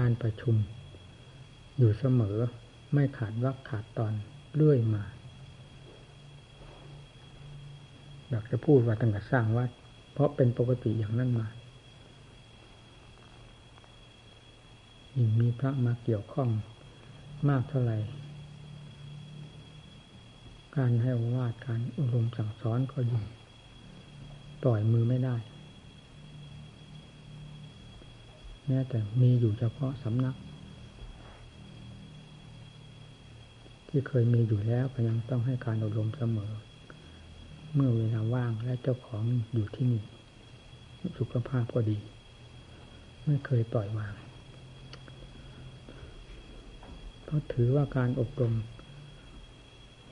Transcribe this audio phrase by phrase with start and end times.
[0.00, 0.56] การประชุม
[1.78, 2.38] อยู่เสมอ
[2.92, 4.12] ไม่ขาดวักขาดตอน
[4.56, 5.02] เรื่อยมา
[8.28, 9.70] อยากจะพูดว่าตั้งแต่สร้างวัด
[10.12, 11.46] เพราะเป็นปกติอย่างนั้นมา
[15.16, 16.48] ยิ่งมีพระมาเกี่ยวข้อง
[17.48, 17.98] มากเท่าไหร่
[20.76, 23.24] การให้อวาดการอบรมสั่งสอนก็ยิ่ง
[24.62, 25.36] ปล่อยมือไม่ได้
[28.72, 30.36] แม้แต่มีอยู่เฉพาะสำนัก
[33.88, 36.52] ที่เคยมีอยู่แล้วก็ยังต้องให้การอบรมเสมอ
[37.74, 39.24] เมื่อเวลาว่างและเจ้าของ
[39.54, 40.02] อยู่ที่นี่
[41.18, 41.98] สุขภาพก็ดี
[43.26, 44.14] ไม่เคยปล่อยวาง
[47.24, 48.54] เพราะถือว่าการอบรม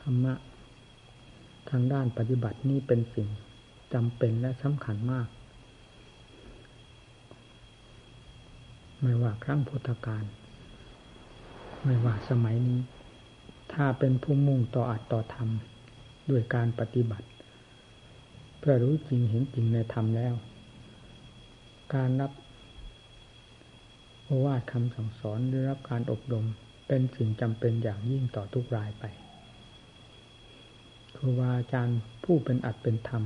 [0.03, 0.35] ธรรมะ
[1.71, 3.29] ทางด้านปฏิบัตินี้เป็นสิ่ง
[3.95, 5.29] จำเป็นและสำคัญมาก
[9.03, 10.25] ไม่ว่าครั้งพุทธกาล
[11.85, 12.81] ไม่ว่าสมัยนี้
[13.73, 15.49] ถ้าเป็นผู้มุ่งต่ออัดต่อธรรม
[16.31, 17.27] ด้วยการปฏิบัติ
[18.59, 20.35] เพื่อรู้จริงเห็นจริงในธรรมแล้ว
[21.95, 22.33] การรับ
[24.25, 26.45] โอวาทคำสั่งสอนหรือรับการอบรม
[26.89, 29.05] เป็นสิ่งจำเป็นอย่างยิ่งต่อทุกรายไป
[31.17, 33.23] ครูบาอาจารย์ผู้เป็นอัดเป็นธรรม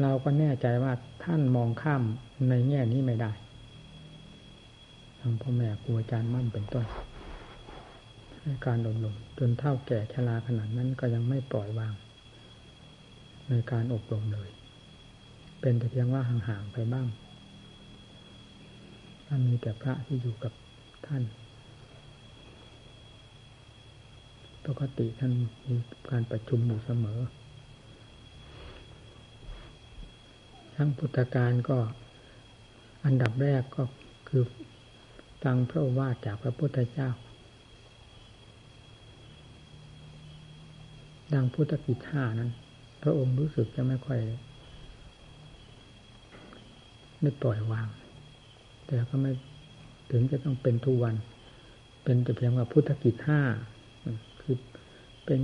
[0.00, 0.92] เราก็แน่ใจว่า
[1.24, 2.02] ท่านมองข้าม
[2.48, 6.86] ในแง่นี้ไม่ได้างพ่อแม่ครูอาจารย์มั่นเป็นต้น
[8.40, 11.94] ให้การอบรมจนเท่าแก่ชราขนาดนั้นก็ยังไม่ปล่อยวาง
[13.48, 14.50] ในการอบรมเลย
[15.60, 17.06] เป็นแต่เพียงว่าห่างๆไปบ้าง
[19.26, 20.52] ถ้ามีแต่พระที่อยู่กับ
[21.06, 21.22] ท่าน
[24.66, 25.32] ปกติท่าน
[25.68, 25.76] มี
[26.10, 27.20] การประชุมอยู่เสมอ
[30.74, 31.78] ทั้งพุทธการก็
[33.04, 33.82] อันดับแรกก็
[34.28, 34.42] คือ
[35.46, 37.08] ฟังพระว่าจากพระพุทธเจ้า
[41.34, 42.50] ดังพุทธกิจห้านั้น
[43.02, 44.20] พระองค์รู้สึกจะไม่ค่อย
[47.20, 47.88] ไม่ปล่อยวาง
[48.86, 49.32] แต่ก็ไม่
[50.10, 51.14] ถึงจะต้องเป็นทุกวัน
[52.04, 53.40] เป็นแต่เพียงว่าพุทธกิจห้า
[54.40, 54.56] คือ
[55.26, 55.40] เป็น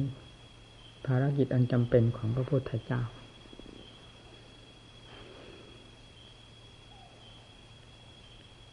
[1.06, 3.02] ภารกิจอันจำเป็นของพระพุทธเจ้า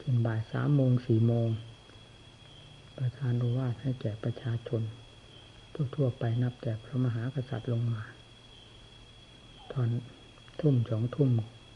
[0.10, 1.50] เป็นบ่ายสามโมงสี่โมง
[2.98, 4.82] ประธานรู้ว่าให้แก่ประชาชน
[5.96, 8.02] ทั่วๆไปนับแต่พระมหากษัตริย์ลงมา
[9.72, 9.90] ตอน
[10.60, 11.30] ทุ่มสองทุ่ม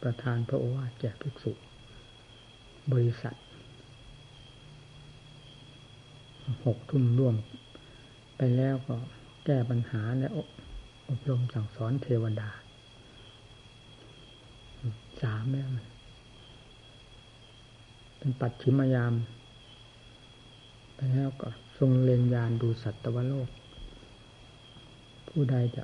[0.03, 1.51] ประธานพระโอวาทแก่ภิกษุ
[2.91, 3.35] บริษัท
[6.65, 7.35] หกทุ่มร่วม
[8.37, 8.95] ไปแล้วก็
[9.45, 10.27] แก้ปัญหาและ
[11.09, 12.49] อบรมสั่งสอนเทวดา
[15.21, 15.92] สามแล้ว
[18.23, 19.13] เป็นปัจฉิมยาม
[20.95, 23.49] ไปแล้วก็ทรงเล็งยานดูสัตวโลก
[25.27, 25.83] ผู้ใดจะ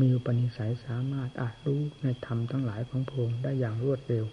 [0.00, 4.24] มีอุปนิสัยสามารถอาจรู้ในธรรมทั้งหลายของพงค์ได้อย่างรวดเร็ว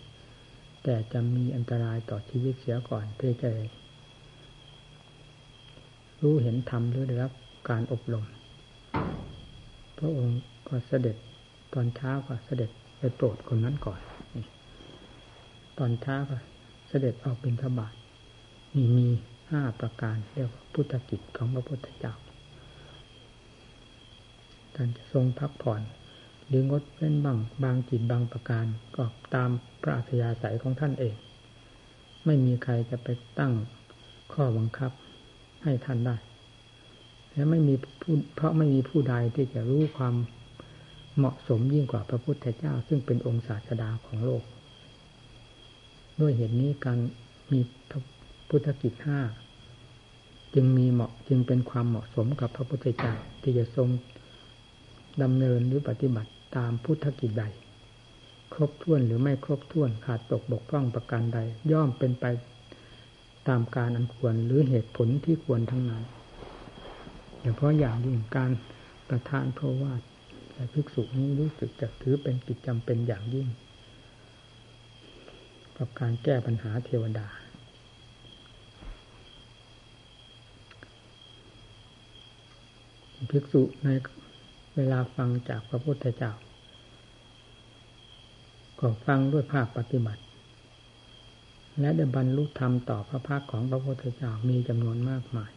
[0.83, 3.49] แต่จะมีอันตรายต่อชีวิตเสียก่อนเพื่อจะ
[6.21, 7.31] รู้เห็นธรรมหรือได้รับ
[7.69, 8.25] การอบรม
[9.97, 11.17] พระองค์ก็เสด็จ
[11.73, 13.99] ตอนเช้าก็เสด็จไปโปรดคนนั้นก่อน
[15.79, 16.37] ตอนเช้าก็
[16.95, 17.93] สด็จออกบิณฑบาต
[18.75, 19.07] นี่มี
[19.51, 22.15] ห้าประการเรียกว่าพุทธกิจของพระพุทธเจ้า
[24.75, 25.81] ท่านจะทรงพักผ่อน
[26.47, 28.65] หรืองดเว้นบางบางจิตบางประการ
[28.95, 29.49] ก็ตาม
[29.81, 31.15] พระอัธยาศัยของท่านเอง
[32.25, 33.07] ไม่มีใครจะไป
[33.39, 33.53] ตั้ง
[34.33, 34.91] ข้อบังคับ
[35.63, 36.15] ให้ท่านได้
[37.33, 40.15] และไม่มีผู้เพราะไม่มีผู้ใดที่จะรู้ความ
[41.17, 44.43] เหมาะสมยิ่งกว่าพระพุทธเจ้า ซึ่งเป็นองค์ศาสดาของโลก
[46.21, 46.99] ด้วยเหตุนี้การ
[47.51, 47.59] มี
[48.49, 49.19] พุทธกิจห้า
[50.53, 53.89] จึงมีเหมาะจึงเป็นความเหมาะสมกับพระพุทธเจ้าที่จะทรง
[55.23, 57.43] ดำเนินหรือปฏิบัติตามพุทธกิจใด
[58.53, 61.39] ครบถ้วนหรือไม่ครบถ้วนขาดตกบกพร่องประการใด
[61.71, 62.25] ย่อมเป็นไป
[63.47, 66.03] ตามการอันควรหรือเหตุผลที่ควรทั้งนั้น
[67.41, 68.51] เฉพาะอย่างยิ่งการ
[69.09, 70.01] ประทานพระวาท
[70.53, 73.47] แต่ภิกษุนี้รู้สึกจะถือเป็นกิจจำเป็นอย่างยิ่ง
[75.77, 77.27] กับการแก้ปัญหาเทวดา
[83.29, 83.89] ภิกษุใน
[84.75, 86.31] เวลาฟังจากพระพุทธเจ้า
[88.79, 90.21] ก็ฟังด้วยภาคปฏิบัติ
[91.79, 95.51] และได้บรรลุธรรมต่อพระภาคของพระพุทธเจ้ามีจำนวนมากมาย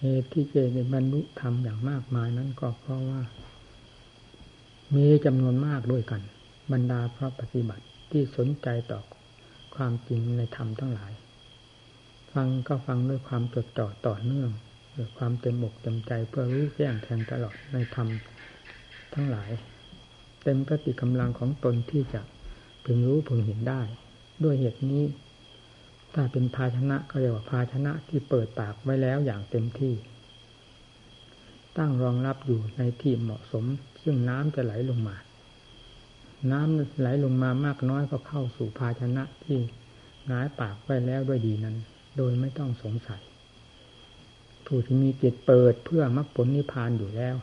[0.00, 3.22] เหตุที่เจได้บรรลุธรรมอย่างมากมายนั้นก็เพราะว่า
[4.94, 6.22] มีจำนวนมากด้วยกัน
[6.72, 9.00] บรรดาพระปฏิบัติ ที่สนใจต่อ
[9.74, 11.12] ความจริงในธรรมทั้งหลาย
[12.32, 14.50] ฟังก็ฟังด้วยความจดจ่อต่อเนื่อง
[14.96, 18.08] ด้วยความเต็มอกเต็มใจเพื่อรู้แจ้งแทงตลอดในธรรม
[19.14, 19.50] ทั้งหลาย
[20.42, 22.20] เต็มกติกำลังของตนที่จะ
[22.84, 23.80] พึงรู้พึงเห็นได้
[24.44, 25.04] ด้วยเหตุนี้
[26.14, 29.94] ถ้าเป็นภาชนะก็เรียกว่าภาชนะที่เปิดปากไว้แล้วอย่างเต็มที่
[31.78, 33.64] ตั้งรองรับอยู่ในที่เหมาะสม
[34.02, 35.16] ซึ่งน้ำจะไหลลงมา
[36.52, 39.58] น้ำไหลลงมามากน้อยก็เข้าสู่ภาชนะที่
[40.30, 41.76] งายปากไว้แล้วด้วยดีนั้น
[42.16, 43.22] โดยไม่ต้องสงสัย
[44.66, 47.36] ผู้ที่มีจิตเปิดเพื่อมรรคผลนิพพานอยู่แล้ว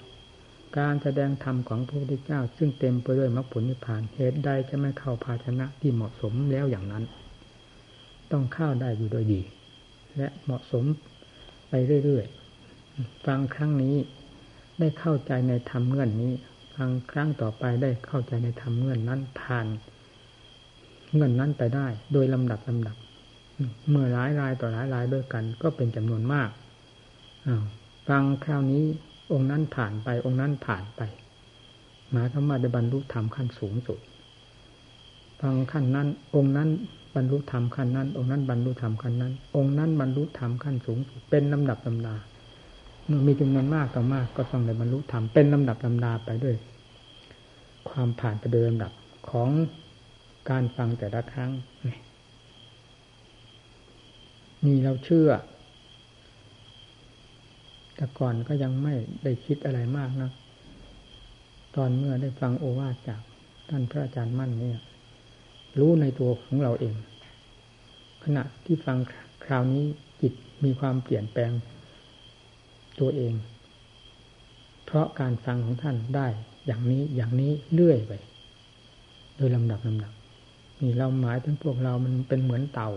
[0.77, 7.03] การแสดงธรรมของพระพุทธเจ้า ซึ่งเต็มไปด้วยมรรคผลนิพพานเหตุใดจะไม่เข้าภาชนะที่เหมาะสมแล้วอย่างนั้น
[8.31, 9.41] ต้องเข้าได้อยู่โดยดี
[10.17, 10.83] และเหมาะสม
[11.69, 11.73] ไป
[12.05, 13.95] เรื่อยๆฟังครั้งนี้
[14.79, 16.33] ได้เข้าใจในธรรมเงื่อนนี้
[16.77, 19.67] ฟังครั้งต่อไปได้เข้าใจในธรรมเงื่อนนั้นผ่าน
[21.15, 22.95] เงินนั้นไปได้ โดยลำดับลำดับ
[23.89, 26.49] เมื่อหลายรายต่อหลายรายด้วยกัน ก็เป็นจำนวนมาก
[28.07, 28.83] ฟังคราวนี้
[29.31, 31.01] องค์นั้นผ่านไป องค์นั้นผ่านไป
[32.11, 33.99] หมายถึงมาได้บรรลุธรรมขั้นสูงสุด
[35.41, 36.69] ฟังขั้นนั้น องค์นั้น
[37.15, 42.15] บรรลุธรรมขั้นนั้น องค์นั้นบรรลุธรรมขั้นนั้น องค์นั้นบรรลุธรรมขั้นสูงสุดเป็นลำดับลำดา
[43.07, 46.55] เมื่อมีจำนวนมากต่อมากก็ต้องได้บรรลุธรรมเป็นลำดับลำดาไปด้วย
[47.89, 48.91] ความผ่านไปโดยลำดับ
[49.29, 49.49] ของ
[50.49, 51.51] การฟังแต่ละครั้ง
[54.65, 55.29] นี่เราเชื่อ
[57.95, 58.93] แต่ก่อนก็ยังไม่
[59.23, 60.31] ได้คิดอะไรมากนะ
[61.75, 63.21] ตอนเมื่อได้ฟังโอวาทจาก
[63.69, 64.79] ท่านพระอาจารย์มั่นเนี่ย
[65.79, 66.95] รู้ในตัวของเราเอง
[68.23, 68.97] ขณะที่ฟัง
[69.45, 69.83] คราวนี้
[70.21, 70.33] จิต
[70.63, 71.51] มีความเปลี่ยนแปลง
[72.99, 73.33] ตัวเอง
[74.85, 76.27] เพราะการฟังของท่านได้
[76.65, 78.13] อย่างนี้อย่างนี้เรื่อยไป
[79.37, 80.13] โดยลำดับลำดับ
[80.81, 82.89] นี่เราหมายถึงพวกเรามันเป็นเหมือนเต่า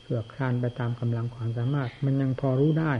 [0.00, 2.92] เสือคลานไปตามกำลังความสามารถ มันยังพอรู้ได้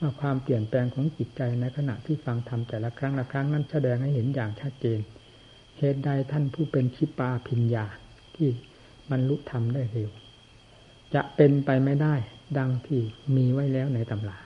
[0.00, 4.98] ว่าความเปลี่ยนแปลงของจิตใจในขณะที่ฟังทำแต่ละครั้งละครั้งนั้นแสดงให้เห็นอย่างชัดเจน
[5.78, 7.84] เหตุใดท่านผู้เป็นชิปาพิญญา
[8.36, 8.48] ที่
[9.10, 10.10] บรรลุธรรมได้เร็ว
[11.14, 12.14] จะเป็นไปไม่ได้
[12.58, 13.00] ดังที่
[13.36, 14.38] มีไว้แล้วในตำรา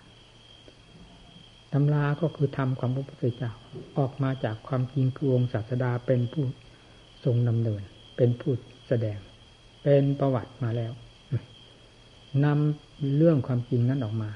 [1.73, 3.53] ตำราก็คือธรรมของพระพุทธเจ้า
[3.99, 6.45] ออกมาจากความจริงคือองค์ศาสดาเป็นผู้
[7.25, 7.83] ทรงดำเนิน
[8.17, 8.53] เป็นผู้
[8.89, 9.19] แสดง
[9.83, 10.93] เป็นประวัติมาแล้ว
[12.45, 14.31] นำเรื่องความจริงนั้นออกมา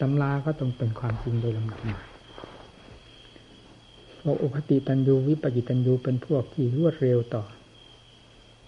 [0.00, 1.98] ตำราก็ต้องเป็นความจริงโดยลำดับมา
[4.22, 7.44] พวกอุคติตันยูวิปกิตันยูเป็นพวกที่รวดเร็วต่อ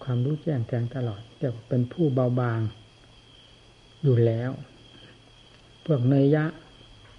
[0.03, 2.61] ความรู้แจ้งแทงตลอดเรียกว่เป็นผู้เบาบาง
[4.03, 4.51] อยู่แล้ว
[5.87, 6.45] พวกเนยยะ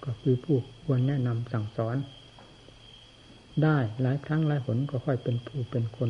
[0.06, 1.96] ก็คือผู้ควรแนะนำสั่งสอน
[3.64, 6.10] ได้หลายครั้งหลายหนก็ค่อยเป็นผู้เป็นคน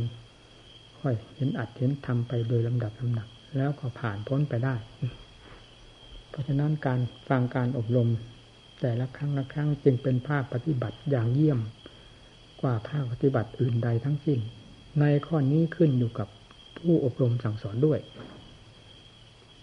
[1.02, 3.28] ค่อยเห็นอัดเห็นทำไปโดยลำดับลำดับ
[3.58, 4.76] แล้วก็ผ่านพ้นไปได้
[6.30, 7.00] เพราะฉะนั้นการ
[7.30, 8.10] ฟังการอบรม
[8.82, 11.60] แต่ละครั้งละครั้งจึงเป็นภาคปฏิบัติอย่างเยี่ยม
[12.62, 14.40] กว่าภาคปฏิบัติอื่นใดทั้งสิ้น
[15.00, 16.28] ในข้อนี้ขึ้นอยู่กับ
[16.80, 18.00] ผู้อบรมสั่งสอนด้วย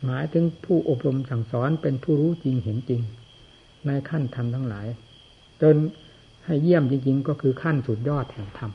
[0.05, 3.03] หมายถึงผู้อบรมสั่งสอนเป็นผู้รู้จริงเห็นจริง
[3.87, 4.87] ในขั้นธรรมทั้งหลาย
[5.63, 5.77] จน
[6.45, 8.73] ให้เยี่ยมจริงๆ ก็คือขั้นสุดยอดแห่งธรรม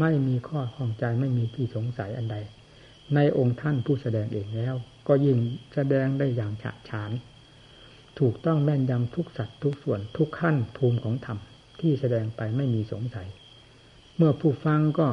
[0.00, 2.36] ไม่มีข้อข้องใจไม่มีที่สงสัยอันใด
[3.14, 4.74] ในองค์ท่านผู้แสดงเองแล้ว
[5.08, 5.38] ก็ยิ่ง
[5.74, 7.10] แสดงได้อย่างฉะฉาน
[8.18, 11.38] ถูกต้องแม่นยำทุกสัตว์ทุกส่วนทุกขั้นภูมิของธรรม
[11.80, 13.28] ที่แสดงไปไม่มีสงสัย
[14.16, 15.08] เมื่อผู้ฟังก็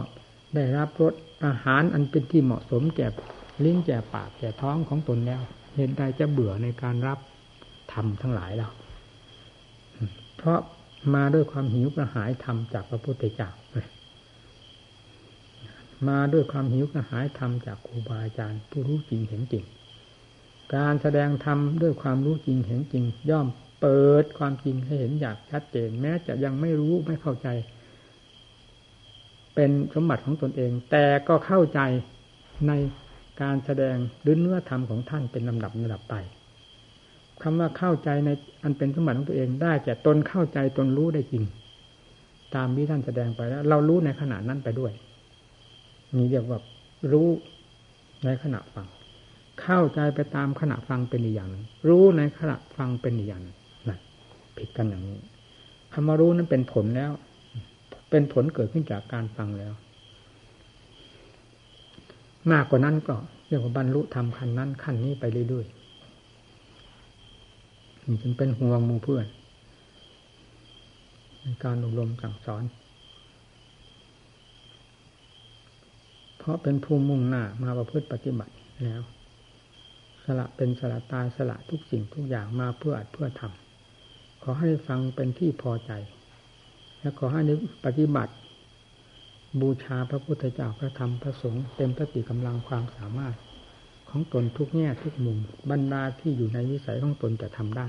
[0.56, 1.14] ได้รับรส
[1.46, 3.08] อาหารอันเป็นที่เหมาะสมแก่
[3.64, 5.42] ลิ้นแก่ปากแก่ท้องของตนแล้ว
[5.76, 7.20] เห็นใดจะเบื่อในการรับ
[7.94, 8.72] ธรรมทั้งหลายแล้ว
[10.44, 10.62] เพราะ
[11.16, 13.50] มาด้วยความหิวกระหายธรรมจากพระพุทธเจ้า
[16.10, 19.64] มาด้วยความหิวกระหายธรรมจากครูบาอาจารย์ ผู้รู้จริงเห็นจริง
[20.76, 23.48] การแสดงธรรมด้วยความรู้จริงเห็นจริง ย่อม
[23.82, 27.48] เปิดความจริงให้เห็นอย่างชัดเจน แม้จะยังไม่รู้ไม่เข้าใจ
[29.56, 31.80] เป็นสมบัติของตนเอง แต่ก็เข้าใจ
[32.68, 32.72] ใน
[33.42, 36.16] การแสดงหรือเนื้อธรรมของท่านเป็นลำดับระดับไป
[37.44, 38.30] คำว่าเข้าใจใน
[38.64, 41.44] อันเป็นสมบัติของตัวเองได้แต่ตนเข้าใจตนรู้ได้จริง
[42.56, 44.92] ตามที่ท่านแสดงไปแล้ว เรารู้ในขณะนั้นไปด้วย
[46.16, 46.60] นี่เรียกว่า
[47.12, 47.30] รู้
[48.26, 48.88] ในขณะฟัง
[49.62, 51.50] เข้าใจไปตามขณะฟังเป็นอีกอย่าง
[51.90, 54.00] รู้ในขณะฟังเป็นอีกอย่างนั่น
[54.58, 55.20] ผิดกันอย่างนี้
[55.94, 57.12] คำว่ารู้นั้นเป็นผลแล้ว
[58.10, 59.74] เป็นผลเกิดขึ้นจากการฟังแล้ว
[62.52, 63.16] มากกว่านั้นก็
[63.48, 65.81] เรียกว่าบรรลุธรรมขั้นนั้นขั้นนี้ไปเรื่อยๆ
[68.22, 69.26] จึงเป็นห่วงมูเพื่อน
[71.42, 72.64] ในการอบรมสั่งสอน
[76.38, 78.54] เพราะเป็นผู้มุ่งหน้ามาประพฤติปฏิบัติ
[78.84, 79.02] แล้ว
[80.24, 85.92] สละเป็นสละตายสละทุกสิ่งทุกอย่างมาเพื่ออัดเพื่อทำขอให้ฟังเป็นที่พอใจ
[87.00, 88.34] และขอให้นึกปฏิบัติ
[89.62, 93.36] บูชาพระพุทธเจ้าพระธรรมพระสงฆ์เต็มสติกำลังความสามารถ
[94.12, 95.38] ของตนทุกแง่ทุกมุม
[95.72, 97.88] บรรดาที่อยู่ในวิสัยของตนจะทำได้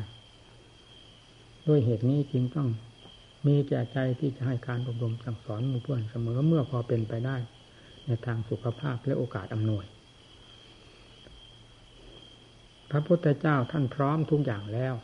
[1.69, 2.69] ด้วยเหตุนี้จึงต้อง
[3.47, 7.37] มีแก่ใจที่จะให้การอบรมสั่งสอนมู่เพื่อนเสมอเมื่อพอเป็นไปได้
[8.07, 9.85] ในทางสุขภาพและโอกาสอำนวย
[12.91, 14.95] พระพุทธเจ้าท่านพร้อมทุกอย่างแล้ว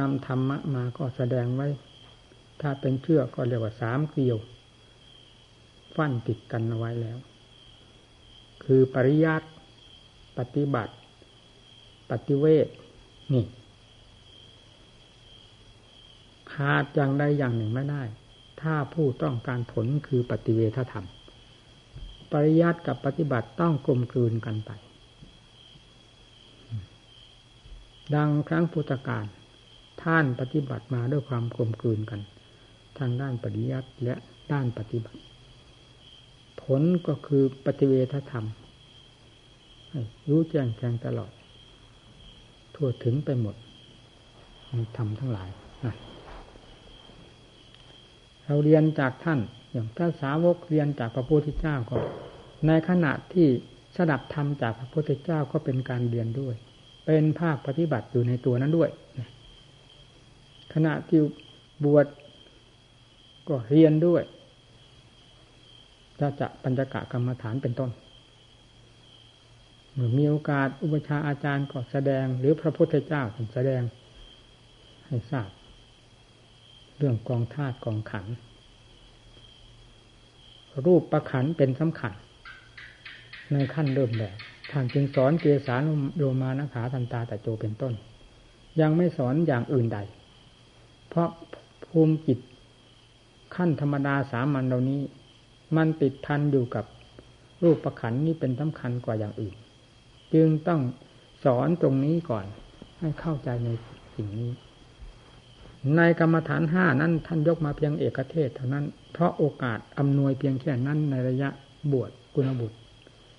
[0.00, 1.68] นำธรรมะมาก็แสดงไว้
[2.60, 4.38] ถ้าเป็นเชือกก็เรียกว่าสามเกลียว
[5.96, 7.18] ฟันติดกันเอาไว้แล้ว
[8.64, 9.48] คือปริยัติ
[10.38, 10.92] ปฏิบัติ
[12.10, 12.66] ปฏิเวท
[13.32, 13.44] นี่
[16.52, 18.02] ขาดอย่างใดอย่างหนึ่งไม่ได้
[18.60, 21.06] ถ้าผู้ต้องการผลคือปฏิเวทธรรม
[22.32, 24.70] ปริยัติกับปฏิบัติต้องกลมกลืนกันไป
[28.14, 29.24] ดังครั้งพุทธกาล
[30.02, 32.20] ท่านปฏิบัติมาด้วยความกลมกลืนกัน
[32.98, 34.14] ทางด้านปริยัติและ
[34.52, 35.20] ด้านปฏิบัติ
[36.62, 38.46] ผลก็คือปฏิเวทธรรม
[40.28, 41.30] รู้แจ้งแทงตลอด
[42.74, 43.54] ทั่วถึงไปหมด
[44.68, 45.48] ในธรรมทั้งหลาย
[45.84, 45.94] นะ
[48.44, 49.40] เราเรียนจากท่าน
[49.72, 51.96] อย่างถ้าสาวกเรียนจากพระพุทธเจ้าก็
[52.66, 53.46] ในขณะที่
[53.96, 56.54] สดับธรรมจากพระพุทธเจ้าก็เป็นการเรียนด้วย
[57.06, 58.90] เป็นภาคปฏิบัติอยู่ในตัวนั้นด้วย
[60.74, 61.20] ขณะที่
[61.84, 62.06] บวช
[63.48, 64.22] ก็เรียนด้วย
[66.20, 67.90] จะจะปัญจกะกรรมฐานเป็นต้น
[69.94, 73.22] เมื่อมีโอกาสอุปชาอาจารย์ก็แสดง หรือพระพุทธเจ้า
[73.54, 73.82] แสดง
[75.06, 75.50] ให้ทราบ
[76.98, 78.26] เรื่องกองธาตุกองขัน
[80.86, 82.12] รูปประขันเป็นสำคัญ
[83.52, 84.36] ในขั้นเริ่มแบบ
[84.70, 85.82] ท่านจึงสอนเกสาร
[86.16, 87.94] โยมานะขาทันตาตะโจเป็นต้น
[88.80, 89.98] ยังไม่สอนอย่างอื่นใด
[91.08, 91.28] เพราะ
[91.86, 92.38] ภูมิจิต
[93.56, 95.00] ขั้นธรรมดาสามัญเหล่านี้
[95.76, 96.84] มันติดพันอยู่กับ
[97.62, 99.54] รูปประขันนี้เป็นสำคัญกว่าอย่างอื่น
[100.34, 100.80] จึงต้อง
[101.44, 102.46] สอนตรงนี้ก่อน
[102.98, 103.68] ให้เข้าใจใน
[104.14, 104.50] สิ่งนี้
[105.96, 111.48] ในกรรมฐานห้านั้นท่านยกมาเพียงเอกเทศเท่านั้น เพราะโอกาสอำนวยเพียงแค่นั้นในระยะ
[111.92, 112.78] บวชกุณบุตร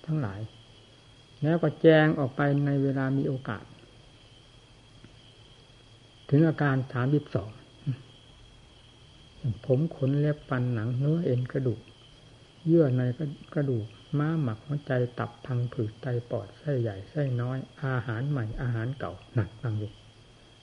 [0.06, 0.40] ทั้งหลาย
[1.42, 3.64] แล้วก็แจงออกไปในเวลามีโอกาส
[6.30, 7.50] ถึงอาการฐานบิบสอง
[9.66, 11.80] ผมขนเล็บฟันหนังเนื้อเอ็นกระดูก
[12.66, 13.02] เยื่อใน
[13.54, 13.86] กระดูก
[14.18, 19.86] ม้าหมักหัวใจตับพังผืดไตปอดไส้ใหญ่ไส้น้อย อาหารใหม่อาหารเก่าหนักฟังดู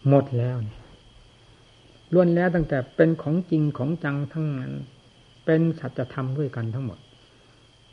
[0.10, 0.77] หมดแล้วนี่
[2.13, 4.74] ล้วนแล้วตั้งแต่เป็นของจริงของจังทั้งนั้น
[5.46, 7.00] เป็นสัจธรรมด้วยกันทั้งหมด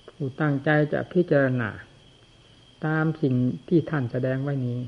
[0.08, 1.70] ผู้ตั้งใจจะพิจารณา
[2.86, 3.34] ตามสิ่ง
[3.68, 4.78] ที่ท่านแสดงไว้นี้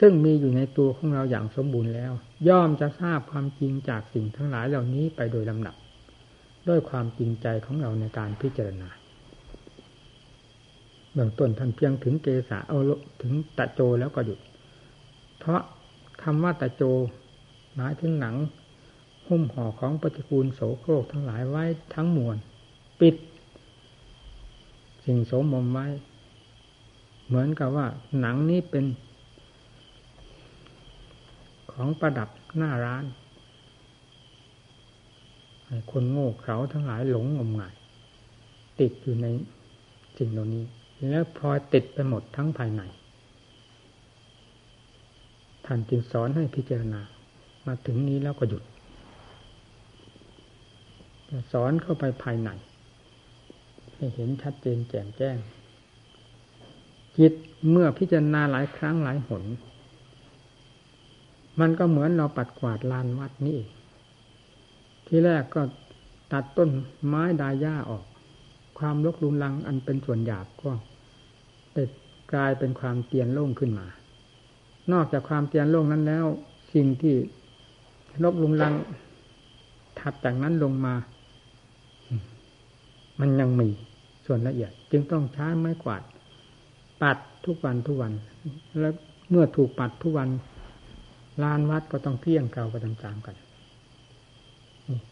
[0.00, 2.12] ซึ่งมีอยู่ในตัวของเราอย่างสมบูรณ์แล้ว
[2.48, 5.76] ย่อมจะทราบความจริงจากสิ่งทั้งหลายเหล่านี้ไปโดยลำดับ
[6.68, 8.88] ด้วยความจริงใจของเราในการพิจารณา
[11.12, 12.78] เบื้องต้นท่านเพียงถึงเกษาเอา
[13.22, 14.38] ถึงตะโจแล้วก็หยุด
[15.38, 15.62] เพราะ
[16.22, 16.82] คำว่าตะโจ
[17.76, 18.34] หมายถึงหนัง
[19.28, 21.64] หุ้มห่อของปฏิกูลโสโครกทั้งหลายไว้
[21.94, 22.36] ทั้งมวล
[23.00, 23.14] ปิด
[25.04, 25.86] สิ่งโสมมไว้
[27.26, 27.86] เหมือนกับว่า
[28.20, 28.84] หนังนี้เป็น
[31.72, 33.04] ของประดับหน้าร้าน
[35.90, 37.74] คนโง่เขลาทั้งหลายหลงงมงาย
[38.80, 39.26] ติดอยู่ใน
[40.18, 40.64] สิ่งเหล่านี้
[41.08, 42.82] แล้วพอติดไปหมดทั้งภายใน
[45.64, 47.00] ท่านจึงสอนให้พิจารณา
[47.66, 48.62] มาถึงนี้แล้วก็หยุด
[51.52, 52.48] สอนเข้าไปภายใน
[53.94, 55.36] ให้เห็นชัดเจนแจ่มแจ้ง
[57.18, 57.32] จิต
[57.70, 59.42] เมื่อพิจารณาหลายครั้งหลายหน
[61.60, 63.60] มันก็เหมือนเราปัดกวาดลานวัดนี่
[65.06, 65.62] ที่แรกก็
[66.32, 66.70] ตัดต้น
[67.06, 68.04] ไม้ดาย่าออก
[68.78, 70.70] ความลกลุนลังอันเป็นส่วนหยาบก็
[72.34, 73.86] กลายเป็นความเตียนโล่งขึ้นมา
[74.92, 76.26] นอกจากความเตียนโล่งนั้นแล้ว
[76.74, 77.14] สิ่งที่
[78.22, 78.74] ลบลุงลัง
[79.98, 80.94] ถัดจากนั้นลงมา
[83.20, 83.68] มันยังมี
[84.26, 86.02] ส่วนละเอียด จึงต้องใช้ไม้กวาด
[87.02, 88.12] ปัดทุกวันทุกวัน
[88.80, 88.94] แล้ว
[89.30, 90.28] เมื่อถูกปัดทุกวัน
[91.42, 93.36] ลานวัดก็ต้องเที่ยงเก่าไปตามๆกัน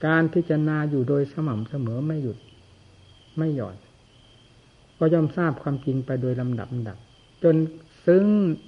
[0.07, 2.38] การพิจารณาอยู่โดยสม่ำเสมอไม่หยุด
[3.38, 3.76] ไม่หย่อน
[5.00, 6.99] ก็ย่อมทราบความจริงไปโดยลำดับลำดับ
[7.42, 7.57] จน
[8.07, 8.25] ซึ้ง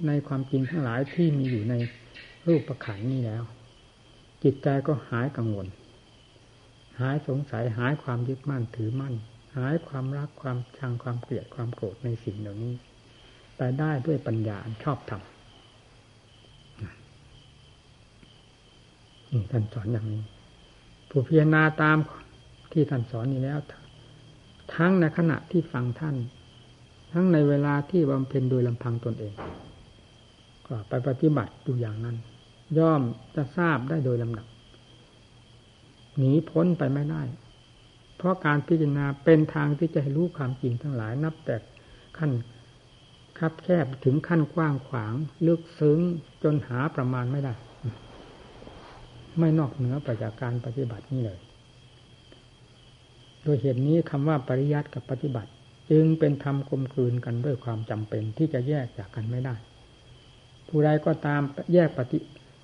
[0.07, 1.73] ในความจริงทั้งหลายที่มีอยู่ใน
[2.47, 3.43] รูปประขันนี้แล้ว
[4.43, 5.67] จิตใจก็หายกังวล
[6.99, 9.13] หายสงสัยหายความยึดมั่นถือมั่น
[9.57, 12.73] หายความรักความชังความเกลียดความโกรธในสิ่งเหล่านี้
[13.57, 15.21] ไปได้ด้วยปัญญาชอบธรรม
[19.31, 20.23] นี่ท่านสอนอย่างนี้
[21.09, 21.97] ผู้พิจารณาตาม
[22.71, 23.59] ที่ท่านสอนนี้แล้ว
[24.75, 26.15] ทั้งในขณะที่ฟังท่าน
[27.11, 29.33] ทั้งในเวลาที่บำเพ็ญโดยลำพังตนเอง
[30.67, 32.17] ก็ไปปฏิบัติอยู่อย่างนั้น
[32.77, 33.01] ย่อม
[33.35, 34.47] จะทราบได้โดยลำดับ
[36.17, 37.23] หนีพ้นไปไม่ได้
[38.17, 41.55] เพราะการพิจารณาเป็นทางที่จะให้รู้ความจริงทั้งหลายนับแต่
[42.17, 42.31] ขั้น
[43.39, 45.13] คับแคบถึงขั้นกว้างขวาง
[45.47, 45.99] ลึกซึ้ง
[46.43, 47.53] จนหาประมาณไม่ได้
[49.39, 51.39] ไม่นอกเหนือไปจากการปฏิบัตินี้เลย
[53.43, 55.49] โดยเหตุนี้คำว่าปริยัติกับปฏิบัติ
[55.91, 59.55] จึงเป็นธรรมกลมกลืนกันด้วยความจำเป็นที่จะแยกจากกันไม่ได้
[60.67, 61.41] ผู้ใดก็ตาม
[61.73, 62.17] แยกปฏิ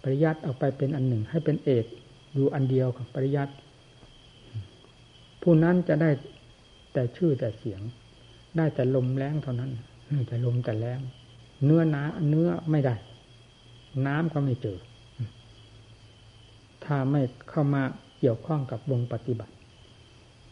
[0.03, 1.85] ปริยัติออกไปเป็นอันหนึ่ง ให้เป็นเอก
[2.33, 3.53] อยู่อันเดียวกับปริยัติ
[5.41, 6.09] ผู้นั้นจะได้
[6.93, 7.81] แต่ชื่อแต่เสียง
[8.57, 9.71] ได้แต่ลมแรงเท่านั้น
[10.27, 10.99] แต่ลมแต่แรง
[11.65, 12.95] เนื้อน้าเนื้อไม่ได้
[14.05, 14.77] น้ำก็ไม่เจอ
[16.85, 17.83] ถ้าไม่เข้ามา
[18.19, 19.53] เกี่ยวข้องกับวงปฏิบัติ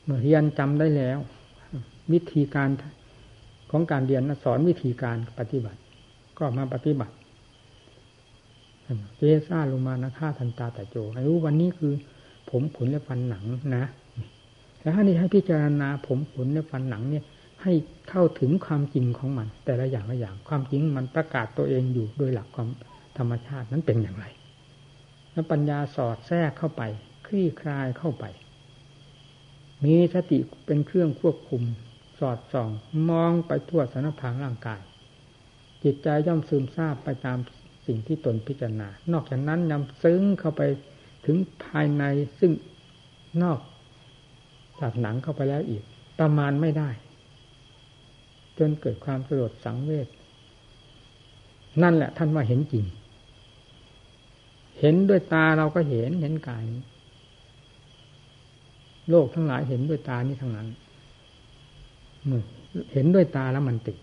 [0.07, 1.19] เมื่อเรียนจำได้แล้ว
[2.13, 2.69] วิธีการ
[3.71, 5.79] ของการเรียนสอนวิธีการปฏิบัติ
[6.37, 7.13] ก็มาปฏิบัติ
[9.17, 11.93] เจซ่าลงมานะฆ่าทันตาแต่โจให้รู้วันนี้คือ
[12.49, 13.43] ผมขนและฟันหนัง
[13.75, 13.85] นะ
[14.81, 17.23] แล้วถ้านี่ให้พิจารณาผมขนและฟันหนังเนี่ย
[17.63, 17.73] ให้
[18.09, 22.69] เข้าถึงความจริงของมัน แต่ละอย่างละอย่างความจริงมันประกาศตัวเองอยู่โดยหลักความ
[23.17, 24.25] ธรรมชาตินั้นเป็นอย่างไร
[25.31, 26.81] แล้วปัญญาสอดแทรกเข้าไป
[27.25, 28.25] คลี่คลายเข้าไป
[29.85, 31.63] มีสติเป็นเครื่องควบคุม
[32.19, 32.69] สอดส่อง
[33.09, 34.81] มองไปทั่วสารพางร่างกาย
[35.83, 37.37] จิตใจย่อมซึมซาบไปตาม
[37.85, 40.61] สิ่งที่ตนพิจารณา นอกจากนั้นนำซึ้งเข้าไป
[41.25, 42.03] ถึงภายใน
[42.39, 42.51] ซึ่ง
[43.43, 43.59] นอก
[44.81, 45.83] จากหนังเข้าไปแล้วอีก
[46.19, 46.89] ประมาณไม่ได้
[48.57, 50.07] จนเกิดความสลดสังเวช
[51.81, 52.85] นั่นแหละท่านว่าเห็นจริง
[54.79, 56.63] เห็นด้วยตาเราก็เห็นเห็นกาย
[59.09, 60.67] โลกทั้งหลายเห็นด้วยตานี้ทั้งนั้น
[62.93, 63.97] เห็นด้วยตาแล้วมันติด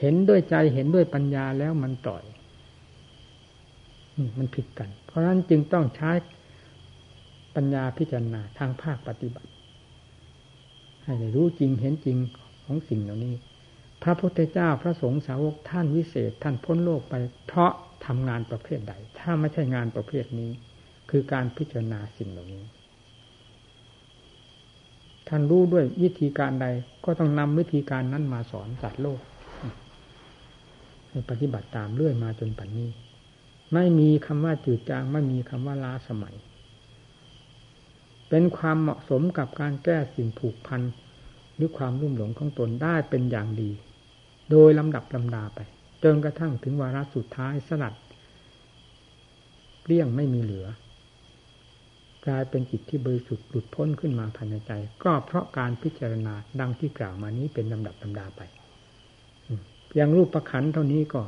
[0.00, 2.24] เห็นด้วยใจเห็นด้วยปัญญาแล้วมันปล่อย
[4.38, 6.10] มันผิดกัน เพราะฉะนั้นจึงต้องใช้
[7.56, 9.50] ปัญญาพิจารณาทางภาคปฏิบัติ
[11.04, 12.18] ให้ได้รู้จริงเห็นจริง
[12.64, 13.34] ของสิ่งเหล่านี้
[14.02, 17.14] พระพุทธเจ้าพระสงฆ์สาวกท่านวิเศษ ท่านพ้นโลกไป
[17.46, 17.72] เพราะ
[18.06, 20.50] ทำงานประเภทใด ถ้าไม่ใช่งานประเภทนี้
[21.10, 22.64] คือการพิจารณาสิ่งเหล่านี้
[25.28, 26.66] ท่านรู้ด้วยวิธีการใด
[27.04, 29.20] ก็ต้องนำวิธีการนั้นมาสอนสัตว์โลก
[31.08, 33.00] ให้ปฏิบัติตามเรื่อยมาจนปัจจุบัน
[33.74, 36.34] ไม่มีคำว่าจืดจางไม่มีคำว่าล้าสมัย
[38.28, 40.82] เป็นความเหมาะสมกับการแก้สิ่งผูกพัน
[41.54, 43.70] หรือความรุ่มหลงของตนได้เป็นอย่างดี
[44.50, 45.58] โดยลำดับลำดาไป
[46.02, 47.94] จนกระทั่งถึงวาระสุดท้ายสลัด
[49.84, 50.66] เลี่ยงไม่มีเหลือ
[52.26, 54.72] กลายเป็นจิตที่บริสุทธิ์หลุดพ้นขึ้นมาภายในใจ
[55.04, 58.40] ก็เพราะการพิจารณาดังที่กล่าวมานี้เป็นลำดับลำดาไป
[59.94, 61.22] อย่างรูปประคันเท่านี้ก็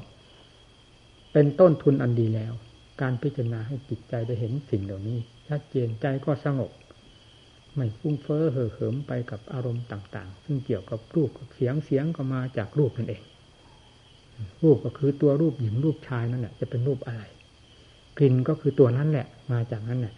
[1.33, 2.53] เป็นต้นทุนอันดีแล้ว
[3.01, 6.71] การพิจารณาให้จิตใจได้เห็นสิ่งเหล่านี้ชัดเจนใจก็สงบ
[7.75, 13.23] ไม่ฟุ้งเฟ้อเห่อเหิมไปกับอารมณ์ต่าง ๆ ซึ่งเกี่ยวกับรูปกับเสียงเสียงก็มาจากรูปนั่นเอง
[14.63, 17.23] รูปก็คือตัวรูปหญิงรูปชายนั่นแหละจะเป็นรูปอะไร
[18.19, 20.15] กลิ่นก็คือตัวนั้นแหละ มาจากนั้นแหละ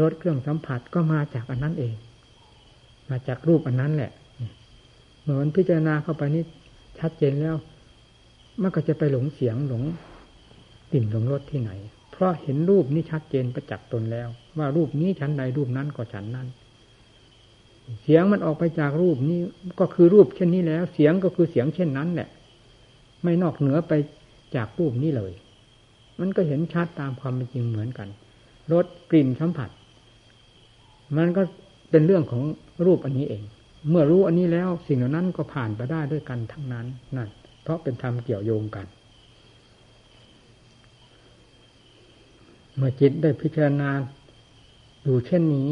[0.00, 1.94] รสเครื่องสัมผัสก็มาจากอันนั้นเอง
[3.10, 4.12] มาจากรูปอันนั้นแหละ
[5.22, 6.44] เหมือนพิจารณาเข้าไปนี่
[6.98, 7.56] ชัดเจนแล้ว
[8.62, 9.82] มันก็จะไปหลงเสียงหลง
[10.92, 11.70] กลิ่นหลงรสที่ไหน
[12.12, 14.28] เพราะเห็นรูปนี้ชัดเจนประจักษ์ตนแล้ว
[14.58, 16.48] ว่ารูปนี้ชั้นใดรูปนั้นก็ชั้นนั้น
[18.02, 19.40] เสียงมันออกไปจากรูปนี้
[19.80, 22.28] ก็คือรูปเช่นนี้แล้ว เสียงก็คือเสียงเช่นนั้นแหละ
[23.22, 23.92] ไม่นอกเหนือไป
[24.56, 25.32] จากรูปนี้เลย
[26.20, 28.08] มันก็เห็นชัดตามความเป็นจริงเหมือนกัน
[28.72, 29.70] รสกลิ่นสัมผัส
[31.16, 31.42] มันก็
[31.90, 32.42] เป็นเรื่องของ
[32.86, 33.44] รูปอันนี้เอง
[33.90, 36.86] เมื่อรู้อันนี้แล้ว สิ่งเหล่านั้นก็ผ่านไปได้ด้วยกันทั้งนั้น
[37.16, 37.28] นั่น
[37.62, 38.86] เพราะเป็นธรรมเกี่ยวโยงกัน
[42.76, 43.90] เมื่อจิตได้พิจารณา
[45.02, 45.70] อยู่เช่นนี้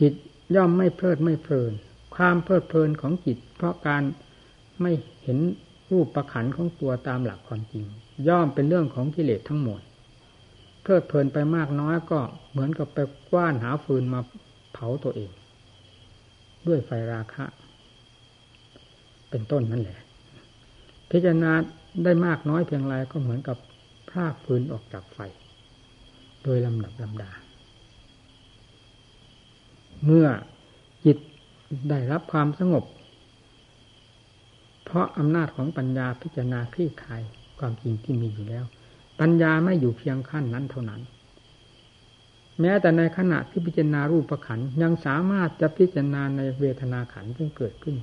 [0.00, 0.12] จิต
[0.54, 1.72] ย่อมไม่เพลิดไม่เพลิน
[2.14, 4.02] ความเพลิดเพลินของจิต เพราะการ
[4.80, 5.38] ไม่เห็น
[5.90, 7.84] รูปประขันของตัวตามหลักความจริง
[8.28, 9.80] ย่อมเป็นเรื่องของกิเลสทั้งหมด
[10.88, 12.20] เพลิดเพลินไปมากน้อยก็
[12.50, 12.98] เหมือนกับไป
[13.30, 14.20] กว้านหาฟืนมา
[14.72, 15.30] เผาตัวเอง
[16.66, 17.44] ด้วยไฟราคะ
[19.30, 19.98] เป็นต้นนั่นแหละ
[21.10, 21.52] พิจารณา
[22.04, 23.56] ได้มากน้อยเพียงไรก็เหมือนกับ
[24.08, 25.18] พรากฟืนออกจากไฟ
[26.44, 27.30] โดยลำดับลำดา
[30.04, 30.26] เมื่อ
[31.04, 31.18] จิต
[31.90, 32.84] ได้รับความสงบ
[34.84, 37.22] เพราะอำนาจของปัญญาพิจารณาคลี่คลาย
[37.58, 38.66] ความจริงที่มีอยู่แล้ว
[39.20, 41.00] ปัญญาไม่อยู่เพียงขั้นนั้นเท่านั้น
[42.60, 47.96] แม้แต่ในขณะที่พิจารณารูปขันยังสามารถจะพิจารณาในเวทนาขันซึ่งเกิดขึ้น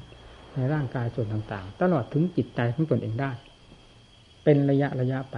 [0.53, 3.31] ในร่างกายส่วนต่างๆ ตลอดถึงจิตใจของตนเองได้
[4.43, 5.37] เป็นระยะระยะไป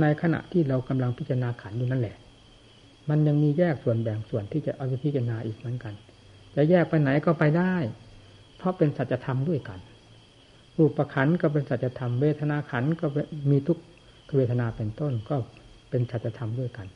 [0.00, 2.16] ในขณะที่เรากำลังพิจารณาขันอยู่นั่นแหละ
[3.08, 5.94] มันยังมีแยกส่วนแบ่งส่วนที่จะเอาไปพิจารณาอีกเหมือนกัน
[6.54, 7.74] จะแยกไปไหนก็ไปได้
[8.56, 9.78] เพราะเป็นสัจธรรมด้วยกัน
[10.76, 13.06] รูปขันก็เป็นสัจธรรมเวทนาขันก็
[13.50, 13.78] มีทุก
[14.36, 15.36] เวทนาเป็นต้นก็
[15.90, 16.86] เป็นสัจธรรมด้วยกัน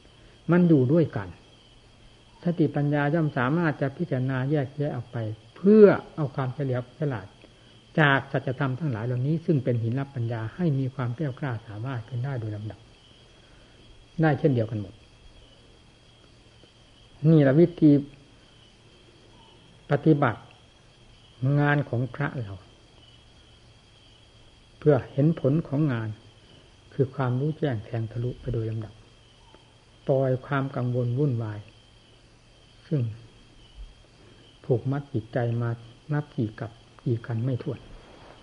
[0.51, 1.29] มันอยู่ด้วยกัน
[2.45, 5.17] สติปัญญาย่อมสามารถจะพิจารณาแยกแยะออกไป
[5.57, 7.27] เพื่อเอาความเฉลียวฉลาด
[8.01, 12.81] จากสัจธรรมทั้งหลายเหล่านี้ ซึ่งเป็นหินรับปัญญาให้มีความเปรี้วกล้าสามารถขึ้นได้โดยลำดับ
[14.23, 14.95] ได้เช่นเดียวกันหมด
[17.31, 17.91] นี่แหละวิธี
[19.91, 20.41] ปฏิบัติ
[21.59, 22.55] งานของพระเรา
[24.79, 26.09] เพื่อเห็นผลของงาน
[26.95, 28.95] คือความรู้แจ้งแทงทะลุไปโดยลำดับ
[30.09, 31.59] ปล่อยความกังวลวุ่นวาย
[32.89, 33.01] ซึ่ง
[34.65, 35.71] ผูกมัดจิตใจมา
[36.13, 36.71] นับกี่กับ
[37.05, 37.79] กี่กันไม่ถ้วน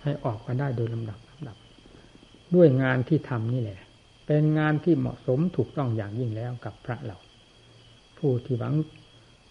[0.02, 1.56] ให้ออกมาได้โดยลำดับลำดับ
[2.54, 3.80] ด้วยงานที่ทำนี่แหละ
[4.26, 7.18] เป็นงานที่เหมาะสมถูกต้องอย่างยิ่งแล้วกับพระเรา
[8.18, 8.74] ผู้ที่หวัง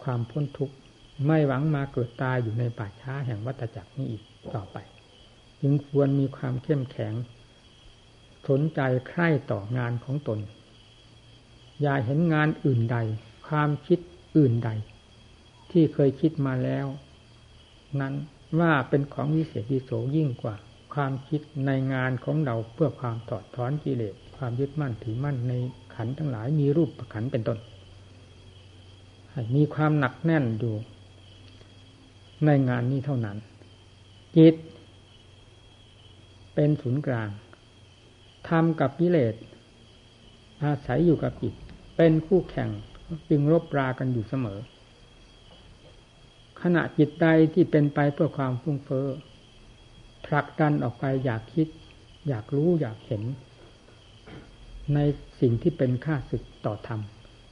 [0.04, 0.74] ความพ้นทุกข์
[1.26, 4.22] ไม่หวังมาเกิดตายอยู่ในป่าช้าแห่งวัฏจักรนี้อีก
[4.54, 4.76] ต่อไป
[5.60, 7.12] จึงควรมีความเข้มแข็ง
[8.48, 10.38] สนใจใคร่ต่องานของตน
[11.82, 12.98] อย่าเห็นงานอื่นใด
[13.48, 13.98] ความคิด
[14.36, 14.70] อื่นใด
[15.70, 16.86] ที่เคยคิดมาแล้ว
[18.00, 18.14] นั้น
[18.60, 20.56] ว่าเป็นของวิเศษวิโสยิ่งกว่า
[20.94, 25.52] ความคิดในงานของเราเพื่อความถอดถอนกิเลสความยึดมั่นถือมั่นใน
[25.94, 27.58] ขันทั้งหลายมีรูปปขันเป็นต้น
[29.54, 30.74] มีความหนักแน่นอยู่
[32.46, 33.36] ในงานนี้เท่านั้น
[34.36, 34.54] จิต
[36.54, 37.28] เป็นศูนย์กลาง
[38.48, 39.34] ทำกับกิเลส
[40.64, 41.54] อาศัยอยู่กับจิต
[41.96, 42.70] เป็นคู่แข่ง
[43.28, 44.58] จึงรบรากันอยู่เสมอ
[46.62, 49.08] ขณะจิตใดที่เป็นไปเพื่อความฟุ้งเฟ้อ
[50.26, 51.68] ผลักดันออกไปอยากคิด
[52.28, 53.22] อยากรู้อยากเห็น
[54.94, 54.98] ใน
[55.40, 57.00] สิ่งที่เป็นค่าศึกต่อธรรม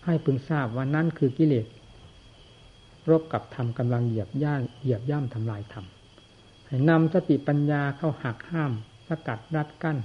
[0.05, 1.67] ให้พึงทราบว่านั่นคือกิเลส
[3.11, 5.85] รบกับธรรมกำลังเหยียบย่าเหยียบย่ำทำลายธรรม
[6.67, 8.73] ให้นำสติปัญญาเข้าหักห้าม
[9.09, 9.99] สกัดรัดกั้น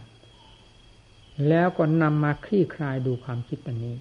[1.50, 3.96] แล้วก็นำมาคลี่คลายดูความคิดอันนี้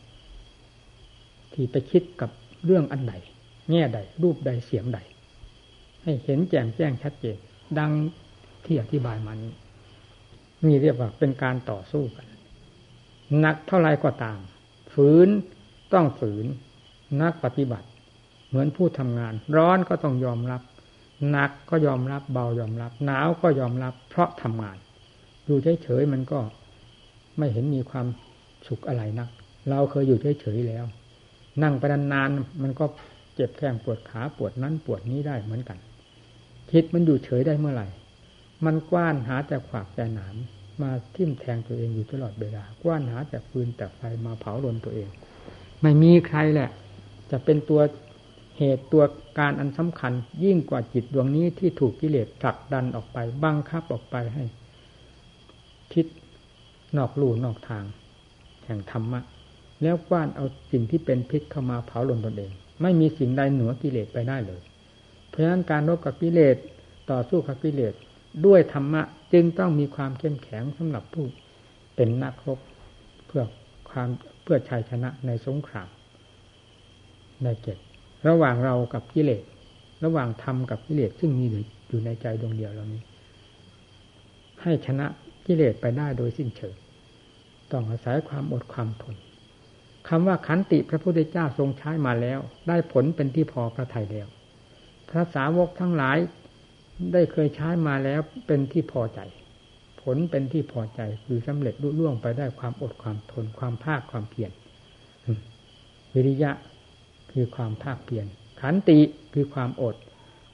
[1.52, 2.30] ที่ไปคิดกับ
[2.64, 3.14] เรื่องอันใด
[3.70, 4.98] แง่ใด รูปใดเสียงใด
[6.02, 7.36] ให้เห็นแจ่มแจ้งชัดเจน
[7.78, 7.90] ดัง
[8.64, 9.52] ที่อธิบายมานี้
[10.66, 12.26] นี่เรียกว่าเป็นการต่อสู้กัน
[13.44, 14.38] นักเท่าไรก็ตาม
[14.94, 15.28] ฝืน
[15.92, 16.46] ต้องฝืน
[17.22, 17.88] นักปฏิบัติ
[18.48, 20.62] เหมือนผู้ทำงาน ร้อนก็ต้องยอมรับ
[21.30, 24.78] หนักก็ยอมรับเบายอมรับ หนาวก็ยอมรับ เพราะทำงาน
[25.44, 26.38] อยู่เฉยๆมันก็
[27.38, 28.06] ไม่เห็นมีความ
[28.68, 29.28] สุขอะไรนัก
[29.70, 30.84] เราเคยอยู่เฉยๆแล้ว
[31.62, 32.84] นั่งไปนานๆมันก็
[33.34, 35.78] เจ็บแข้งปวดขาปวดนั้นปวดนี้ได้เหมือนกัน
[36.70, 37.88] คิดมันอยู่เฉยได้เมื่อไหร่
[38.64, 40.36] มันกว้านหาแต่ขวากแต่หนาม
[40.82, 45.08] มาทิ่มแทงตัวเองอยู่ตลอดเวลากว้านหาแต่ฟืนแต่ไฟมาเผาลนตัวเอง
[45.82, 46.70] ไม่มีใครแหละ
[47.30, 47.80] จะเป็นตัว
[48.58, 49.04] เหตุตัว
[49.38, 50.12] การอันสำคัญ
[50.44, 54.44] ยิ่งกว่าจิตดวงนี้ที่ถูกกิเลสผลักดันออกไปบังคับออกไปให้
[55.92, 56.06] คิด
[56.96, 57.84] นอกลู่นอกทาง
[58.64, 59.20] แห่งธรรมะ
[59.82, 62.52] แล้วกว้านเอาสิ่งที่เป็นพิษเข้ามาเผาลนตนเอง
[62.82, 64.60] ไม่มีสิ่งใดเหนือกิเลสไปได้เลย
[65.28, 66.56] เพราะฉะนั้นการรบกับกิเลส
[67.10, 67.94] ต่อสู้กับกิเลส
[68.46, 69.02] ด้วยธรรมะ
[69.32, 71.24] จึงต้องมีความเข้มแข็งสำหรับผู้
[71.96, 72.58] เป็นนักรบ
[73.26, 73.42] เพื่อ
[73.90, 74.08] ความ
[74.42, 75.88] เพื่อชัยชนะในสงคราม
[77.42, 77.78] ในเกต
[78.28, 79.42] ระหว่างเรากับกิเลส
[80.04, 81.44] ระหว่างธรรมกับกิเลสซึ่งมี
[81.88, 83.02] อยู่ในใจดวงเดียวเรานี้
[84.62, 85.06] ให้ชนะ
[85.46, 86.74] กิเลสไปได้โดยสิ้นเชิง
[87.72, 89.16] ต้องอาศัยความอดความทน
[90.08, 94.28] คำว่าขันติพระพุทธเจ้าทรงใช้มาแล้ว ได้ผลเป็นที่พอพระทัยแล้ว
[95.08, 96.18] พระสาวกทั้งหลาย
[97.12, 99.20] ได้เคยใช้มาแล้วเป็นที่พอใจ
[100.02, 104.50] ผลเป็นที่พอใจคือสำเร็จรุ่ล่วงไปได้ความอดความทนความภาคความเพียร
[106.14, 106.50] วิริยะ
[107.32, 108.26] คือความภาคเพียร
[108.60, 108.98] ขันติ
[109.34, 109.96] คือความอด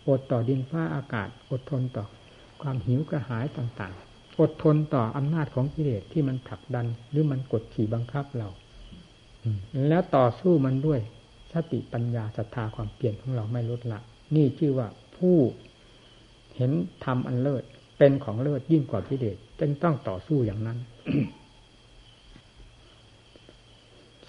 [0.08, 2.04] อดต่อดินฟ้าอากาศ อดทนต่อ
[2.62, 8.48] ความหิวกระหายต่างๆ อดทนต่ออำนาจของกิเลสที่มันผลักดัน หรือมันกดขี่บังคับเรา
[9.88, 11.00] แล้วต่อสู้มันด้วย
[11.52, 14.00] สติปัญญาศรัทธาความเปลี่ยนของเราไม่ลดละ
[14.34, 15.36] นี่ชื่อว่าผู้
[16.56, 16.72] เห็น
[17.04, 17.62] ธรรมอันเลิศ
[17.98, 20.78] เป็นของเลิศยิ่งกว่ากิเลสจึงต้องต่อสู้อย่างนั้น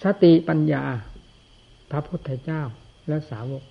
[0.02, 0.82] สติปัญญา
[1.90, 2.62] พระพุทธเจ้า
[3.08, 3.62] และสาวก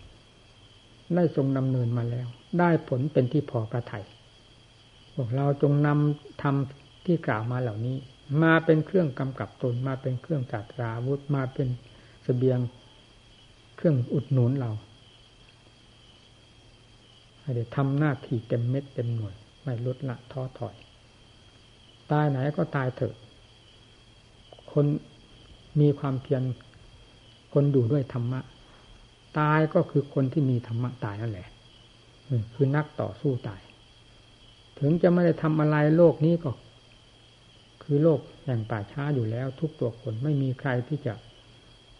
[1.16, 2.28] ได้ทรงดำเนินมาแล้ว
[2.60, 4.06] ได้ผลเป็นที่พอพระทัย
[5.14, 7.98] พวกเราจงนำทำที่กล่าวมาเหล่านี้
[8.44, 11.68] มาเป็นเครื่องกำกับตนมาเป็นเครื่องจัดราวุธมาเป็น
[12.26, 12.60] สเสบียง
[13.76, 14.72] เครื่องอุดหนุนเรา
[17.42, 20.76] ให้ได้ทำหน้าที่เต็มเม็ดเต็มหน่วย ไม่ลดละท้อถอย
[22.12, 23.14] ตายไหนก็ตายเถอะ
[24.72, 24.86] คน
[25.80, 26.42] มีความเพียร
[27.54, 28.40] คนอยู่ด้วยธรรมะ
[29.40, 31.48] ตายก็คือคนที่มีธรรมะตายนั่นแหละ
[32.54, 33.62] คือนักต่อสู้ตาย
[34.82, 36.52] ถึงจะไม่ได้ทำอะไรโลกนี้ก็
[37.84, 41.14] คือโลกแห่งป่าช้าอยู่แล้ว ทุกตัวคนไม่มีใครที่จะ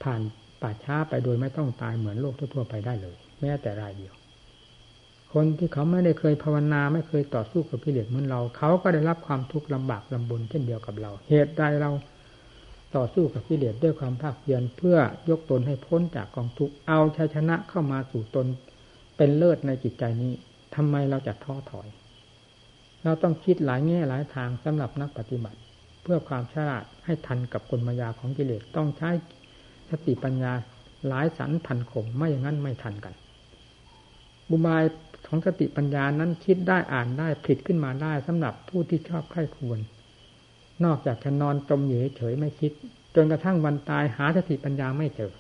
[0.04, 0.22] ผ่าน
[0.62, 4.14] ป่าช้าไปโดยไม่ต้องตายเหมือนโลกทั่วไปได้เลย แม้แต่รายเดียว
[5.34, 11.92] คนที่เขาไม่ได้เคยภาวนาไม่เคยต่อสู้กับพิเรนเหมือนเรา เขาก็ได้รับความทุกข์ลำบากลำบนเช่นเดียวกับเรา เหตุใดเรา
[12.96, 14.98] ต่อสู้กับกิเลสด้วยความภาคเพียรเพื่อ
[15.30, 18.48] ยกตนให้พ้นจากกองทุกข์เอาชัยชนะเข้ามาสู่ตน
[19.18, 20.34] เป็นเลิศในจิตใจนี้
[20.76, 21.88] ทำไมเราจะท้อถอย
[23.04, 25.60] เราต้องคิดหลายแง่หลายทางสำหรับนักปฏิบัติ
[26.02, 29.10] เพื่อความฉลาดให้ทันกับกลมายาของกิเลสต้องใช้
[29.90, 30.54] สติปัญญา
[31.08, 33.14] หลายสันพันขมไม่อย่างนั้นไม่ทันกัน
[34.50, 34.84] บุบาย
[35.28, 39.80] ของสติปัญญานั้นคิดได้อ่านได้ผิดขึ้นมาได้สำหรับผู้ที่ชอบใคร่ควร
[40.86, 42.72] นอกจากจะนอนจมอยู่เฉยไม่คิด
[43.16, 45.32] จนกระทั่งวันตายหาสติปัญญาไม่เจอ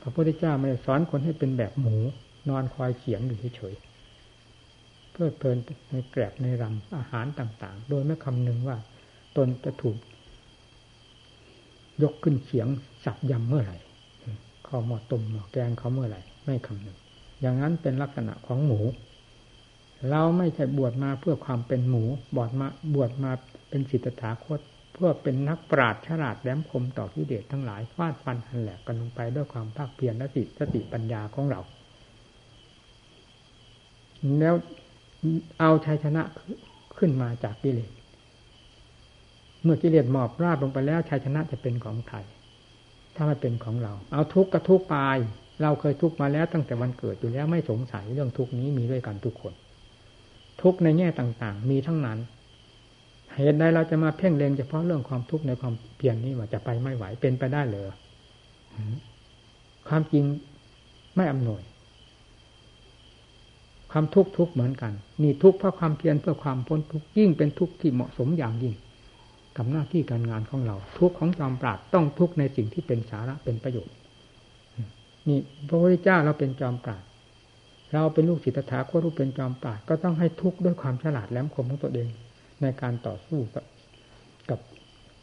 [0.00, 1.96] พระพุทธเจ้าไม่สอนคนให้เป็นแบบหมู
[2.48, 3.74] นอนคอยเขียงอยู่เฉย
[5.12, 5.58] เพื่อเพลิน
[5.90, 8.76] ในแกลบในรำอาหารต่าง ๆ โดยไม่คำนึงว่า
[9.36, 9.96] ตนจะถูก
[12.02, 12.68] ยกขึ้นเขียง
[13.04, 13.76] สับยำเมื่อไหร่
[14.66, 16.98] ข้าวหม้อต้มหม้อแกงเขาเมื่อไหร่ ไม่คำนึง
[17.40, 18.80] อย่างนั้นเป็นลักษณะของหมู
[20.10, 22.04] เราไม่ใช่บวชมาเพื่อความเป็นหมู
[22.36, 23.30] บวชมาบวชมา
[23.68, 24.60] เป็นสิทธาคต
[24.92, 31.60] เพื่อเป็นนักปราดฉลาดแหลมคมต่อที่เดชทั้งหลายฟาดฟันหันแหลกกันลงไปด้วยความภาคเพียรและสติสติปัญญาของเรา
[34.38, 34.54] แล้ว
[35.60, 36.22] เอาชัยชนะ
[36.98, 37.90] ขึ้นมาจากกิเลส
[39.62, 42.18] เมื่อกิเลสหมอบราบลงไปแล้วชัยชนะจะเป็นของใคร
[43.14, 44.96] ถ้าไม่เป็นของเรา เอาทุกข์ก็ทุกข์ไป
[45.62, 49.52] เราเคยทุกข์มาแล้วตั้งแต่วันเกิดอยู่แล้วไม่สงสัยเรื่องทุกข์นี้มีด้วยกันทุกคน
[50.62, 52.18] ทุกในแง่ต่างๆ มีทั้งนั้น
[53.36, 57.86] เหตุใดเราจะมาเพ่งเล็งเฉพาะเรื่องความทุกข์ในความเพียรนี้ว่าจะไปไม่ไหวเป็นไปได้เลย
[59.88, 60.24] ความจริง
[61.16, 61.62] ไม่อำนวย
[63.90, 68.74] ความทุกข์ทุกเหมือนกันนี่ทุกข์เพราะความเพียรเพื่อความพ้นทุกข์ยิ่งเป็นทุกข์ที่เหมาะสมอย่างยิ่ง
[69.56, 73.94] กับหน้าที่การงานของเรา ทุกข์ของจอมปราดต้องทุกข์ในสิ่งที่เป็นสาระเป็นประโยชน์
[75.28, 77.02] นี่พระพุทธเจ้าเราเป็นจอมปราด
[77.92, 82.08] เราเป็นลูกศิษย์ถาคตรูปเป็นจอมปราดก็ต้องให้ทุกข์ด้วยความฉลาดแหลมคมของตัวเอง
[82.62, 83.64] ในการต่อสู้กับ
[84.50, 84.60] กับ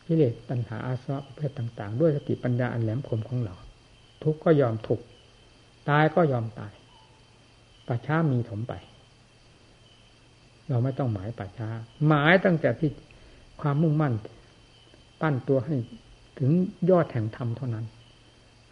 [0.05, 3.55] กิเลสตัณหาอาสวะประเภทต่าง ๆ ด้วยสติปัญญาอันแหลมคมของเรา
[4.23, 5.03] ทุกข์ก็ยอมทุกข์
[5.89, 6.71] ตายก็ยอมตาย
[7.87, 8.73] ป่าช้ามีถมไป
[10.69, 11.69] เราไม่ต้องหมายป่าช้า
[12.07, 12.91] หมายตั้งแต่ที่
[13.61, 14.13] ความมุ่งมั่น
[15.21, 15.75] ปั้นตัวให้
[16.39, 16.51] ถึง
[16.89, 17.85] ยอดแห่งธรรมเท่านั้น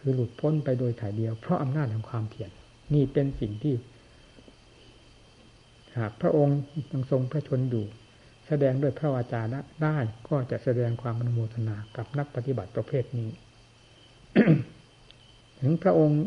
[0.06, 2.50] ือหลุดพ้นไปโดยถ่ายเดียว เพราะอำนาจแห่งความเพียร
[2.94, 3.74] นี่เป็นสิ่งที่
[5.98, 6.58] หากพระองค์
[6.90, 7.84] ยังทรงพระชนอยู่
[8.46, 9.42] แสดงด้วยพระวาจา
[9.82, 9.96] ได้
[10.28, 13.30] ก็จะแสดงความอนุโมทนากับนักปฏิบัติประเภทนี้
[15.60, 16.22] ถึงพระองค์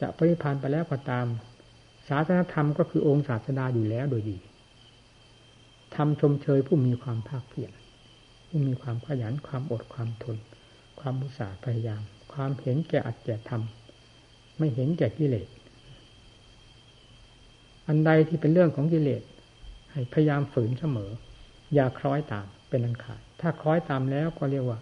[0.00, 1.26] จะปริพันธ์ไปแล้วก็ตาม
[2.10, 4.36] ศาสนธรรมก็คือองค์ศาสดาอยู่แล้วโดยดี
[5.94, 7.72] ทำชมเชยผู้มีความภาคเพียร
[8.48, 10.36] ผู้มีความขยันความอดความทน
[11.00, 15.48] ความมุสาพยายาม ความเห็นแก่อัดแก่ทำไม่เห็นแก่กิเลส
[17.88, 19.22] อันใดที่เป็นเรื่องของกิเลส
[19.92, 21.10] ให้พยายามฝืนเสมอ
[21.74, 24.78] อย่าคล้อยตามเป็นอันขาดถ้าคล้อยตามแล้วก็เรียกว่า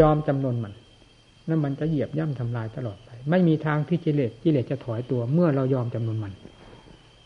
[0.00, 0.74] ยอมจำนวนมัน
[1.48, 6.32] นั่นมันจะเหยียบย่ำทำลายตลอดไป ไม่มีทางที่กิเลสกิเลสจะถอยตัว เมื่อเรายอมจำนวนมัน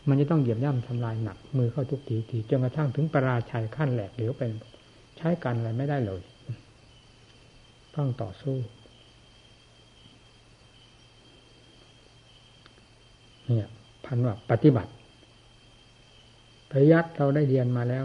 [0.09, 4.51] มันจะต้องเหยียบย่ำทำลายหนัก มือเข้าทุกทีทีจนกระทั่งถึงปราชัยขั้นแหลกเหลวเป็น
[5.17, 6.21] ใช้กันอะไรไม่ได้เลย
[7.95, 8.55] ต้องต่อสู้
[13.45, 13.69] เนี่ย
[14.05, 14.91] พันว่าปฏิบัติ
[16.69, 18.03] ปริยัติเราได้เรียนมาแล้ว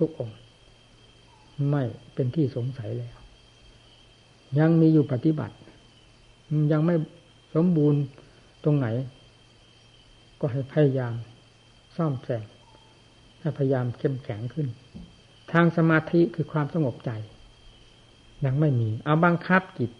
[0.00, 0.36] ทุกๆองค์
[1.70, 1.82] ไม่
[2.14, 3.19] เป็นที่สงสัยแล้ว
[4.58, 5.54] ยังมีอยู่ปฏิบัติ
[6.72, 6.94] ยังไม่
[7.54, 8.00] สมบูรณ์
[8.64, 8.86] ตรงไหน
[10.40, 11.14] ก็ให้พยายาม
[11.96, 12.44] ซ่อมแซม
[13.40, 14.66] ให้พยายามเข้มแข็งขึ้น
[15.52, 17.10] ทางสมาธิคือความสงบใจ
[18.44, 19.90] ยังไม่มี เอาบังคับจิต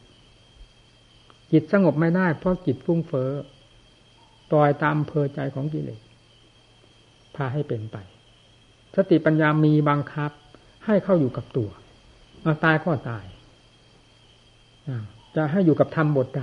[1.52, 3.30] จิตสงบไม่ได้ เพราะจิตฟุ้งเฟ้อ
[4.50, 6.00] ปล่อยตามเพอใจของกิเลส
[7.34, 7.96] พาให้เป็นไป
[8.94, 10.30] สติปัญญามีบังคับ
[10.86, 11.70] ให้เข้าอยู่กับตัว
[12.42, 13.24] เอาตายก็ตาย
[15.36, 16.42] จะให้อยู่กับธรรมบทใด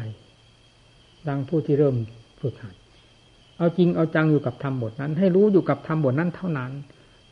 [1.27, 1.95] ดังผู้ที่เริ่ม
[2.41, 2.75] ฝึกหัด
[3.57, 6.71] เอาจริงเอาจังอยู่กับธรรมบทนั้น ให้รู้อยู่กับธรรมบทนั้นเท่านั้น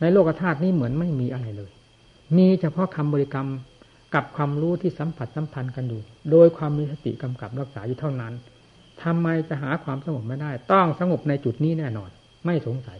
[0.02, 1.72] ในโลกธาตุนี้เหมือนไม่มีอะไรเลย
[2.38, 3.50] มีเฉพาะคำบริกรรม
[4.16, 8.34] กับความรู้ที่สัมผัสสัมพันธ์กันอยู่ โดยความมีสติกำกับรักษาอยู่เท่านั้น
[9.04, 12.10] ทำไมจะหาความสงบไม่ได้ ต้องสงบในจุดนี้แน่นอน
[12.46, 13.00] ไม่สงสัย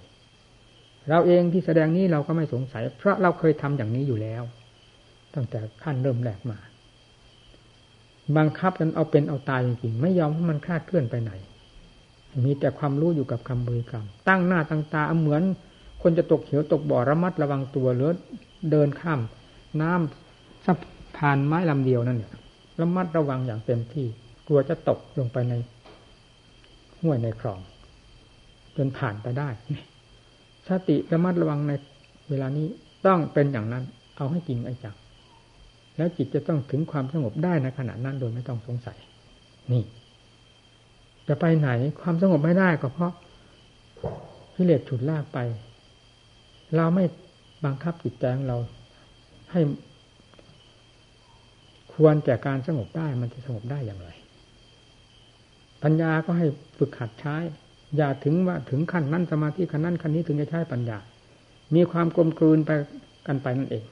[1.10, 4.44] เราเองที่แสดงนี้เราก็ไม่สงสัย เพราะเราเคยทำอย่างนี้อยู่แล้ว
[5.36, 6.58] ตั้งแต่ขั้นเริ่มแรกมา
[8.38, 11.32] บังคับกันเอาเป็นเอาตายจริงๆไม่ยอมให้มันคลาดเคลื่อนไปไหน
[12.46, 15.44] มีแต่ความรู้อยู่กับคำบริกรรม ตั้งหน้าตั้งตาเหมือน
[16.02, 18.12] คนจะตกเขียวตกบ่อระมัดระวังตัวหรือ
[18.72, 19.20] เดินข้าม
[19.82, 20.74] น้ำสะ
[21.18, 22.32] พานไม้ลำเดียวนั่นเนี่ย
[22.80, 24.08] ระมัดระวังอย่างเต็มที่
[24.48, 25.54] กลัวจะตกลงไปใน
[27.02, 27.60] ห้วยในคลอง
[28.76, 29.50] จนผ่านไปได้
[30.68, 31.72] สติระมัดระวังใน
[32.30, 32.68] เวลานี้
[33.06, 33.84] ต้องเป็นอย่างนั้น
[34.18, 34.96] เอาให้จริงไอ้จัง
[35.98, 38.98] แล้วจิตจะต้องถึงความสงบได้ในขณะนั้นโดยไม่ต้องสงสัย
[39.72, 39.84] นี่
[41.28, 41.70] จะไปไหน
[42.02, 43.14] ความสงบไม่ได้ก็เพราะ
[44.56, 45.40] กิเลสฉุดลากไป
[46.76, 47.06] เราไม่
[47.66, 48.58] บังคับจิตใจของเรา
[49.52, 49.62] ให้
[51.94, 54.10] ควรแก่การสงบได้มันจะสงบได้อย่างไร
[55.84, 57.36] ปัญญาก็ให้ฝึกขัดใช้
[57.98, 60.98] อย่าถึงว่าถึงขั้นนั้นสมาธิขั้นนั้นขั้นนี้ถึงจะใช้ปัญญา
[61.76, 62.72] มีความกลมกลืนไป
[63.28, 63.84] กันไปนั่นเอง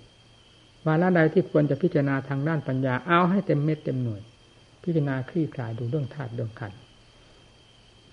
[0.85, 4.21] วาระใดที่ควรจะพิจารณาทางด้านปัญญาเอาให้เต็มเม็ดเต็มหน่วย
[4.83, 6.73] พิจารณาคลี่คลายดูเรื่องธาตุเรื่องขัน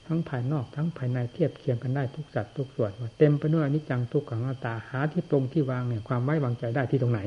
[0.06, 7.20] ทั้งภายนอกทั้งภายในเทียบเคียงกันได้ทุกสัตว์ทุกส่วนว่าเต็มไปด้วยอนิจจังทุกขังอนัตตาหาที่ตรงที่วางเนี่ยความไว้วางใจได้ที่ตรงไหน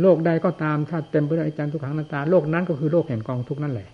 [0.00, 3.88] โลกใดก็ตามถ้าเต็มไปด้วยอนิจจังทุกขังอนัตตาโลกนั้นก็คือโลกแห่งกองทุกนั่นแหละ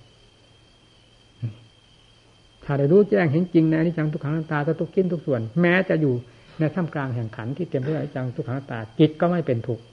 [2.64, 6.14] ถ้าได้รู้แจ้งเห็นจริงในอนิจจังทุกขังอนัตตาทุกขินทุกส่วน แม้จะอยู่
[6.62, 9.84] ในท่ามกลางแห่งขันที่เต็มไปด้วยจังทุกขังตาจิตก็ไม่เป็นทุกข์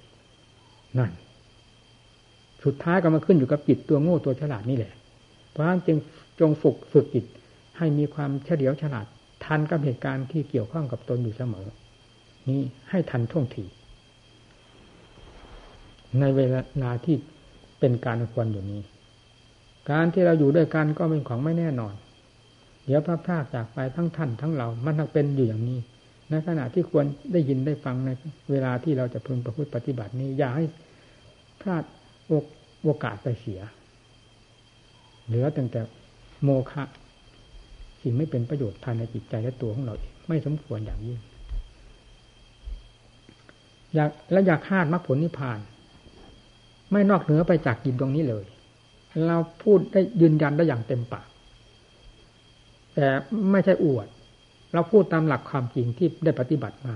[0.98, 1.12] นั่น
[2.64, 4.94] สุดท้ายก็มาขึ้นอยู่กับจิตตัวโง่ตัวฉลาดนี่แหละ
[5.50, 5.98] เพราะฉะนั้นจึง
[6.40, 7.26] จงฝึกฝึกจิต
[7.78, 9.06] ให้มีความเฉลียวฉลาด
[9.46, 11.66] ทันกับเหตุการณ์ที่เกี่ยวข้องกับตนอยู่เสมอ
[12.50, 13.64] นี้ให้ทันท่วงที
[16.20, 16.42] ในเว
[16.84, 17.16] ลาที่
[17.80, 18.82] เป็นการควรอยู่นี้
[19.92, 21.94] การที่เราอยู่ด้วยกันก็เป็นของไม่แน่นอน
[22.86, 25.80] เดี๋ยวพระพรากจากไปทั้งท่านทั้งเรา มันเป็นอยู่อย่างนี้
[26.30, 28.10] ในขณะที่ควรได้ยินได้ฟังใน
[28.52, 30.66] เวลาที่เราจะพึงประพฤติปฏิบัตินี้ อย่าให้
[31.62, 31.84] พลาด
[32.84, 33.62] โอกาสไปเสีย
[35.26, 35.82] เหลือแต่แต่
[36.44, 36.84] โมฆะ
[38.02, 41.20] สิ่งไม่เป็นประโยชน์ภายในจิตใจและตัวของเราเองไม่สมควรอย่างยิ่ง
[43.96, 45.60] อยากและอยากคาดมรรคผลนิพพาน
[46.92, 48.46] ไม่นอกเหนือไปจากจิตดวงนี้เลย
[49.28, 51.28] เราพูดได้ยืนยันได้อย่างเต็มปาก
[52.96, 53.08] แต่
[53.52, 54.08] ไม่ใช่อวด
[54.74, 56.96] เราพูดตามหลักความจริงที่ได้ปฏิบัติมา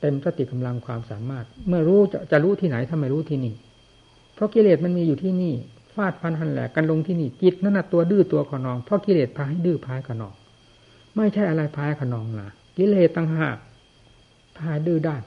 [0.00, 3.54] เต็มสติกำลังความสามารถ เมื่อรู้จะจะรู้ที่ไหนถ้าไมรู้ที่นี่
[4.34, 5.54] เพราะกิเลสมันมีอยู่ที่นี่
[5.94, 10.34] ฟาดฟันหันแหลกกันลงที่นี่จิตนั่นตัวดื้อตัวขนอง เพราะกิเลสพาให้ดื้อพายขนอง
[11.16, 13.56] ไม่ใช่อะไรพายขนองนะกิเลสต่างหาก
[14.58, 15.22] พายดื้อด้าน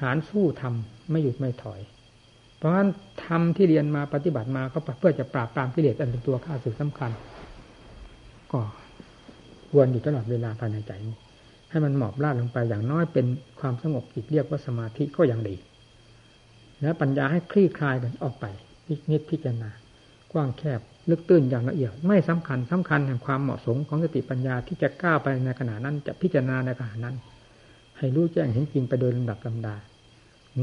[0.00, 1.80] หารสู้ทำไม่หยุดไม่ถอย
[2.56, 2.88] เพราะฉะนั้น
[3.26, 7.10] ทำที่เรียนมาปฏิบัติมาก็เพื่อจะปราบปรามกิเลสอันเป็นตัวข้าศึกสำคัญ
[8.52, 8.60] ก็
[9.78, 11.16] วนอยู่ตลอดเวลาภายในใจนี้
[11.70, 13.26] ให้มันหมอบราดลงไปอย่างน้อยเป็น
[13.60, 15.56] ความสงบจิตเรียกว่าสมาธิก็ยังดี
[16.80, 18.44] แล้วปัญญาให้คลี่คลายกันออกไป
[18.86, 19.70] พิจิตพิจารณา
[20.32, 20.80] กว้างแคบ
[21.10, 27.14] ลึกตื้นอย่างละเอียด ไม่สำคัญสำคัญแห่งความเหมาะสมของสติปัญญาที่จะก้าวไปในขณะนั้นจะพิจารณาในขณะนั้น
[27.98, 29.74] ให้รู้แจ้งเห็นจริงไปโดยลำดับลำดา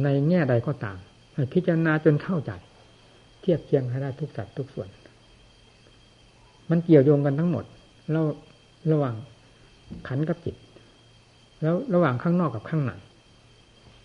[0.03, 0.97] ในแง่ใดก็ตาม
[1.35, 2.51] ให้พิจารณาจนเข้าใจ
[3.41, 4.87] เทียบเคียงให้ได้ทุกสัดทุกส่วน
[6.69, 7.65] มันเกี่ยวโยงกันทั้งหมด
[8.11, 8.21] เรา
[8.91, 9.15] ระหว่าง
[10.07, 10.55] ขันกับจิต
[11.61, 12.91] แล้วระหว่างข้างนอกกับข้างใน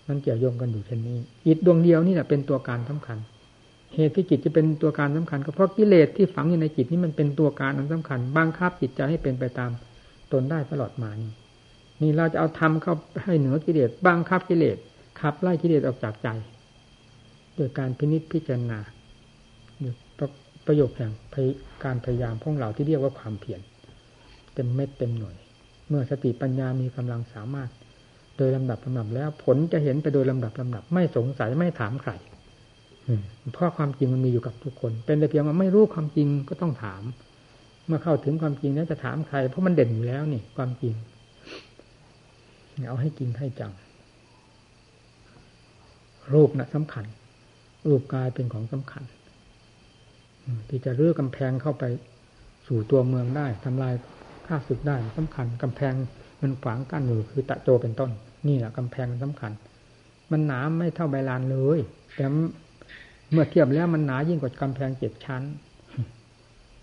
[0.08, 3.18] มันเกี่ยวโยงกันอยู่เช่นนี้จิตดวงเดียวนี่แหละเป็นตัวการสำคัญ
[3.94, 9.70] เหตุที่จิตจะเป็นตัวการสำคัญ ก็เพราะกิเลสที่ฝังอยู่ในจิตนี่มันเป็นตัวการอันสำคัญบังคับจิตใจให้เป็นไปตาม
[10.32, 11.30] ตนได้ตลอดมานี่
[12.02, 14.76] นี่เราจะเอาทำเข้าให้เหนือกิเลสบังคับกิเลส
[15.20, 16.28] ขับไล่กิเลสออกจากใจ
[17.56, 18.78] โดยการพินิจพิจารณา
[20.66, 21.12] ประโยคแห่ง
[21.84, 23.60] การพยายามของเราที่เรียกว่าความเพียร
[24.54, 25.36] เต็มเม็ดเต็มหน่วย
[25.88, 27.70] เมื่อสติปัญญามีกำลังสามารถ
[28.36, 32.12] โดยลำดับลำดับแล้ว ผลจะเห็นไปโดยลำดับลำดับ ไม่สงสัยไม่ถามใคร
[33.52, 37.02] เพราะความจริงมันมีอยู่กับทุกคน เป็นแต่เพียงว่าไม่รู้ความจริงก็ต้องถาม
[37.86, 40.94] เมื่อเข้าถึงความจริงแล้วจะถามใคร เพราะมันเด่นอยู่แล้วนี่ ความจริง
[42.88, 43.72] เอาให้จริงให้จัง
[46.32, 47.04] รูปนะสำคัญ
[47.86, 49.02] รูปกายเป็นของสำคัญ
[50.68, 51.84] ที่จะเรื้อกำแพงเข้าไป
[52.66, 55.94] สู่ตัวเมืองได้ทำลายาศึกได้สำคัญกำแพง
[56.40, 58.10] มันขวางกั้นอยู่คือตะโจเป็นต้น
[58.48, 59.52] นี่แหละกำแพงมันสำคัญ
[60.30, 61.78] มันหนาไม่เท่าใบลานเลย
[62.14, 62.24] แต่
[63.32, 65.42] เมื่อเทียบแล้วมันหนายิ่งกว่ากำแพงเจ็ดชั้น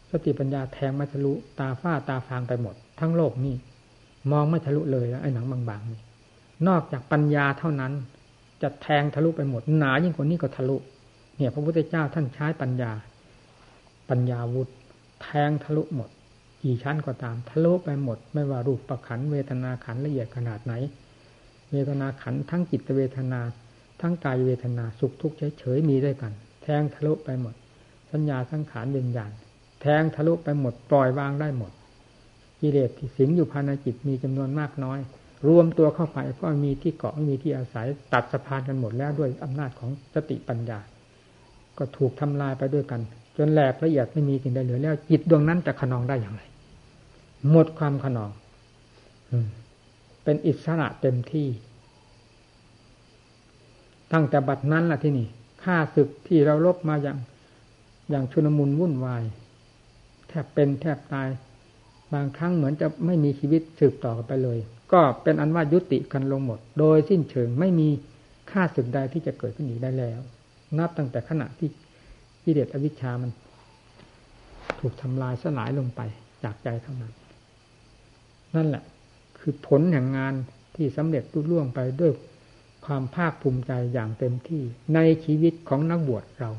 [0.10, 3.56] สติปัญญาแทงไม่ทะลุตาฝ้าตาฟางไปหมด ทั้งโลกนี่
[4.32, 6.02] มองไม่ทะลุเลยแล้วไอ้หนังบางๆนี่
[6.68, 7.94] นอกจากปัญญาเท่านั้น
[8.62, 10.78] จะแทงทะลุไปหมด หนายิ่งกว่านี้ก็ทะลุ
[11.38, 12.92] เนี่ย พระพุทธเจ้าท่านใช้ปัญญา
[14.10, 14.70] ปัญญาวุธ
[15.22, 16.10] แทงทะลุหมด
[16.64, 20.74] กี่ชั้นก็ตามทะลุไปหมด ไม่ว่ารูปประขันเวทนาขันละเอียดขนาดไหน
[21.72, 23.42] เวทนาขันทั้งจิตเวทนา
[24.02, 26.34] ทั้งกายเวทนาสุขทุกข์เฉยๆมีด้วยกัน
[26.64, 27.56] แทงทะลุไปหมด
[28.12, 29.32] สัญญาสังขารเวียนญาณ
[29.82, 31.72] แทงทะลุไปหมดปล่อยวางได้หมด
[32.62, 35.00] กิเลสที่สิงอยู่ภายในจิตมีจำนวนมากน้อย
[35.48, 40.80] รวมตัวเข้าไปก็มีที่เกาะมีที่อาศัยตัดสะพานกันหมดแล้วด้วยอำนาจของสติปัญญา
[41.78, 43.02] ก็ถูกทำลายไปด้วยกัน
[43.38, 46.42] จนแหลกละเอียดไม่มีสิ่งใดเหลือแล้ว จิตดวงนั้นจะขนองได้อย่างไร
[47.50, 48.32] หมดความขนอง
[50.24, 51.48] เป็นอิสระเต็มที่
[54.14, 55.28] ตั้งแต่บัดนั้นล่ะที่นี่
[55.64, 57.18] ข้าศึกที่เราลบมาอย่าง
[58.10, 59.24] อย่างชุนมุนวุ่นวาย
[60.28, 61.28] แทบเป็นแทบตาย
[62.14, 64.58] บางครั้งเหมือนจะไม่มีชีวิตสืบต่อกันไปเลย
[64.92, 67.90] ก็เป็นอันว่ายุติกันลงหมด โดยสิ้นเชิงไม่มี
[68.52, 70.20] ค่าสึกใดที่จะเกิดขึ้นอีกได้แล้ว
[70.78, 71.70] นับตั้งแต่ขณะที่
[72.44, 73.32] กิเลสอวิชชามัน
[74.80, 76.02] ถูกทำลายสลายลงไป
[76.44, 77.14] จากใจเท่านั้น
[78.56, 78.84] นั่นแหละ
[79.40, 80.34] คือผลแห่งงาน
[80.76, 82.12] ที่สำเร็จรุ่ล่วงไปด้วย
[82.86, 84.64] ความภาคภูมิใจอย่างเต็มที่
[84.96, 86.52] ในชีวิตของนักบวชเรา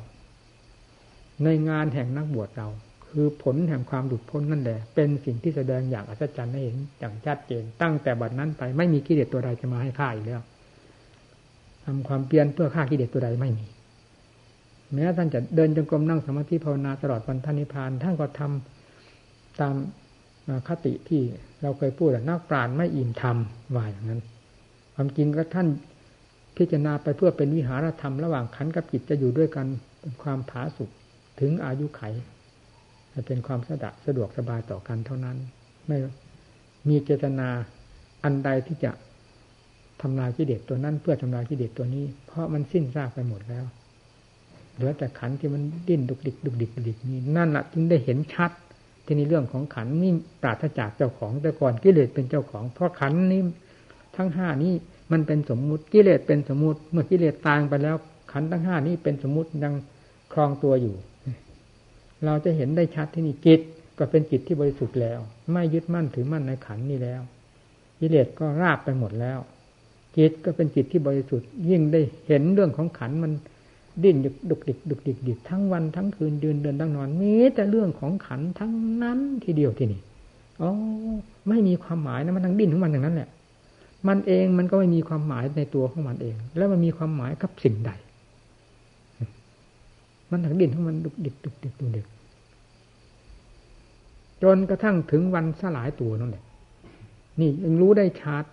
[1.44, 2.68] ในงานแห่งนักบวชเรา
[3.08, 10.40] คือผลแห่งความหลุดพ้นนั่นแหละ เป็นสิ่งที่แสดงอย่างอัศจรรย์ให้เห็นอย่างชัดเจน ตั้งแต่บัดนั้นไปไม่มีกิเลสตัวใดจะมาให้ฆ่าอีกแล้ว
[11.84, 13.66] ทำความเปลี่ยนเพื่อฆ่ากิเลสตัวใดไม่มี
[14.92, 19.74] แม้ท่านจะเดินจงกรมนั่งสมาธิภาวนาตลอดวันท่านิพานท่านก็ทำตาม
[20.68, 21.22] คติที่
[21.62, 23.36] เราเคยพูดนักปราชญ์ไม่อิ่มธรรม
[23.74, 24.20] ว่าอย่างนั้น
[24.94, 25.68] ความจริงก็ท่าน
[26.56, 29.66] พิจารณาไปเพื่อเป็นวิหารธรรมระหว่างขันกับจิตจะอยู่ด้วยกัน
[30.00, 30.90] เป็นความผาสุก
[31.40, 32.02] ถึงอายุไข
[33.14, 35.36] จะเป็นความสะดะสะดวกสบายต่อกันเท่านั้น
[35.86, 35.96] ไม่
[36.88, 37.48] มีเจตนา
[38.24, 38.90] อันใดที่จะ
[40.02, 43.64] ทำลายกิเลสตัวนั้น เพื่อทำลายกิเลสตัวนี้ เพราะมันสิ้นซากไปหมดแล้ว
[44.74, 48.50] เหลือแต่ขันที่มันดิ้นดุกดิกดุกดิกดุกดิกนี่นั่นแหละจึงได้เห็นชัด
[49.10, 53.42] ที่นี่เรื่องของขันนี่ปราศจากเจ้าของแต่ก่อนกิเลสเป็นเจ้าของ เพราะขันนี้
[54.16, 54.72] ทั้งห้านี้
[55.12, 57.96] มันเป็นสมมุติกิเลสเป็นสมมุติ เมื่อกิเลสตายไปแล้ว
[58.32, 59.74] ขันทั้งห้านี้เป็นสมมุติยัง
[60.32, 60.94] ครองตัวอยู่
[62.24, 63.60] เราจะเห็นได้ชัดที่นี่จิต
[63.98, 65.18] ก็เป็นจิตที่บริสุทธิ์แล้ว
[65.52, 67.22] ไม่ยึดมั่นถือมั่นในขันนี้แล้ว
[68.00, 69.38] กิเลสก็ราบไปหมดแล้ว
[70.16, 73.32] จิตก็เป็นจิตที่บริสุทธิ์ยิ่งได้เห็นเรื่องของขันมัน
[74.04, 78.72] ดิ้นดุกดิกดุกดิกดิกทั้งวันทั้งคืนยืนเดินตั้งนอนมีแต่เรื่องของขันทั้ง
[79.02, 80.00] นั้นทีเดียวที่นี่
[80.62, 80.70] อ๋อ
[81.48, 83.28] ไม่มีความหมายนะมันทั้งดิ้นของมันอย่างนั้นแหละ
[84.08, 87.90] มันเองมันก็ไม่มีความหมายในตัวของมันเอง แล้วมันมีความหมายกับสิ่งใด
[90.30, 92.06] มันถังดินของมันดุกดิกดุกดิกดุกดิก
[94.42, 96.44] จนกระทั่งถึงวันสลายตัวนั่นแหละ
[97.40, 98.44] นี่ยังรู้ได้ชัด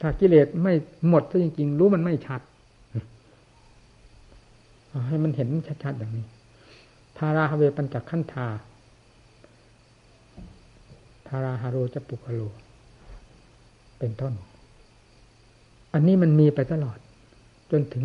[0.00, 0.74] ถ้ากิเลสไม่
[1.08, 2.40] หมดซะจริงๆรู้มันไม่ชัด
[5.08, 5.48] ให้มันเห็น
[5.84, 6.24] ชัดๆอย่างนี้
[7.16, 8.46] ทาราฮเวปัญจขันธา
[11.28, 12.40] ทาราฮาโรจะปุกโล
[13.98, 14.32] เป็นต้น
[15.92, 16.98] อันนี้มันมีไปตลอด
[17.70, 18.04] จนถึง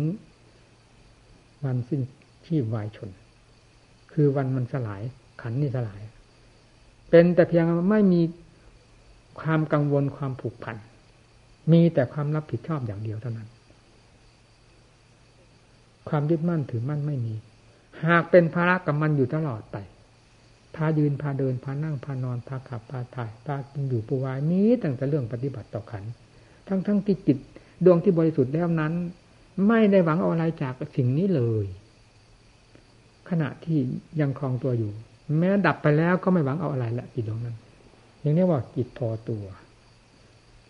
[1.64, 2.00] วันสิ้น
[2.46, 3.10] ชีพวายชน
[4.12, 5.02] คือวันมันสลาย
[5.42, 6.00] ขันนี่สลาย
[7.10, 8.20] เป็นแต่เพียงไม่มี
[9.40, 10.76] ความกังวลความผูกพัน
[11.70, 13.48] มีแต่ความรับผิดชอบอย่างเดียวเท่านั้น
[16.08, 17.34] ความยึดมั่นถือมั่นไม่มี
[18.04, 19.76] หากเป็นภาระกับมันอยู่ตลอดไป
[20.74, 26.04] พายืนพาเดินพานั่งพานอนพาขับพาถ่ายพากินอยู่ปูวายนี้ตั้งแต่เรื่องปฏิบัติต่อขัน
[26.68, 27.38] ทั้งทั้งที่จิต
[27.84, 28.92] ดวงที่บริสุทธิ์แล้วนั้น
[29.68, 31.66] ไม่ได้หวังเอาอะไรจากสิ่งนี้เลย
[33.28, 33.78] ขณะที่
[34.20, 34.92] ยังคลองตัวอยู่
[35.38, 37.56] แม้ดับไปแล้วก็ไม่หวังเอาอะไรละจิตดวงนั้น
[38.20, 39.44] อย่างนี้ว่าจิตพอตัว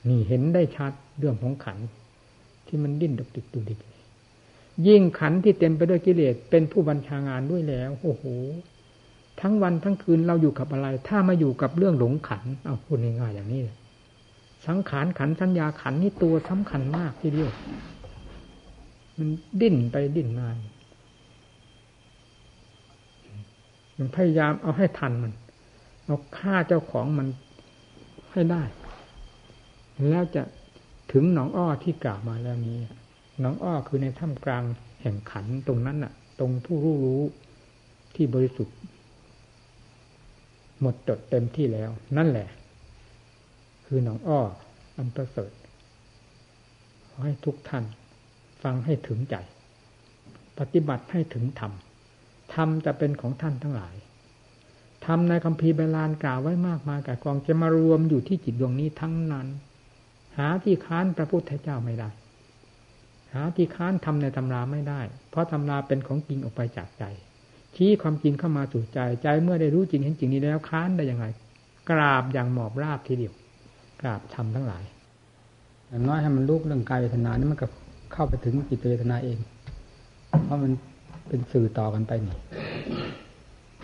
[0.08, 1.78] นี่เห็นได้ชัดเรื่องของขัน
[2.66, 3.78] ที่มันดิ้นดุกดิกดุกดิก
[4.86, 8.24] ยิ่งขันที่เต็มไปด้วยกิเลสเป็นผู้บัญชางานด้วยแล้วโอ้โห
[9.40, 13.60] ทั้งวันทั้งคืนเราอยู่กับอะไร ถ้ามาอยู่กับเรื่องหลงขันเอาพูดง่ายๆอย่างนี้
[14.66, 17.50] สังขารขันสัญญาขันนี่ตัวสำคัญมากทีเดียว
[19.18, 19.28] มัน
[19.60, 20.48] ดิ้นไปดิ้นมา
[23.98, 25.32] มันพยายามเอาให้ทันมัน
[26.06, 27.26] เอาฆ่าเจ้าของมัน
[28.32, 28.62] ให้ได้
[30.08, 30.42] แล้วจะ
[31.12, 32.78] ถึงหนองอ้อที่กล่าวมาแล้วนี้
[33.40, 34.64] หนองอ้อคือในถ้ำกลาง
[35.02, 37.22] แห่งขันตรงนั้นน่ะ ตรงผู้รู้รู้
[38.14, 38.76] ที่บริสุทธิ์
[40.80, 42.48] หมดจดเต็มที่แล้ว นั่นแหละ
[43.86, 44.40] คือหนองอ้อ
[44.96, 45.52] อันประเสริฐ
[47.08, 47.84] ขอให้ทุกท่าน
[48.62, 49.36] ฟังให้ถึงใจ
[50.58, 51.72] ปฏิบัติให้ถึงธรรม
[52.54, 53.94] ธรรมจะเป็นของท่านทั้งหลาย
[55.06, 59.46] ทำในคัมภีร์โบราณกล่าวไว้มากมายแต่กองจะมารวมอยู่ที่จิตดวงนี้ทั้งนั้น
[60.38, 62.10] หาที่ค้านพระพุทธเจ้าไม่ได้
[63.34, 67.04] หาที่ค้านทำในตำราไม่ได้ เพราะตำราเป็นของจริงออกไปจากใจ
[67.76, 71.26] ชี้ความจริงเข้ามาสู่ใจ ใจเมื่อได้รู้จริงเห็นจริงนี้แล้วค้านได้อย่างไร
[71.90, 73.34] กราบอย่างหมอบราบทีเดียว
[74.00, 74.84] กราบทำทั้งหลาย
[75.88, 77.66] อย่างน้อยให้มันลูกเรื่องกายเวทนานี่มันก็
[78.12, 79.38] เข้าไปถึงจิตเวทนาเอง
[80.44, 80.72] เพราะมัน
[81.28, 82.36] เป็นสื่อต่อกันไปนี่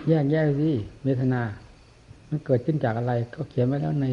[0.08, 0.70] แยกแยกสิ
[1.04, 1.40] เวทนา
[2.28, 4.06] มันเกิดขึ้นจากอะไร ก็เขียนไว้แล้วใน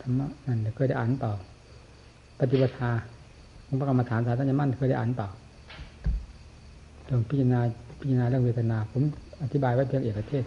[0.00, 1.32] ธรรมะนั่นเดี๋ยได้อ่านเปล่า
[2.42, 2.90] ปฏิบัติา
[3.66, 5.28] ของพระกรรมฐานสาธารณมั่นเคยได้อ่านเปล่า
[7.04, 7.60] เรื่องพิจารณา
[7.98, 9.02] พิจารณาเรื่องเวทนา ผม
[9.42, 10.44] อธิบายไว้เพียงเอกเทศ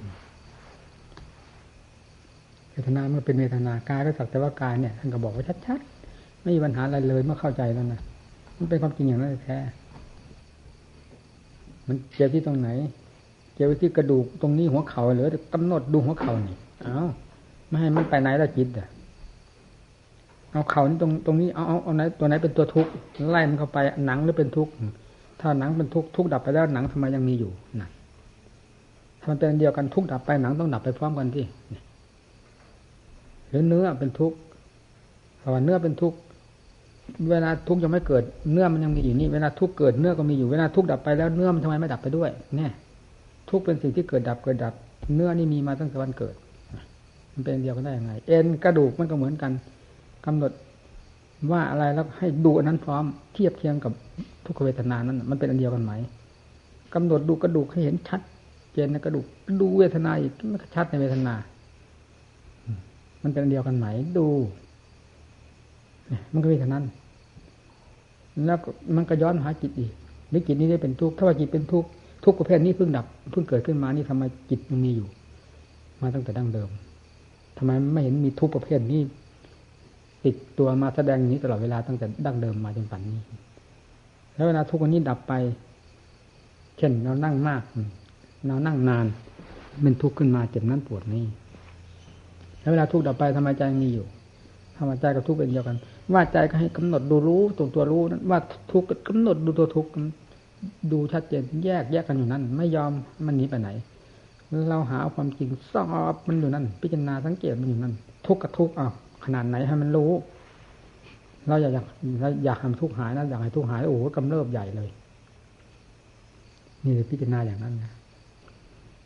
[2.71, 8.01] เวทนาเมื่อเป็นเวทนากายก็สักแต่ว่ากายเนี่ยท่านก็บอกไว้ชัดๆไม่มีปัญหาอะไรเลยเมื่อเข้าใจแล้วนะ
[8.57, 9.57] มันเป็นความจริงอย่างนั้นแท้
[11.87, 12.69] มันเจ็บที่ตรงไหน
[13.53, 16.99] เจ็บที่กระดูกตรงนี้หัวเข่าหรือกำหนดดูหัวเข่านี่ เอา
[17.67, 18.87] ไม่ให้มันไปไหนละจิตอะ
[20.55, 22.91] เอาเข่านี่ตรงตรงนี้เอาเอาเอาไหนตัวไหนเป็นตัวทุกข์
[23.29, 24.71] ไล่มันเข้าไปหนังหรือเป็นทุกข์
[25.41, 27.51] ถ้าหนังเป็นทุกข์ทุกข์ดับไปแล้วหนังทำไมยังมีอยู่
[27.81, 27.89] นะ
[29.19, 31.45] ถ้ามันเป็นเดียวกันทุกข์ดับไปหนังต้องดับไปพร้อมกันที่
[33.49, 34.37] หรือเนื้อเป็นทุกข์
[35.39, 36.17] เพราว่าเนื้อเป็นทุกข์
[37.29, 42.71] เวลาทุกข์ยังไม่เกิด เนื้อมันยังมีอยู่นี่ เวลาทุกข์เกิดเนื้อก็มีอยู่เวลาทุกข์ดับไปแล้วเนื้อมันทำไมไม่ดับไปด้วย เนี่ย
[43.49, 44.73] ทุกข์เป็นสิ่งที่เกิดดับเกิดดับ
[45.15, 46.35] เนื้อนี่มีมาตั้งแต่วันเกิด
[47.33, 49.51] มันเป็นเดียวกันได้ยังไง เอ็นกระดูกมันก็เหมือนกัน
[50.25, 50.51] กำหนด
[51.51, 53.03] ว่าอะไรแล้วให้ดูอันนั้นพร้อม
[53.33, 53.91] เทียบเทียงกับ
[54.45, 55.91] ทุกขเวทนานั้น มันเป็นอันเดียวกันไหม
[56.93, 58.21] กำหนดดูกระดูกให้เห็นชัด
[58.73, 59.25] เจนในกระดูก
[59.61, 61.33] ดูเวทนาอีกมันชัดในเวทนา
[63.23, 63.85] มันเป็นอันเดียวกันไหม
[64.17, 64.27] ดู
[66.33, 66.85] มันก็มีแค่นั้น
[68.45, 68.57] แล้ว
[68.95, 69.91] มันก็ย้อนหาจิตอีก
[70.31, 71.89] นี่จิตนี้ได้เป็นทุกข์ถ้าว่าจิตเป็นทุกข์
[72.23, 75.07] ทุกข์ประเภทนี้เพิ่งดับเพิ่งเกิดขึ้นมานี่ทำไมจิตยังมีอยู่
[76.01, 76.69] มาตั้งแต่ดั้งเดิม
[77.57, 79.01] ทำไมไม่เห็นมีทุกข์ประเภทนี้
[80.25, 83.19] ติดตัวมาแสดงนี้ตลอดเวลาตั้งแต่ดั้งเดิมมาจนปัจจุบันนี้
[84.35, 85.33] แล้วเวลาทุกข์วันนี้ดับไป
[86.77, 87.61] เช่นเรานั่งมาก
[88.47, 89.05] เรานั่งนาน
[89.81, 91.25] เป็นทุกข์ขึ้นมาเจ็บนั้นปวดนี่
[92.61, 94.05] แล้วเวลาทุกข์ดับไปทำไมใจมีอยู่
[94.77, 95.77] ทำไมใจกับทุกข์เป็นเดียวกัน
[96.13, 98.39] ว่าใจก็ให้กำหนดดูรู้ตรงตัวรู้นั้นว่า
[98.71, 99.89] ทุกข์กำหนดดูตัวทุกข์
[100.91, 102.91] ดูชัดเจนแยกแยกกันอยู่นั้น ไม่ยอม
[103.25, 103.69] มันหนีไปไหน
[104.69, 107.93] เราหาความจริงสอบมันอยู่นั่นพิจารณาสังเกตมันอยู่นั่น
[108.27, 108.87] ทุกข์กับทุกข์อะ
[109.25, 110.11] ขนาดไหนให้มันรู้
[111.47, 111.85] เราอยากอยาก
[112.45, 114.89] อยากทำทุกข์หายนะอยากให้ทุกข์หายโอ้โหกำเริบใหญ่เลย
[116.83, 117.91] นี่พิจารณาอย่างนั้นนะ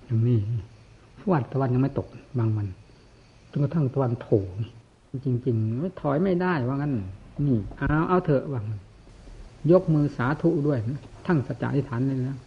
[0.05, 0.38] อย่างนี้
[1.32, 2.07] วันตะวันยังไม่ตก
[2.39, 2.67] บางวัน
[3.51, 4.43] จนกระทั่งตะวันโผล่
[5.26, 6.93] จริงๆไม่ถอยไม่ได้ว่างั้น
[7.45, 8.61] นี่เอาเอาเถอะว่า
[9.72, 10.80] ยกมือสาธุด้วย
[11.28, 12.38] ทั้งสัจจะทิฏฐานเลยนะ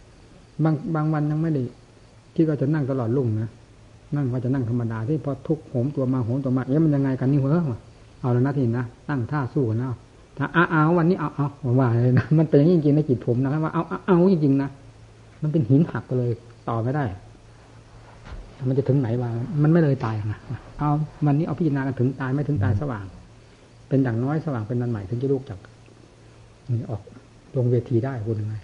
[0.63, 1.63] บางบางวันยังไม่ได้
[2.35, 3.49] คิดว่าจะนั่งตลอดลุ่งนะ
[4.15, 7.63] นั่งว่าจะนั่งธรรมดาที่พอทุกโหมตัวมาโหมตัวมาเอ๊ะมันยังไงกันนี่เหรอ
[8.21, 9.93] เอาแล้วนะทีนะตั้งท่าสู้กันเอา
[10.37, 11.47] ถ้าเอาเอาวันนี้เอาเอา
[11.79, 14.69] ว่าเลยนะมันเป็นอย่างนี้จริงๆในจิตผมนะว่าเอาเอาจริงๆนะ
[15.41, 16.31] มันเป็นหินหักเลย
[16.69, 17.05] ต่อไม่ได้
[18.69, 19.29] มันจะถึงไหนวะ
[19.63, 20.39] มันไม่เลยตายนะ
[20.79, 20.89] เอา
[21.25, 23.05] วันนี้เอาพิจารณากันถึงตายไม่ถึงตายสว่าง
[23.89, 25.59] เป็นอย่างน้อยสว่างเป็นนันใหม่ถึงจะลูกจาก
[26.69, 27.01] นี่ออก
[27.57, 28.55] ลงเวทีได้คุณยังไง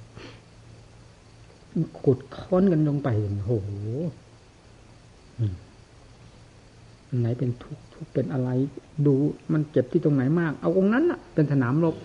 [2.02, 3.10] ขุดค้นกันลงไป
[3.48, 3.72] โอ้โห
[7.20, 8.50] ไหนเป็นทุกทุกเป็นอะไร
[9.06, 9.14] ดู
[9.54, 11.96] มันเจ็บที่ตรงไหนมาก เอาตรงนั้นอะ เป็นสนามรบ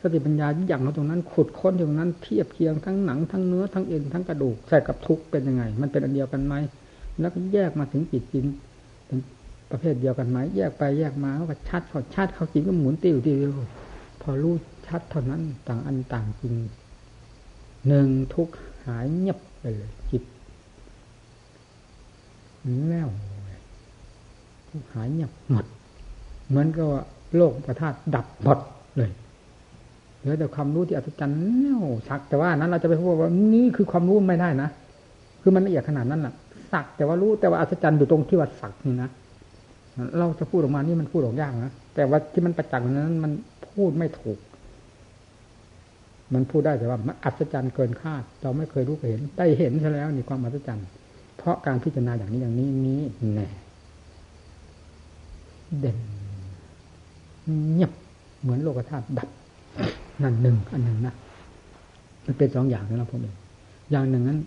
[0.00, 6.54] สติปัญญาอย่างเราตรงนั้นขุดค้นตรงนั้นเทียบเคียงทั้งหนังทั้งเนื้อทั้งเอ็นทั้งกระดูกใส่กับทุกเป็นยังไง มันเป็นอันเดียวกันไหม
[7.20, 8.46] แล้วก็แยกมาถึงจิตจริง
[9.06, 9.18] เป็น
[9.70, 13.52] ประเภทเดียวกันไหมแยกไปแยกมาก็ชัดพอชัดเขาจริงก็หมุนติ้วติ้ว
[14.22, 14.54] พอรู้
[14.86, 16.54] ชัดเท่านั้นต่างอันต่างจริง
[17.88, 18.48] หนึ่งทุก
[18.84, 19.90] หายเงียบไปเลย
[22.90, 23.08] แล้ว
[24.92, 25.66] หายเงียบหมด
[26.48, 27.02] เหมือนกับว่า
[27.36, 28.58] โลกประทาตดับหมด
[28.96, 29.10] เลย
[30.18, 34.68] เหลือแต่ความรู้ที่อัศจรรย์เนี่ยสักแต่ว่านั้นเราจะไปพูดว่านี่คือความรู้ไม่ได้นะ
[35.42, 36.34] คือมันละเอียดขนาดนั้นแหละ
[36.72, 39.10] สักแต่ว่ารู้แต่ว่าอัศจรรย์อยู่ตรงที่ว่าสักนี่นะ
[40.18, 43.32] เราจะพูดออกมานี่มันพูดออกยากนะแต่ว่าที่มันประจักษ์นั้น มัน
[43.70, 44.38] พูดไม่ถูก
[46.34, 50.86] มันพูดได้แต่ว่ามันอัศจรรย์เกินคาด เราไม่เคยรู้เคยเห็น ได้เห็นซะแล้วนี่ความอัศจรรย์
[51.40, 53.00] เพราะการพิจารณาอย่างนี้อย่างนี้นี้
[53.34, 53.48] แน่
[55.78, 55.96] เด่น
[57.72, 57.92] เงียบ
[58.40, 59.28] เหมือนโลกธาตุดับ
[60.22, 61.14] นั่นหนึ่งอันหนึ่งนะ
[62.26, 63.34] มันเป็นสองอย่างนะผมเอง
[63.90, 64.38] อย่างหนึ่งนั้น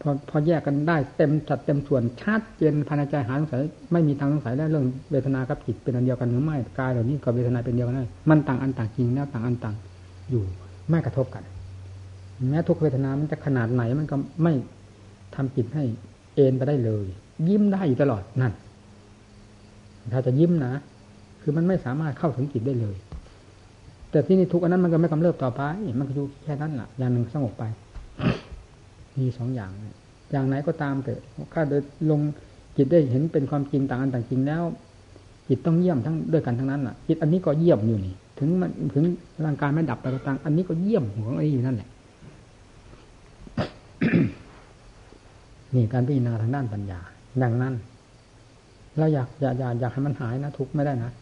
[0.00, 3.60] พอพอแยกกันได้เต็มจัดเต็มส่วนชัดเจนภายในใจหาสงสัย
[3.92, 9.74] ไม่มีทางสงสัยได้เรื่องเวทนากับจิตเป็นอันเดียวกันหรือไม่กายเหล่านี้กับเวทนาเป็นเดียวกันได้มันต่างอันต่างจริงแล้วต่างอันต่าง
[10.30, 10.42] อยู่
[10.90, 11.42] ไม่กระทบกัน
[12.50, 14.52] แม้ทุกเวทนามันจะขนาดไหนมันก็ไม่
[15.36, 15.84] ทำจิตให้
[16.34, 17.06] เอ็นไปได้เลย
[17.48, 18.52] ยิ้มได้อยู่ตลอดนั่น
[20.12, 20.72] ถ้าจะยิ้มนะ
[21.42, 22.96] คือมันไม่สามารถเข้าถึงจิตได้เลย
[24.10, 25.62] แต่ที่นี่ทุกอันนั้นมันก็ไม่กำเริบต่อไป
[25.98, 27.64] มันก็อยู่แค่นั้นแหละอย่างหนึ่งสงบไป
[29.18, 29.70] มีสองอย่าง
[30.32, 31.12] อย่างไหนก็ตามแต่
[31.52, 31.80] ถ้าโดย
[32.10, 32.20] ลง
[32.76, 34.62] จิตได้เห็นเป็นความจริงต่างอันต่างจริงแล้ว
[35.48, 39.04] จิตต้องเยี่ยมทั้งด้วยกันทั้งนั้นแหละจิตอันนี้ก็เยี่ยมอยู่นี่ ถึงมันถึง
[39.44, 41.88] ร่างกายไม่ดับไปก็ตามอันนี้ก็เยี่ยมของไอ้อยู่นั่นแหละ
[45.74, 47.00] นี่การพิจารณาทางด้านปัญญา
[47.42, 47.74] ดังนั้น
[48.98, 51.12] เราอยากอยากอยากอยากให้มันหายนะทุกไม่ได้นะ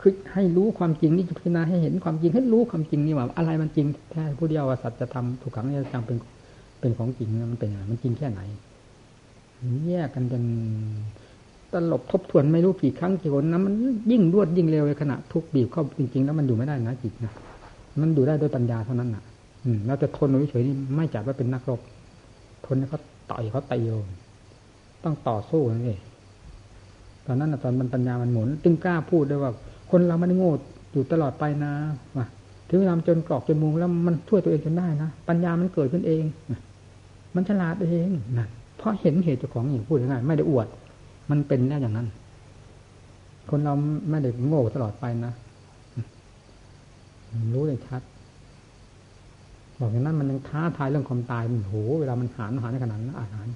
[0.00, 6.16] คือให้รู้ความจริงนี่พิจารณาให้เห็นความจริงให้รู้ความจริงนี่ว่า อะไรมันจริงแท้ผู้เดียวว่าสัจธรรมถูกขังนี่จังเป็น
[6.80, 8.40] เป็นของจริงมันเป็นยังไงมันจริงแค่ไหน
[9.86, 10.44] แยกกันจน
[11.72, 13.74] ตลบทบทวนไม่รู้กี่ครั้งกี่คนนะมัน
[14.10, 17.32] ยิ่งรวดยิ่งเร็วในขณะทุกบีบเข้าจริงๆ แล้วมันอยู่ไม่ได้นะจิตนะ
[18.00, 19.22] มันอยู่ได้ด้วยปัญญาเท่านั้นน่ะ
[19.64, 21.80] อืมเราจะทนเฉยๆนี่ไม่จัดว่าเป็นนักรบ
[22.66, 23.00] ทนเขา
[23.30, 23.88] ต่อยเขาตีโย
[25.04, 26.00] ต้องต่อสู้นั่นเอง
[27.26, 29.52] ตอนนั้นตอนมันปัญญามันหมุน จึงกล้าพูดด้วยว่า
[29.90, 30.52] คนเรามันโง่
[30.92, 31.72] อยู่ตลอดไปนะ
[32.16, 32.26] ว่า
[32.68, 36.24] ถึงเวลาจนกรอกจนมุงแล้วมันช่วยตัวเองจนได้นะปัญญามันเกิดขึ้นเอง
[37.34, 38.08] มันฉลาดเอง
[38.38, 40.66] นั่นเพราะเห็นเหตุเจ้าของอย่างพูดง่ายไม่ได้อวด
[41.30, 42.08] มันเป็นแน่อย่างนั้น
[43.50, 43.74] คนเรา
[44.10, 45.32] ไม่ได้โง่ตลอดไปนะ
[47.54, 48.02] รู้เลยชัด
[49.80, 53.46] บอกอย่างนั้นมันยังท้าทายเรื่องความตายมันโหเวลามันหานหานขนาดนั้นอาหาร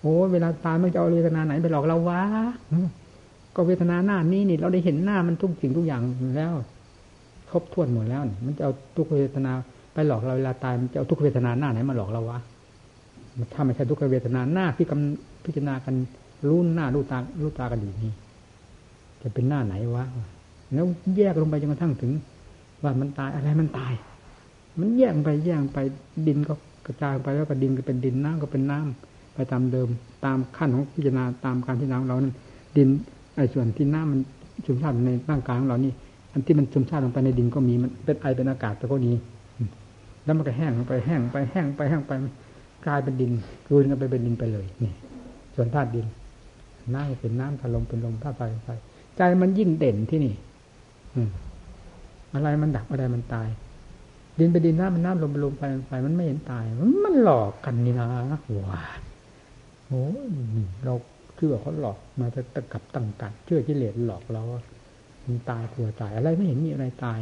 [0.00, 2.22] โอ้เวลาตายมันจะเอาเวทนาไหนไปหลอกเราวะ
[3.56, 6.02] ก็เวทนาหน้านี้นี่เราได้เห็นหน้ามันทุกสิ่งทุกอย่าง
[6.36, 6.52] แล้ว
[7.50, 9.52] ครบถ้วนหมดแล้วมันจะเอาทุกเวทนา
[9.94, 12.38] ไปหลอกเราเวลาตายมันจะเอาทุกเวทนาหน้าไหนมาหลอกเราวะ
[13.52, 15.94] ถ้าไม่ใช่ทุกเวทนาหน้าที่กำพิจารณากัน
[16.48, 18.12] รู้หน้ารู้ตารู้ตากันดีนี่
[19.22, 20.04] จะเป็นหน้าไหนวะ
[20.74, 22.12] แล้วแยกลงไปจนกระทั่งถึง
[22.82, 23.92] ว่ามันตายอะไรมันตาย
[24.80, 25.78] มันแยกไปแยกไป
[26.26, 26.54] ดินก็
[26.86, 29.88] กระจายไปแล้วก็ดินก็เป็นดินน้ำก็เป็นน้ำไปตามเดิม
[30.24, 32.34] ตามขั้นของพิจารณาตามการที่น้ำเรานั้น
[32.76, 32.88] ดิน
[33.36, 34.20] ไอ้ส่วนที่น้ำมัน
[34.64, 35.92] ชุ่มฉ่ำในร่างกายของเรานี่
[36.32, 39.16] อันที่มันชุ่มฉ่ำลงไปในดินก็มีมันเป็นไอเป็นอากาศแต่ก็นี้
[40.24, 42.12] แล้วมันก็แห้งไปแห้งไปแห้งไปแห้งไป
[42.86, 43.32] กลายเป็นดิน
[43.66, 44.92] กลืนกันไปเป็นดินไปเลยนี่
[45.54, 46.06] ส่วนธาตุดิน
[46.94, 48.68] น้ำเป็นน้ำถลมเป็นลมธาตุไฟไฟ
[49.16, 50.34] ใจมันยิ่งเด่นที่นี่
[51.14, 51.30] อืม
[52.34, 53.48] อะไรมันดับอะไรมันตาย
[54.38, 56.64] ดินไปดินน้ำมันน้ำลมไปลมไฟไฟมันไม่เห็นตาย
[57.04, 58.06] มันหลอกกันนี่นะ
[58.70, 58.82] ว้า
[59.86, 60.04] โอ้
[60.84, 60.94] เรา
[61.36, 64.42] เชื่อเขาหลอกมาจะตะกับตั้งกันเชื่อกิเลสหลอกเรา
[65.26, 67.20] มันตายกลัวตายอะไรไม่เห็นมีอะไรตาย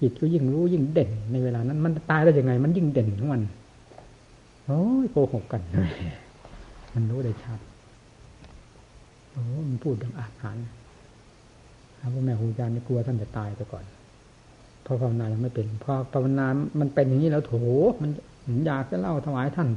[0.00, 3.42] จิตก็ยิ่งรู้ยิ่งเด่นในเวลานั้น มันตายได้ยังไง มันยิ่งเด่นของมัน
[4.66, 5.62] โอ้ยโกหกกัน
[6.94, 7.60] มันรู้ได้ชัด
[9.30, 10.56] โอ้มันพูดดังอาหาร
[12.00, 13.84] ครับว่าแม่ครูอาจารย์นี่กลัวท่านจะตายไปก่อน
[14.86, 16.46] พอภาวนายังไม่เป็นพอภาวนา
[16.80, 17.54] มันเป็นอย่างนี้แล้วโถ
[18.02, 18.10] มัน
[18.66, 19.68] อยากจะเล่าถวายท่าน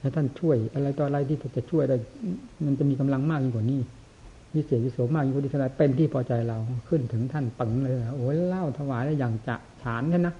[0.00, 1.96] ให้ท่านช่วย อะไรต่ออะไรที่จะช่วยได้
[2.64, 3.80] มันจะมีกำลังมากยิ่งกว่านี้
[4.54, 10.34] วิเศษวิโสมากยิ่งกว่าที่ขนาดเป็นที่พอใจเราขึ้นถึงท่านปังเลยโอ้ยเล่าถวายได้อย่างจะฉานแค่นะ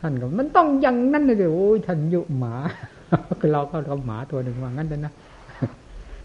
[0.00, 2.54] ท่านก็มันต้องอย่างนั้นเลยโอ้ยท่านยุหมา
[3.40, 5.12] คือเราก็เราหมาตัวหนึ่งว่างั้นเลยนะ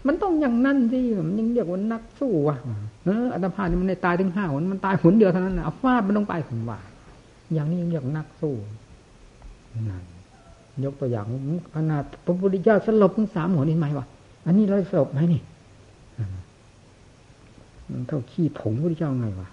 [0.06, 2.56] มันต้องอย่างนั้นสิมันยังเรียกว่านักสู้ว่ะ
[3.04, 6.78] เอออัตภาพนี่มันในตายถึงห้าหนมันตายหนเดียวเท่านั้นนะเอาฟาดมันลงไปผมว่า
[7.52, 8.54] อย่างนี้ยังเรียกนักสู้
[9.88, 10.04] นั่น
[10.84, 11.24] ยกตัวอย่าง
[11.74, 14.06] ขนาดพระพุทธเจ้าสลบทั้งสามหัวนี่ไหมวะ
[14.46, 15.40] อันนี้เราสลบไหมนี่
[18.06, 19.48] เท่าขี้ผงพระพุทธเจ้าไงวะ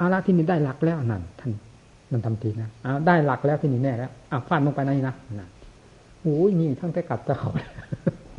[0.00, 1.50] อาละที่นี่ได้หลักแล้วนั่นท่าน
[2.12, 5.48] มันทำทีนะเอาได้หลักแล้วที่นี่แน่แล้วอะฟาดลงไปนี่นะนะ
[6.22, 7.50] โอ้ยนี่ทั้งแต่กัดตะเขา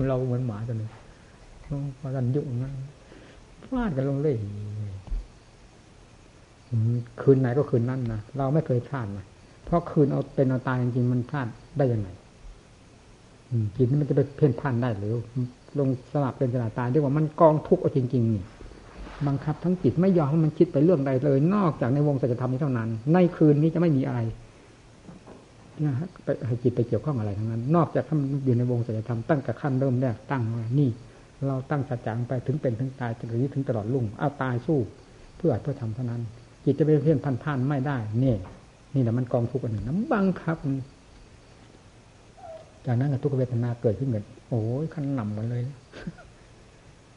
[0.08, 0.89] เราเหมือนหมาตัวหนึ่ง
[1.99, 2.74] พอกันยุ่งนั้น
[3.70, 4.36] ฟาดกันลงเลย
[7.22, 9.26] คืนไหนก็คืนนั้นนะเราไม่เคยพลาดนะ
[9.66, 11.47] เพราะคืนเอาเป็นเอาตายจริงมันพลาด
[11.78, 12.10] ได้ยังไง
[13.76, 15.16] จิตนี่มันจะไปเพ่นพ่านได้หรือ
[15.80, 18.43] ลงสลับเป็นสลับตายเรียกว่ามันกองทุกข์เอาจริงๆนี่
[19.28, 24.20] บังคับทั้งจิตไม่ยอมให้มันคิดไปเรื่องใดเลย นอกจากในวงสัจธรรมนี้เท่านั้น ในคืนนี้จะไม่มีอะไร
[25.86, 30.90] นะไปให้จิตไปเกี่ยวข้องอะไรทั้งนั้น นอกจากทำอยู่ในวงสัจธรรมตั้งแต่ขั้นเริ่มแรกตั้งว่านี่
[31.48, 34.80] เราตั้งสัจจังไปถึงเป็นถึงตายถึงนี้ถึงตลอดลุ่งเอาตายสู้
[35.38, 36.22] เพื่อเพื่อทำเท่านั้น
[36.66, 38.38] จิตจะไปเพี้ยนพันพ่านไม่ได้เนี่ย
[38.96, 40.58] นี่แหละมันกองทุกข์อันหนึ่งน้ำบังครับ
[42.86, 45.62] จากนั้นทุกเวทนาเกิดขึ้นเหมือนโอ้ยขั้นหนำกันเลย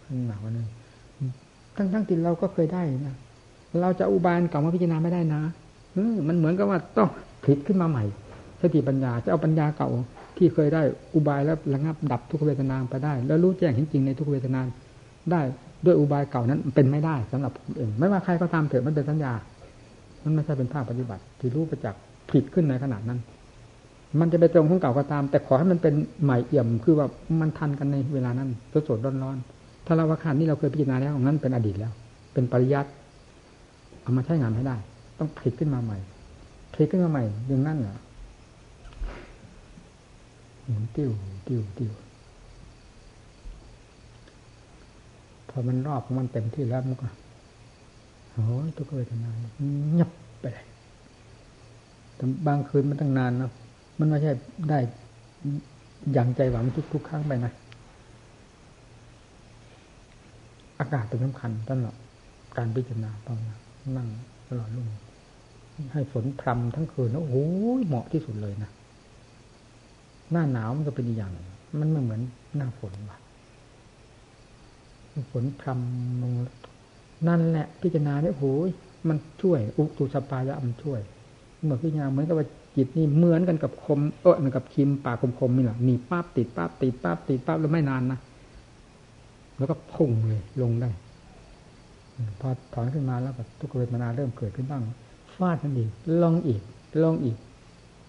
[0.05, 0.69] ขั้นหนำกันเลย
[1.77, 3.17] ทั้งทั้งที่เราก็เคยได้นะ
[3.81, 5.41] เราจะอุบายเก่ามาพิจารณาไม่ได้นะ
[6.29, 7.09] มันเหมือนกับว่าต้อง
[7.45, 8.05] ผิดขึ้นมาใหม่
[8.65, 9.91] สติปัญญาจะเอาปัญญาเก่า
[10.37, 10.83] ที่เคยได้
[11.15, 14.61] อุบายแล้วระงับดับทุกเวทนาไปได้ แล้วรู้แจ้งเห็นจริงในทุกเวทนา
[15.31, 15.41] ได้
[15.85, 19.33] ด้วยอุบายเก่านั้นเป็นไม่ได้สำหรับผมเองไม่ว่าใครก็ตามเถอะมันเป็นสัญญา
[20.23, 22.01] มันไม่ใช่เป็นภาคปฏิบัติ ที่รู้ประจักษ์
[22.31, 23.19] ผิดขึ้นในขนาดนั้น
[24.21, 25.95] มันจะไปตรงของเก่าก็ตาม แต่ขอให้มันเป็น
[26.25, 27.07] ใหม่เอี่ยม คือว่า
[27.41, 29.37] มันทันกันในเวลานั้นสดสดร้อนร้อน
[29.87, 31.93] ถ้าเราว่าขันนี่เราเคยพิจารณาแล้วนั้นเป็นอดีตแล้ว
[32.33, 32.91] เป็นปริยัติ
[34.03, 34.77] เอามาใช้งานให้ได้
[35.19, 35.99] ต้องผลิตขึ้นมาใหม่
[36.73, 37.97] ผลิตขึ้นมาใหม่อย่างนั้นเหรอ
[40.67, 41.11] หมุนติ้ว
[41.47, 41.93] ติ้วติ้ว
[45.49, 47.09] พอมันรอบของมันเต็มที่แล้วมันก็
[48.33, 49.31] โอ้ยตัวเวทนา
[49.93, 50.11] เงียบ
[50.41, 50.67] ไปเลย
[52.17, 53.51] แต่บางคืนมันตั้งนานนะ
[53.99, 54.33] มันไม่ใช่
[54.69, 54.79] ได้
[56.13, 57.53] อย่างใจหวังทุกทุกครั้งไปนะ
[60.79, 61.97] อากาศเป็นสำคัญตลอด
[62.57, 63.39] การพิจารณาตอง
[63.97, 64.09] นั่ง
[64.49, 64.87] ตลอดลุ่ง
[65.93, 67.47] ให้ฝนพรำทั้งคืนนะโอ้
[67.81, 68.71] ยเหมาะที่สุดเลยนะ
[70.33, 71.33] หน้าหนาวมันก็เป็นอย่าง
[71.79, 72.21] มันไม่เหมือน
[72.57, 73.19] หน้าฝนว่ะ
[75.31, 76.33] ฝนพรำลง
[77.29, 78.71] นั่นแหละพิจารณาเนี่ยโอ้ย
[79.09, 81.01] มันช่วย อุตุสปายะมันช่วย
[81.65, 82.47] เมื่อพิจารณาเหมือนกับว่า
[82.77, 88.19] จิตนี่เหมือนกันกับคมเออเหมือนกับคิมปากคมๆนี่แหละนี่ป้าบติดป้าบติดป้าบติดป้าบแล้วไม่นานนะ
[89.59, 90.91] แล้วก็พุ่งเลยลงได้
[92.41, 94.83] พอถอนขึ้นมาแล้วแบบทุกเวทนาเริ่มเกิดขึ้นบ้าง
[95.37, 95.91] ฟาดกันอีก
[96.23, 96.63] ลองอีก
[97.03, 97.37] ลองอีก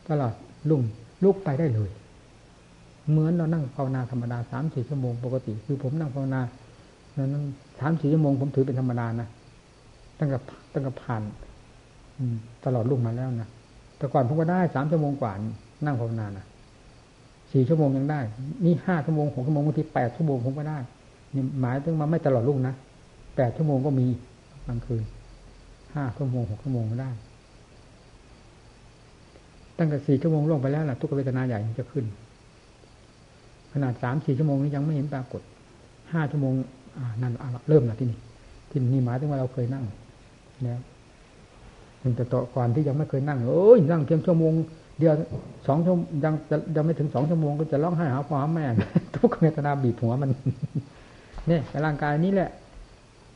[0.09, 0.33] ตลอด
[0.69, 0.81] ลุ่ง
[1.23, 1.89] ลุกไปได้เลย
[3.09, 6.41] เหมือนเรานั่งภาวนาธรรมดาสามสี่ชั่วโมงปกติ คือผมนั่งภาวนา
[7.17, 7.43] นั้น
[7.79, 9.27] สามสี่ชั่วโมงผมถือเป็นธรรมดานะ
[10.19, 10.37] ตั้งแต่
[10.73, 11.21] ตั้งแต่ผ่าน
[12.65, 13.49] ตลอดลุ่งมาแล้วนะ
[13.97, 15.33] แต่ก่อนผมก็ได้สามชั่วโมงกว่า
[15.85, 16.45] นั่งภาวนานะ
[17.51, 18.19] สี่ชั่วโมงยังได้
[18.65, 20.77] นี่ห้าชั่วโมงหกชั่วโมงบางทีแปดชั่วโมงผมก็ได้
[21.33, 22.75] นี่หมายถึงมาไม่ตลอดลุ่งนะ
[23.35, 24.07] แปดชั่วโมงก็มี
[24.67, 25.03] บางคืน
[25.95, 27.11] ห้าชั่วโมงหกชั่วโมงก็ได้
[29.77, 32.05] ตั้งแต่สี่ชั่วโมงล่วงไปแล้วล่ะทุกเวทนาใหญ่จะขึ้น
[33.75, 35.41] ขนาดสามสี่ชั่วโมงนี้ยังไม่เห็นปรากฏ
[36.13, 36.53] ห้าชั่วโมง
[37.21, 37.33] นั่น
[37.69, 38.19] เริ่มละที่นี่
[38.71, 39.85] ที่นี่หมายถึงว่าเราเคยนั่ง
[40.63, 40.79] แล้ว
[42.03, 44.53] มันจะต่อก่อนที่ยังไม่เคยนั่งโอ้ยนั่งเพียงชั่วโมง
[44.99, 45.13] เดียว
[45.67, 48.65] สองชั่วยังจะยังไม่ถึงสองชั่วโมงก็จะร้องไห้หาพ่อหาแม่
[49.15, 50.31] ทุกเวทนาบีบหัวมัน
[51.47, 52.49] เนี่ยร่างกายนี้แหละ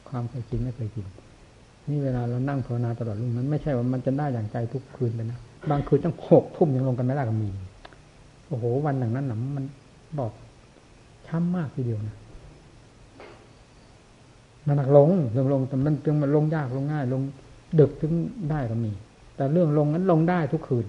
[0.10, 1.06] ความเคยกินไม่เคยกิน
[1.90, 7.50] นี่เวลาเรานั่งภาวนาตลอดรุ่งนั้นไม่ใช่ว่ามันจะได้อย่างใจทุกคืนเลยนะบางคืนตั้งหกทุ่มยังลงกันไม่ได้ก็มี
[8.48, 9.66] โอ้โหวันหนึ่งนั้นหนมัน
[10.18, 10.32] บอก
[11.28, 12.18] ช้ำมากทีเดียวนะ
[14.66, 17.22] มันหนักลงลงลงแต่มันจึงมันลงยากลงง่าย ลง
[17.80, 18.14] ดึกถึง
[18.50, 18.92] ได้ก็มี
[19.36, 20.86] แต่เรื่องลงนั้นลงได้ทุกคืน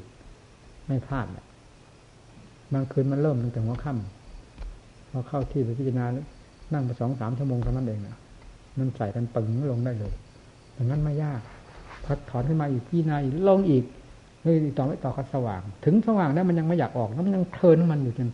[0.86, 1.26] ไม่พลาด
[2.72, 6.04] บางคืนมันเริ่มตั้งแต่หัวค่ำพอเข้าที่ไปพิจารณา
[6.72, 8.16] นั่งไปสองสามชั่วโมงเท่านั้นเองนะ
[8.78, 10.12] มันใส่กันปึงลงได้เลย
[10.74, 11.40] อย่างนั้นไม่ยาก
[12.04, 13.84] พอถอนขึ้นมาอีกพี่นายลงอีก
[14.42, 18.28] เฮ้ยต่อไม่ต่อก็สว่าง ถึงสว่างแล้วมันยังไม่อยากออกแล้วมันยังเทินมันอยู่จน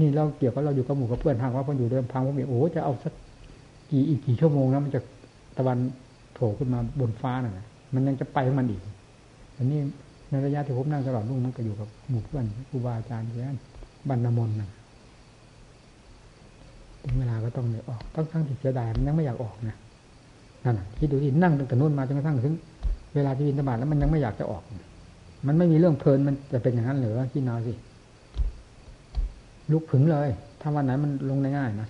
[0.00, 3.12] นี่เราเกี่ยวกับเราอยู่กับหมู่กับเพื่อนทางว่าพออยู่เดิมพังว่ามีโอ้จะเอาสัก
[3.90, 5.00] กี่อีกกี่ชั่วโมงแล้วมันจะ
[5.56, 5.78] ตะวัน
[6.34, 8.80] โผล่ขึ้นมาบนฟ้าน่ะมันยังจะไปของมันอีก
[9.56, 9.78] อันนี้
[10.30, 13.56] ในระยะที่ผมนั่งตลอดรุ่งนั้นก็อยู่กับหมู่เพื่อนครูบาอาจารย์เพื่อน
[14.08, 14.68] บรรณมนนะ
[17.02, 19.76] ถึงเวลาก็ต้องเลยออกต้องทั้งที่เสียดายมันยังไม่อยากออกนะ
[20.64, 22.54] นั่นคิดดูที่นั่งตั้งแต่นู้นมาจนกระทั่งถึง
[23.14, 24.62] เวลาที่บินธบาตแล้วมันยังไม่อยากจะออก
[25.46, 27.72] มันไม่มีเรื่องเพลินมันจะเป็นอย่างนั้นหรือที่นาสิ
[29.72, 30.28] ลุกผึงเลย
[30.60, 31.88] ถ้าวันไหนมันลงได้ง่ายนะ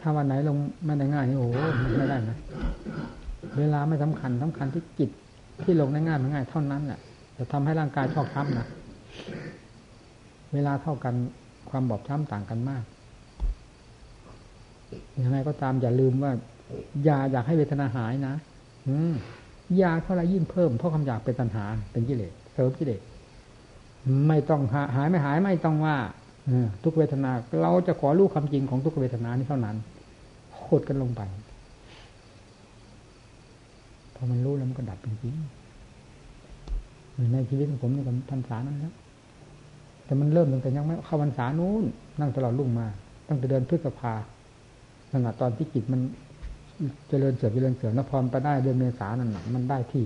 [0.00, 1.48] ถ้าวันไหนลงไม่ได้ง่ายนี่โอ้
[1.98, 2.36] ไม่ได้นะ
[3.58, 5.10] เวลาไม่สำคัญสำคัญที่จิต
[5.62, 7.00] ที่ลงได้ง่ายมันง่ายเท่านั้นแหละ
[7.36, 8.66] จะทำให้ร่างกายชอกช้ำนะ
[10.52, 11.14] เวลาเท่ากัน
[11.70, 12.82] ความบอบช้ำต่างกันมาก
[15.22, 16.32] ยังไงก็ตามอย่าลืมว่า
[17.04, 18.34] อยาอยากให้เวทนาหายนะ
[18.88, 18.96] อื
[19.80, 23.00] ยาเท่าไรยิ่งเพิ่มเพราะคำอยากเป็นตัณหา เป็นกิเลสเสริมกิเลส
[24.28, 24.62] ไม่ต้อง
[24.94, 25.96] หายไม่หายไม่ต้องว่า
[26.84, 27.30] ทุกเวทนา
[27.62, 29.76] เราจะขอรู้ความจริงของทุกเวทนานี้เท่านั้น
[30.54, 31.22] โคตรกันลงไป
[34.14, 38.94] พอมันรู้แล้วมันก็ดับจริงๆในชีวิตของผมนี่ก็พรรษานั้นแล้ว
[40.04, 41.84] แต่มันเริ่มตั้งแต่ยังไม่เข้าพรรษานู้น
[42.20, 42.86] นั่งตลอดรุ่งมา
[43.28, 44.12] ตั้งแต่เดินพฤษภา
[45.12, 46.00] ขณะตอนที่จิตมัน
[47.08, 50.04] เจริญเสือเจริญเสือนพรไปได้เดือนเมษานั่นมันได้ที่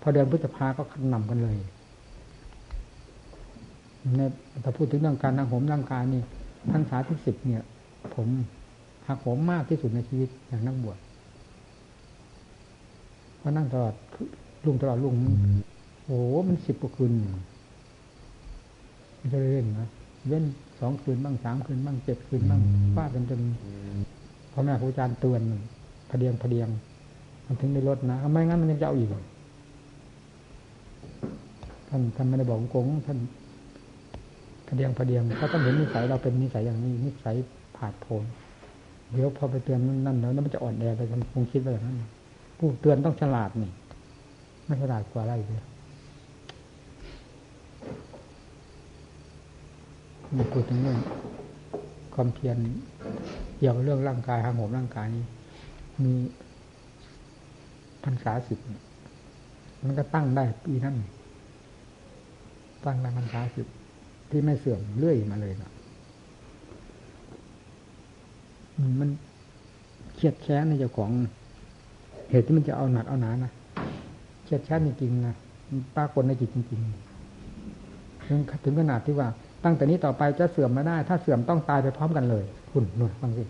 [0.00, 1.56] พอเดือนพฤษภาก็นำกันเลย
[4.16, 4.20] ใน
[4.64, 6.22] ถ้าพูดถึงเรื่องการนั่งผมร่างกายนี่
[6.70, 7.62] พรรษาที่สิบเนี่ย
[8.14, 8.28] ผม
[9.06, 10.98] หักผมมากที่สุดในชีวิตอย่างนักบวช
[13.38, 13.94] เพราะนั่งตลอด
[14.66, 15.14] ลุงตลอดลุง
[16.06, 17.12] โอ้มันสิบกว่าคืน
[19.16, 19.88] ไม่ใช่เล่นนะ
[20.28, 20.44] เว้น
[20.80, 22.60] สองคืนบ้างสามคืนบ้างเจ็ดคืนบ้าง
[22.96, 23.40] ฟาดกันจน
[24.52, 25.40] พ่อแม่ครูอาจารย์เตือน
[26.10, 26.68] พเดียงพเดียง
[27.46, 29.08] มันถึงในรถนะไม่งั้นมันยังจะเอาอีก
[31.88, 33.18] ท่านท่านไม่ได้บอกโกงท่าน
[34.76, 37.36] เดียงพเดียงเขาต้องเห็นนิสัยเราเป็นนิสัยอย่างนี้ นิสัย
[37.76, 38.24] ผาดโผน
[39.10, 41.00] เดี๋ยวพอไปเตือนนั่นแล้วมันจะอ่อนแอไป
[41.32, 41.96] คงคิดไปอย่างนั้น
[42.58, 43.70] ผู้เตือนต้องฉลาดนี่
[44.66, 45.62] ไม่ฉลาดกว่าอะไรเลย
[50.36, 50.98] มีพูดถึงเรื่อง
[52.14, 52.56] ความเพียร
[53.56, 55.24] เกี่ยวกับเรื่องร่างกายหางโหมร่างกายนี้
[56.04, 56.14] มี
[58.04, 58.58] พรรษาสิบ
[59.82, 60.96] มันก็ตั้งได้ปีนั้น
[62.84, 63.66] ตั้งได้พรรษาสิบ
[64.32, 65.70] ที่ไม่เสื่อมเรื่อยมาเลยนะ
[69.00, 69.08] มัน
[70.14, 71.10] เครียดแค้นในเจ้าของ
[72.30, 73.52] เหตุที่มันจะเอาหนักเอาหนานะ
[74.44, 75.34] เครียดแค้นจริงๆนะ
[75.96, 79.28] ปรากฏในจิตจริงๆถึงถึงขนาดที่ว่า
[79.64, 83.44] ตั้งแต่นี้ต่อไปจะเสื่อมไม่ได้ ถ้าเสื่อมต้องตายไปพร้อมกันเลยคุณหน่วยฟังสิ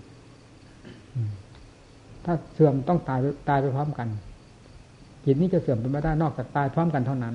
[2.25, 3.19] ถ้าเสื่อมต้องตาย
[3.49, 4.09] ตายไปพร้อมกัน
[5.25, 7.35] จิตนี้จะเสื่อมไปไม่ได้นอกจากตายพร้อมกันเท่านั้น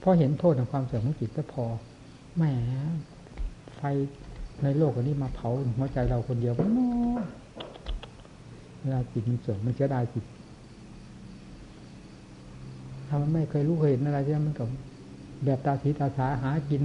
[0.00, 1.64] เพราะเห็นโทษของความเสื่อมของจิตก็พอ
[2.36, 2.44] แหม
[3.76, 3.82] ไฟ
[4.62, 6.70] ในโลกอันนี้มาเผาหัวใจเราคนเดียวมัน
[8.80, 10.24] เวลาจิตมันเสื่อมมันเสียดายจิต
[13.08, 14.68] ถ้ามันไม่เคยรู้เคยเห็นอะไรใช่ไหมมันกับ
[15.44, 16.82] แบบตาสีตาสาหากิน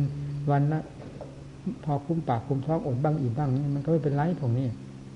[0.52, 0.80] วันละ
[1.84, 4.68] พอคุ้มปากคุ้มท้องอดบ้างอิ่มบ้างมันก็ไม่เป็นไรพวกนี้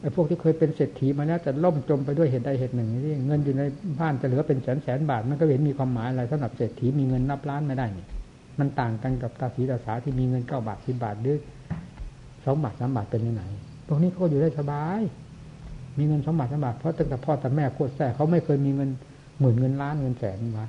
[0.02, 3.64] ไอ้พวกที่เคยเป็นเศรษฐีมาแล้วแต่ล่มจมไปด้วยเหตุใดเหตุหนึ่งนี่เงินอยู่ใน
[4.00, 8.06] บ้านจะเหลือเป็นแสนแสนบาท มันก็เห็นมีความหมายอะไรสำหรับเศรษฐีมีเงินนับล้านไม่ได้นี่
[8.60, 11.38] มันต่างกันกับตาสีตาสาที่มีเงินเก้าบาทสิบบาทหรือ
[12.46, 13.44] สองบาทสามบาทเป็นยังไง
[13.88, 15.02] พวกนี้เขาอยู่ได้สบาย
[15.98, 18.90] มีเงินสองบาทสามบาทเพราะตั้งแต่พ่อแต่แม่โคตรแส่เขาไม่เคยมีเงิน
[19.40, 20.68] หมื่นเงินล้านเงินแสนวะ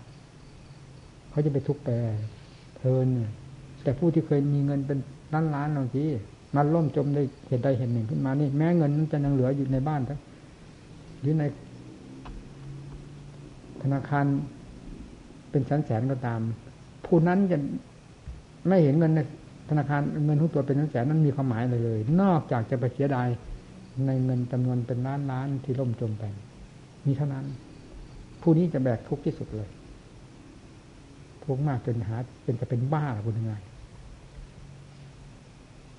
[1.30, 1.88] เขาจะไปทุกข์ไป
[2.76, 3.06] เพลิน
[3.82, 4.98] แต่ผู้ที่เคยมีเงินเป็น
[5.32, 6.04] ล้านล้านบางที
[6.56, 10.18] มันล่มจมได้เหตุใดเหตุหนึ่งขึ้นมานี่ แม้เงินนั้นจะยังเหลืออยู่ในบ้านทั้ง
[11.20, 11.44] หรือใน
[13.82, 14.24] ธนาคาร
[15.50, 16.40] เป็นแสนแสนก็ตาม
[17.06, 17.58] ผู้นั้นจะ
[18.68, 19.20] ไม่เห็นเงินใน
[19.68, 23.28] ธนาคารเงินทุกตัวเป็นแสนนั้นมีความหมายเลยเลย นอกจากจะไปเสียดาย
[24.06, 26.24] ในเงินจำนวนเป็นล้านล้านที่ล่มจมไป
[27.06, 27.44] มีเท่านั้น
[28.42, 29.68] ผู้นี้จะแบกทุกข์ที่สุดเลย
[31.44, 33.54] ทุกข์มากจนหา เป็นจะเป็นบ้าหรือคุณยังไง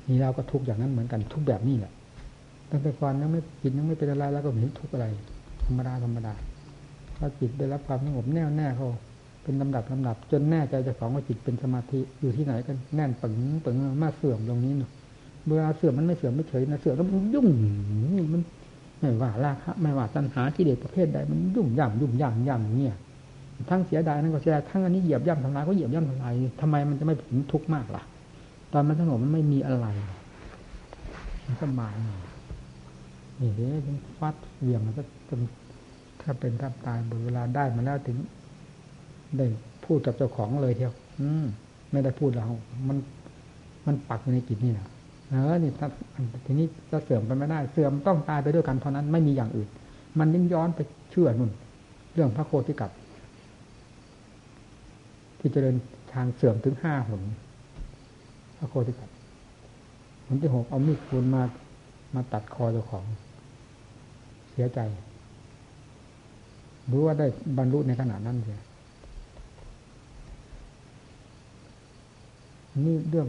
[0.08, 1.94] นี่เราก็ทุกข์อย่างนั้นเหมือนกันทุกแบบนี้แหละ
[2.70, 5.06] ตั้งแต่ก่อนยังไม่จิตยังไม่เป็นอะไรแล้วก็เห็นทุกข์อะไร
[5.66, 6.34] ธรรมดาธรรมดา
[7.18, 8.88] พอจิตได้รับความสงบแน่วแน่เขา
[9.48, 13.36] เป็นลำดับลำดับ จนแน่ใจจะของว่าจิตเป็นสมาธิอยู่ที่ไหนกันแน่นปึง
[13.66, 14.92] ปึงมาเสื่อมตรงนี้เนาะ
[15.48, 17.48] เวลาเสื่อมมันไม่เสื่อมไม่เฉยนะเสื่อมแล้วมันยุ่ง
[18.34, 18.42] มัน
[19.00, 22.98] ไม่ว่าราคะไม่ว่าตัณหาที่เด็กประเภทใดมันยุ่งย่ำยุ่งย่ำย่ำเนี่ย
[23.70, 28.04] ทั้งเสียดายนั่นก็เสียดายทั้งอันนี้เหยียบย่ำทำลายก็เหยียบย่ำทำลายทำไมมันจะไม่ถึงทุกข์มากล่ะ
[28.72, 29.88] ตอนมันสงบมันไม่มีอะไร
[31.46, 31.94] มันสบาย
[33.42, 33.70] นี่เด้
[34.20, 35.40] ฟัดเหวี่ยงมันก็จน
[36.22, 38.18] ถ้าเป็นทับตายเวลาได้มาแล้วถึง
[39.38, 39.46] ได้
[39.86, 41.46] พูดกับเจ้าของเลยเที่ยวอืม
[41.92, 42.48] ไม่ได้พูดเรา
[42.88, 42.98] มัน
[43.88, 44.88] มันปักอยู่ในจิตนี่นะ
[45.30, 45.88] เออนี่ถ้า
[46.46, 49.70] ทีนี้จะเสื่อมไปไม่ได้ เสื่อมต้องตายไปด้วยกันเท่านั้นไม่มีอย่างอื่น
[50.20, 50.80] มันยิ่งย้อนไป
[51.12, 51.52] เชื่อนุ่น
[52.14, 52.92] เรื่องพระโคติกับ
[55.40, 55.76] ที่เจริญ
[56.14, 57.22] ทางเสื่อมถึงห้าหน
[58.58, 59.10] พระโคติกัด
[60.26, 61.44] ผลที่หกเอามีดคูนมา
[62.16, 63.06] มาตัดคอเจ้าของ
[64.52, 64.80] เสียใจ
[66.92, 68.60] รู้ว่าได้บรรลุในขณะนั้นเลย
[72.86, 73.28] นี่เรื่อง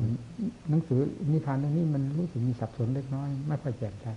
[0.71, 1.01] หนังสือ
[1.33, 4.17] นิทานเรื่องนี้มันรู้สึกมีสับสนเล็กน้อย ไม่ค่อยแจ่มชัด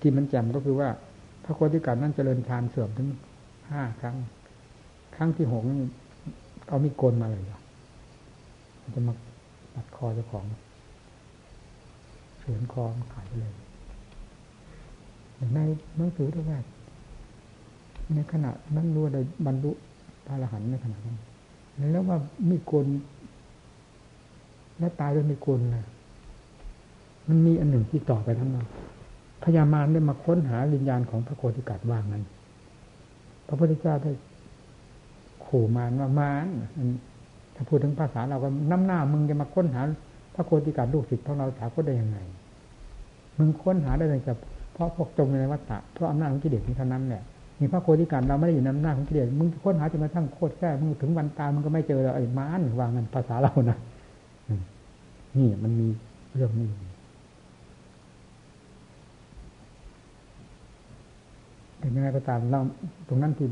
[0.00, 0.88] ที่มันแจ่มก็คือว่า
[1.44, 3.08] พระโคติการนั้นเจริญฌานเสื่อมถึง
[3.70, 4.16] ห้าครั้ง
[5.16, 5.62] ครั้งที่หก
[6.68, 7.44] เอามีโกนมาเลย
[8.94, 9.14] จะมา
[9.74, 10.44] ตัดคอเจ้าของ
[12.38, 13.54] เฉือนคอมันขายไปเลย
[15.54, 15.58] ใน
[15.96, 16.58] หนังสือด้วยว่า
[18.14, 19.72] ในขณะนั้นรู้ได้บรรลุ
[20.24, 21.18] พระอรหันต์ในขณะนั้น
[21.92, 22.18] แล้วว่า
[22.50, 22.86] มีโกน
[24.78, 25.86] แล้วตายด้วยมีโกนนะ
[27.28, 28.66] มันมีอันหนึ่งที่ต่อไปทั้งนั้น
[29.42, 32.24] พญามารได้มาค้นหาวิญญาณของพระโคติกัดว่างนั้น
[33.46, 34.12] พระพุทธเจ้าได้
[35.46, 36.46] ขู่มารว่ามาร
[37.54, 39.80] ถ้าพูดถึงภาษาเราก็น้ำหน้ามึงจะมาค้นหา
[40.34, 42.18] พระโคติการลูกศิษย์ของเราถาก็ได้ยังไง
[43.38, 44.36] มึงค้นหาได้เลยกับ
[44.72, 47.22] เพราะพวกจงในวัฏฏะเพราะอำนาจของกิเลสนี้เท่านั้นแหละ
[47.60, 53.78] มีพระโคติการเราไม่ได้อยู่ในอำนาจของกิเลสมึงค้นหาจนกระทั่งโคตรแท้มึงถึงวันตายมึงก็ไม่เจอเลยไอ้มารวางเงินภาษาเรานะ
[55.36, 55.88] นี่มันมี
[56.34, 56.68] เรื่องนี้
[61.78, 62.60] แต่ยังไงก็ตามเรา
[63.08, 63.46] ตรงนั้นที่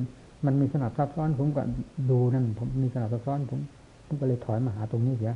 [0.46, 1.62] มันมีขนาดซับซ้อนผมก็
[2.10, 3.60] ดูนั่นผมมีขนาดซับซ้อนผม
[4.06, 5.34] ผมก็เลยถอยมาหาตรงนี้เสีย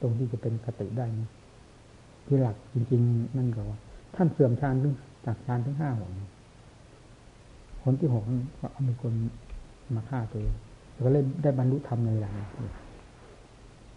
[0.00, 1.28] ตรงที่จะเป็นคติได้นี่
[2.26, 3.78] คือหลักจริง ๆ นั่นก็ว่า
[4.16, 4.94] ท่านเสื่อมฌานถึง
[5.26, 6.12] จากฌานถึงห้าหน
[7.82, 8.24] คนที่หก
[8.60, 9.12] ก็เอามีคน
[9.96, 10.54] มาฆ่าตัวเอง
[11.04, 12.34] ก็เลยได้บรรลุธรรมในหลัง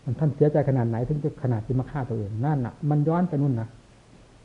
[0.03, 3.67] มันท่านเสียใจขนาดไหนถึงจะขนาดที่มาฆ่าตัวเองนั่นน่ะ มันย้อนไปนู่นนะ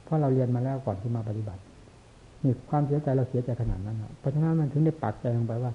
[0.04, 1.62] เพราะเราเรียนมาแล้วก่อนที่มาปฏิบัติ
[2.44, 5.72] นี่ความเสียใจเราเสียใจขนาดนั้นเพราะฉะนั้นมันถึงได้ปักใจลงไปว่า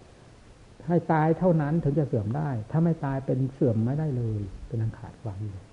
[0.87, 5.65] ให้ตายเท่านั้นถึงจะเสื่อมได้ ถ้าไม่ตายเป็นเสื่อมไม่ได้เลย เป็นอันขาดวางเลย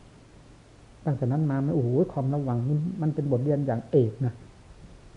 [1.05, 4.35] ตั้งแต่นั้นมาไม่โอ้โหความระวังนี่มันเป็นบทเรียนอย่างเอกนะ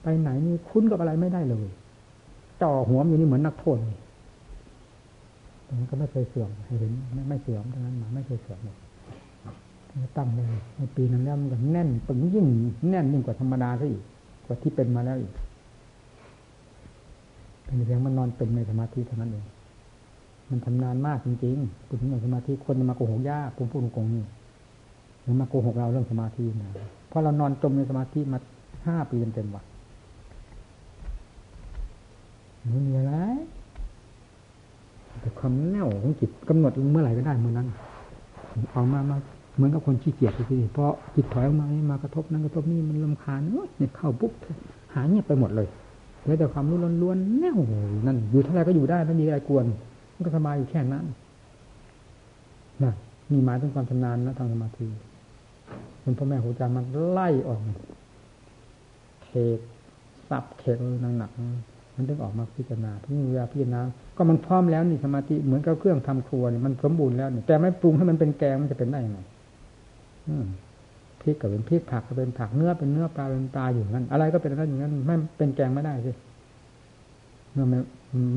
[0.02, 1.68] ไปไหนนี่คุ้นกับอะไรไม่ได้เลย
[2.64, 3.78] จ่อหัวอยู่นี่เหมือนนักโทษ
[5.80, 6.92] มันก็ไม่เคยเสื่อมให้เห็น
[7.30, 8.78] ไม่เสื่อมทั้งนั้นมาไม่เคยเสื่อมเลย
[10.18, 10.48] ตั้งเลย
[10.78, 12.48] ในปีนั้นแล้วมันก็แน่นปึงยิ่ง
[12.90, 14.04] แน่นยิ่งกว่าธรรมดาซะอีก
[14.46, 15.34] กว่าที่เป็นมาแล้วอีก
[17.64, 19.46] เป็นเพียงมันนอนเป็นในสมาธิเท่านั้นเอง
[20.50, 24.24] มันทำนานมากจริงๆคุณในสมาธิคนมาโกหกยากผมพูดตรงนี่
[25.22, 26.70] หรือมาโกหกเราเรื่องสมาธินะ
[27.08, 28.40] เพราะเรานอนจมในสมาธิมา
[28.88, 29.66] ห้าปีเต็มๆวัน
[32.72, 33.14] ไม่มีอะไร
[35.20, 37.68] แต่ความแน่วของจิตกำหนดเมื่อไหร่ก็ได้เมื่อนั้น
[38.72, 39.18] เอามามา
[39.56, 44.32] เหมือนกับคนขี้เกียจทีนี้เพราะจิตถอยออกมามากระทบนั้นกระทบนี่มันลำคาญเนี่ยเข้าปุ๊บ
[44.94, 45.68] หายเงียบไปหมดเลย
[46.22, 47.58] เหลือแต่ความรู้ล้วนๆแน่ว
[48.06, 49.66] นั่นอยู่เท่าไรก็อยู่ได้ไม่มีอะไรกวน
[50.16, 51.06] มันก็สบายอยู่แค่นั้น
[52.84, 52.94] นะ
[53.32, 54.86] มีหมายถึงความชำนาญนะทางสมาธิ
[56.02, 57.60] เป็นพ่อแม่ครูอาจารย์มันไล่ออก
[59.24, 59.60] เขก
[60.30, 60.78] สับเขก
[61.18, 63.82] หนักๆ มันถึงออกมาพิจารณาพิจารณาพิจารณา
[64.18, 69.20] ก็มันพร้อมแล้วนี่สมาธิเหมือนกับเครื่องทำครัวนี่มันสมบูรณ์แล้วนี่แต่ไม่ปรุงให้มันเป็นแกงมันจะเป็นได้ยังไง
[71.22, 76.12] พริกก็เป็นพริกผักก็เป็นผักเนื้อเป็นเนื้อปลาเป็นปลาอยู่นั้นอะไรก็เป็นอะไรอย่างนั้นไม่เป็นแกงไม่ได้สิ
[77.52, 77.66] เมื่อ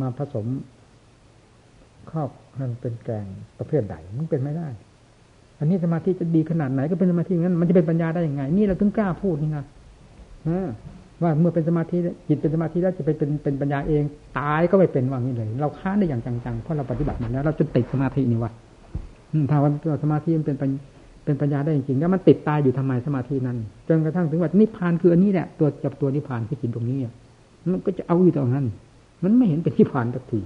[0.01, 0.47] มาผสม
[2.11, 2.31] ครอบ
[2.61, 3.25] มันเป็นแกง
[3.59, 4.69] ประเภทใดมันเป็นไม่ได้
[5.59, 9.65] อันนี้สมาธิจะดีขนาดไหนก็เป็นสมาธิงั้น มันจะเป็นปัญญาได้ยังไง นี่เราถึงกล้าพูดนี่นะ
[11.23, 11.97] ว่าเมื่อเป็นสมาธิ
[12.29, 14.03] จิตเป็นสมาธิแล้วจะไปเป็นเป็นปัญญาเอง
[14.39, 18.53] ตายก็ไม่เป็นว่างี้เลย เราค้านได้อย่างจังๆเพราะเราปฏิบัติมาแล้ว เราจนติดสมาธินี่วะ
[19.51, 20.57] ถ้าวันสมาธิมันเป็น
[21.25, 23.57] เป็นปัญญาได้จริงๆแล้วมันติดตายอยู่ทำไมสมาธินั้น
[23.89, 26.99] จนกระทั่งถึงว่านิพพานคืออันนี้แหละตัวจับตัวนิพพานคือจิตตรงนี้
[27.73, 28.67] มันก็จะเอาอยู่ตรงนั้น
[29.23, 30.41] มันไม่เห็นเป็นนิพพานสักที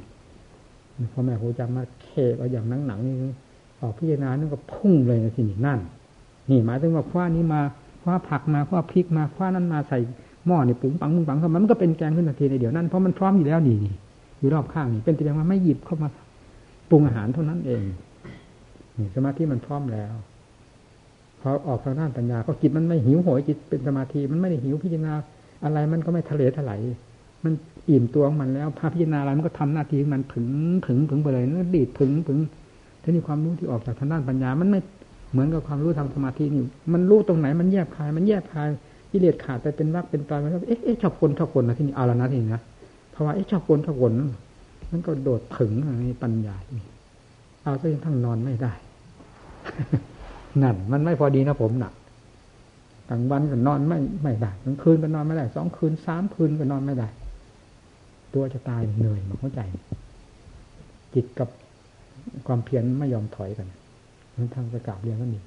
[1.12, 2.09] พ่อแม่ครูจำมาเค
[2.39, 3.14] เอาอย่างหนังหนังนี่
[3.81, 5.79] ออกพิจารณานั่นก็พุ่งเลยนะทีนี้นั่น
[6.51, 7.61] นี่หมายถึงว่าคว้านี้มา
[8.03, 9.99] คว้าผักมาคว้าพริกมาคว้านั้นมาใส่
[10.47, 13.76] หม้อนี่ปุ๋งปังปุงปังเข้ามามันก็เป็นแกงขึ้นทันทีในเดี๋ยวนั้นเพราะมันพร้อมอยู่แล้วนี่
[14.38, 16.09] อยู่รอบข้างนี่เป็นแต่เพียงว่าไม่หยิบเข้ามา
[16.91, 17.82] ปรุงอาหารเท่านั้นเอง
[18.99, 20.14] นี่สมาธิมันพร้อมแล้ว
[21.41, 25.12] พอออกทางด้านปัญญาก็จิตมันไม่หิวโหยจิตเป็นสมาธิมันไม่ได้หิวพิจารณา
[25.64, 26.80] อะไรมันก็ไม่ทะเลถลาย
[27.45, 27.53] มัน
[27.88, 30.47] อิ่มตัวของมันแล้วพาพิจารณาอะไรมันก็ทำหน้าที่มันถึง
[30.86, 32.38] ถึงถึงไปเลยนั่นดีดถึงถึง
[33.03, 34.80] ทีนี้ความรู้ที่ออกจากทางด้านปัญญา มันไม่
[35.32, 38.68] เหมือนกับความรู้ทางสมาธินี่มันรู้ตรงไหนมันแยบคาย มันแยบคาย
[39.11, 42.63] กิเลสขาดไปเป็นรักเป็นตายมันก็เอ๊ะชอบคนชอบคนนะที่นี่เอาละนะทีนี้นะ
[43.11, 44.13] เพราว่าเอ๊ะชอบคนชอบคน
[44.91, 46.81] มันก็โดดถึงในปัญญาที่
[47.63, 48.73] เอาซะยังทั้งนอนไม่ได้
[50.63, 51.93] นั่นมันไม่พอดีนะผมหนัก
[53.09, 57.09] กลางวันก็นอนไม่ไม่ได้กลางคืนก็นอนไม่ได้สองคืนสามคืนก็นอนไม่ได้
[58.35, 59.61] ตัวจะตายเหนื่อยมาเข้าใจ
[61.15, 61.49] จิตกับ
[62.47, 63.69] ความเพียรไม่ยอมถอยกัน
[64.35, 65.39] มันทางประกาศเรียนก็มี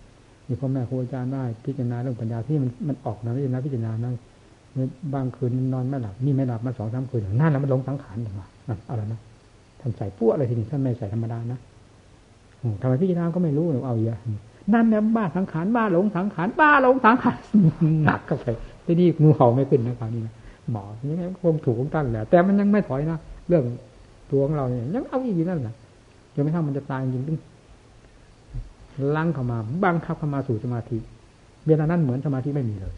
[0.48, 4.16] มีพ่อแม่ครูอาจารย์ได้พิจารณาเรื่องปัญญาที่มันมันออกนะพิจารณาพิจารณานั่ง
[5.14, 8.48] บางคืนนอนไม่หลับนี่ไม่หลับมาสองสามคืนนั่นแล้วมันลงสังขารอย่างว่า
[8.90, 9.20] อะไรนะ
[9.80, 11.60] ท่านใส่ปั้วอะไรทีนี้ท่านไม่ใส่ธรรมดานะ
[12.82, 14.18] ทำไมพิจารณาก็ไม่รู้เอาเยอะ
[14.74, 17.38] นั่นแหละบ้าสังขารบ้าหลงสังขารบ้าหลงสังขาร
[18.06, 18.46] หนักก็ไป
[18.86, 20.34] ที่นี่งูเห่าไม่ขึ้นนะคราวนี้นะ
[20.72, 23.18] หมอยังไงคงถูกของตั้งแหละแต่มันยังไม่ถอยนะ
[23.48, 23.64] เรื่อง
[24.32, 25.76] ตัวของเราเนี่ยยังเอาอีกนั่นแหละ
[26.34, 27.24] จนไม่ทำมันจะตายจริง
[29.16, 30.98] ลังเข้ามาบังคับเข้ามาสู่สมาธิ
[31.68, 32.96] เวลานั้นเหมือนสมาธิไม่มีเลย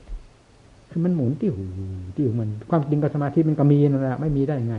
[0.89, 1.65] คือมันหมุนที่หู
[2.15, 4.77] ที่หูมัน ความจริงกับสมาธิมันก็มีนั่นแหละไม่มีได้ยังไง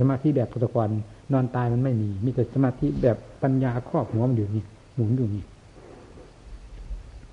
[0.00, 0.88] สมาธิแบบพุทธกร
[1.32, 4.64] นอนตายมันไม่มี มีแต่สมาธิแบบปัญญาครอบหัวมันอยู่นี่
[4.94, 5.44] หมุนอยู่นี่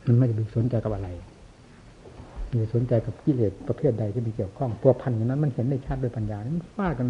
[0.05, 1.09] มันไม่ได้สนใจกับอะไร
[2.51, 7.07] มีสนใจกับกิเลสประเภทใดที่มีเกี่ยวข้องตัวพันอย่างนั้น มันเห็นได้ชัดโดยปัญญามันฟาดกัน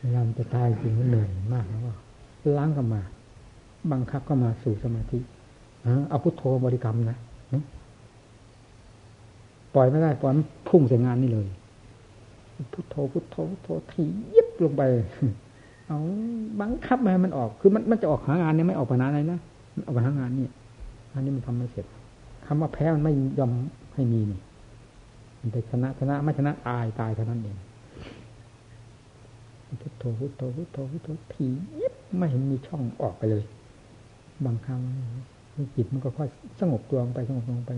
[0.00, 1.82] เวลามจะตายจริงมันเหนื่อยมากแล้ว
[2.58, 3.02] ล้างกันมา
[3.92, 5.18] บังคับก็มาสู่สมาธิ
[6.08, 7.18] เอาพุทโธบริกรรมนะ
[9.74, 10.32] ปล่อยไม่ได้ปล่อย
[10.68, 11.46] พุ่งใส่งานนี่เลย
[12.72, 14.02] พุทโธพุทโธพุทโธที
[14.34, 14.82] ยิบลงไป
[15.86, 15.98] เอา
[16.60, 19.38] บังคับมามันออก คือมันมันจะออกหางานเนี่ยไม่ออกปัญหาอะไรนะ
[19.74, 20.48] มันออกปัญหางานนี่
[21.12, 21.86] อันนี้มันทำไม่เสร็จ
[22.46, 23.50] คำว่าแพ้มันไม่ยอม
[23.94, 24.40] ให้มีนี่
[25.40, 27.56] มันจะชนะชนะไม่ชนะตายตายเท่านั้นเอง
[29.80, 31.46] พุทโธพุทโธพุทโธพุทโธผี
[31.80, 33.44] ยิบไม่เห็นมีช่องออกไปเลย
[34.44, 34.82] บางครั้ง
[35.76, 36.28] จิตมันก็ค่อย
[36.60, 37.72] สงบตัวลงไปสงบลงไป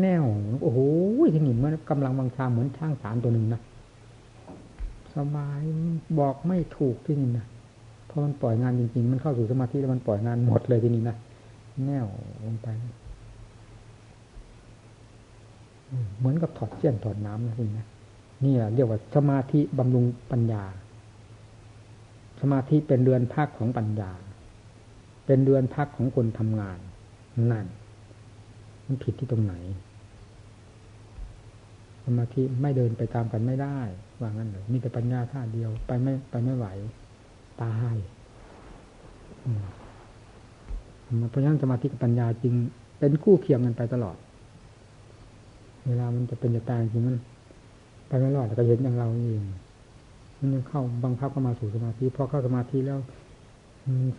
[0.00, 0.24] แน่ว
[0.62, 0.78] โอ้โห
[1.34, 3.60] ที่นี่มันกำลังวังชาเหมือนช่างสารตัวหนึ่งนะ
[5.14, 5.62] สบาย
[6.18, 7.46] บอกไม่ถูกที่นี่นะ
[8.08, 11.16] พอมันปล่อยงานจริงๆ มันเข้าสู่สมาธิแล้วมันปล่อยงานหมดเลยที่นี่นะ
[11.86, 12.06] แน่ว
[12.44, 12.68] ลงไป
[16.18, 17.86] เหมือนกับถอดเสี้ยนถอดน้ำนะคุณนะ
[18.44, 20.62] นี่เรียกว่าสมาธิบำรุงปัญญา
[22.52, 24.12] มาธิเป็นเรือนพักของปัญญา
[25.26, 26.78] เป็นเรือนพักของคนทำงาน
[27.52, 27.66] นั่น
[28.86, 29.54] มันผิดที่ตรงไหน
[32.04, 33.78] สมาธิไม่เดินไปตามกันไม่ได้
[34.20, 36.66] ว่างั้นเลยมีแต่ปัญญาท่าเดียวไปไม่ไปไม่ไหว
[37.62, 37.96] ตาย
[41.30, 42.54] เพราะฉะนั้นสมาธิกับปัญญาจริง
[42.98, 44.16] เป็นคู่เคียงกันไปตลอด
[45.86, 47.16] เวลามันจะเป็นจะตายจริงมัน
[48.08, 49.44] ไปไม่รอดแต่ก็เห็นอย่างเราเอง
[50.52, 52.98] มันเข้าบังคับเข้ามาสู่สมาธิพอเข้าสมาธิแล้ว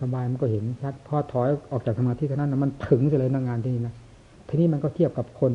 [0.01, 3.95] สบายมันก็เห็นชัดพอถอยออกจากสมาธิเท่านั้นนะมันถึงเลยนงานที่นี่นะ
[4.47, 5.51] ทีนี้มันก็เทียบกับคน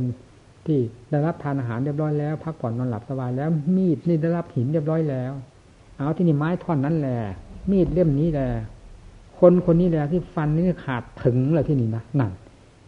[0.67, 0.79] ที่
[1.11, 5.33] ได้รับทานอาหารเรียบร้อยแล้วพักผ่อนนอนหลับสบายแล้ว มีดนี่ได้รับหินเรียบร้อยแล้ว
[5.97, 7.19] เอาที่นี่ไม้ท่อนนั้นแหละ
[7.71, 8.49] มีดเล่มนี้แหละ
[9.41, 12.33] คนคนนี้แหละที่ฟันนี่ขาดถึงเลยที่นี่นะนั่น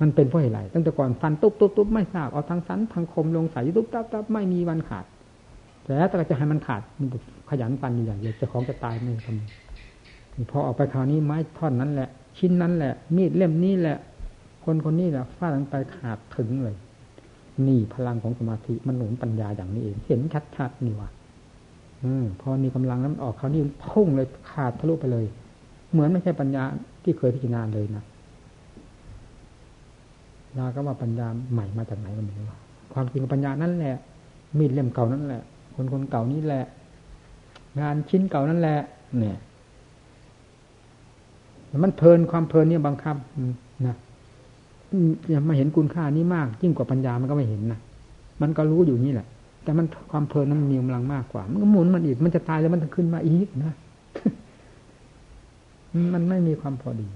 [0.00, 5.04] มันเป็นเพราะอะไรตั้งแต่ก่อนฟันตุ๊บตุ๊บตุ๊บไม่ทราบเอาทางสันทางคมลงใส่ตุ๊บตับตับไม่มีวันขาด
[5.84, 7.08] แต่ถ้าจะให้มันขาดมัน
[7.48, 12.08] ขยันฟันอย่างเดียวจะของจะตายไม่ทำพอออกไปคราวนี้ไม้ท่อนนั้นแหละ
[12.38, 13.96] ชิ้นนั้นแหละ มีดเล่มนี้แหละ
[14.64, 16.76] คนคนนี้แหละฟาดลงไปขาดถึงเลย
[17.66, 20.20] นี่พลังของสมาธิมันหนุนปัญญาอย่างนี้เอง เห็น
[20.56, 21.08] ชัดๆนี่ว่ะ
[22.02, 25.26] อืมพอมีกำลังนั้นออกคราวนี้พุ่งเลยขาดทะลุไปเลย
[25.92, 26.62] เหมือนไม่ใช่ปัญญา
[27.02, 28.04] ที่เคยพิจารณาเลยนะ
[30.58, 32.46] ยาก็ว่าปัญญาใหม่มาจากไหนก็ไม่รู้
[32.92, 33.96] ความจริงปัญญานั่นแหละ
[34.58, 35.42] มีดเล่มเก่านั่นแหละ
[35.74, 36.64] คนคนเก่านี่แหละ
[37.80, 38.78] งานชิ้นเก่านั่นแหละ
[39.18, 39.38] เนี่ย
[41.84, 43.16] มันเพลินความเพลินเนี่ยบังคับ
[43.86, 43.96] นะ
[45.32, 47.78] ย่ามาเห็นคุณค่านี้มาก ยิ่งกว่าปัญญามันก็ไม่เห็นนะ
[48.42, 49.26] มันก็รู้อยู่นี่แหละ
[49.62, 53.72] แต่มันความเพลินนั้นมีกำลังมากกว่า มันก็หมุนมันอีก มันจะตายแล้วมันจะขึ้นมาอีกนะ
[56.14, 57.08] มันไม่มีความพอดี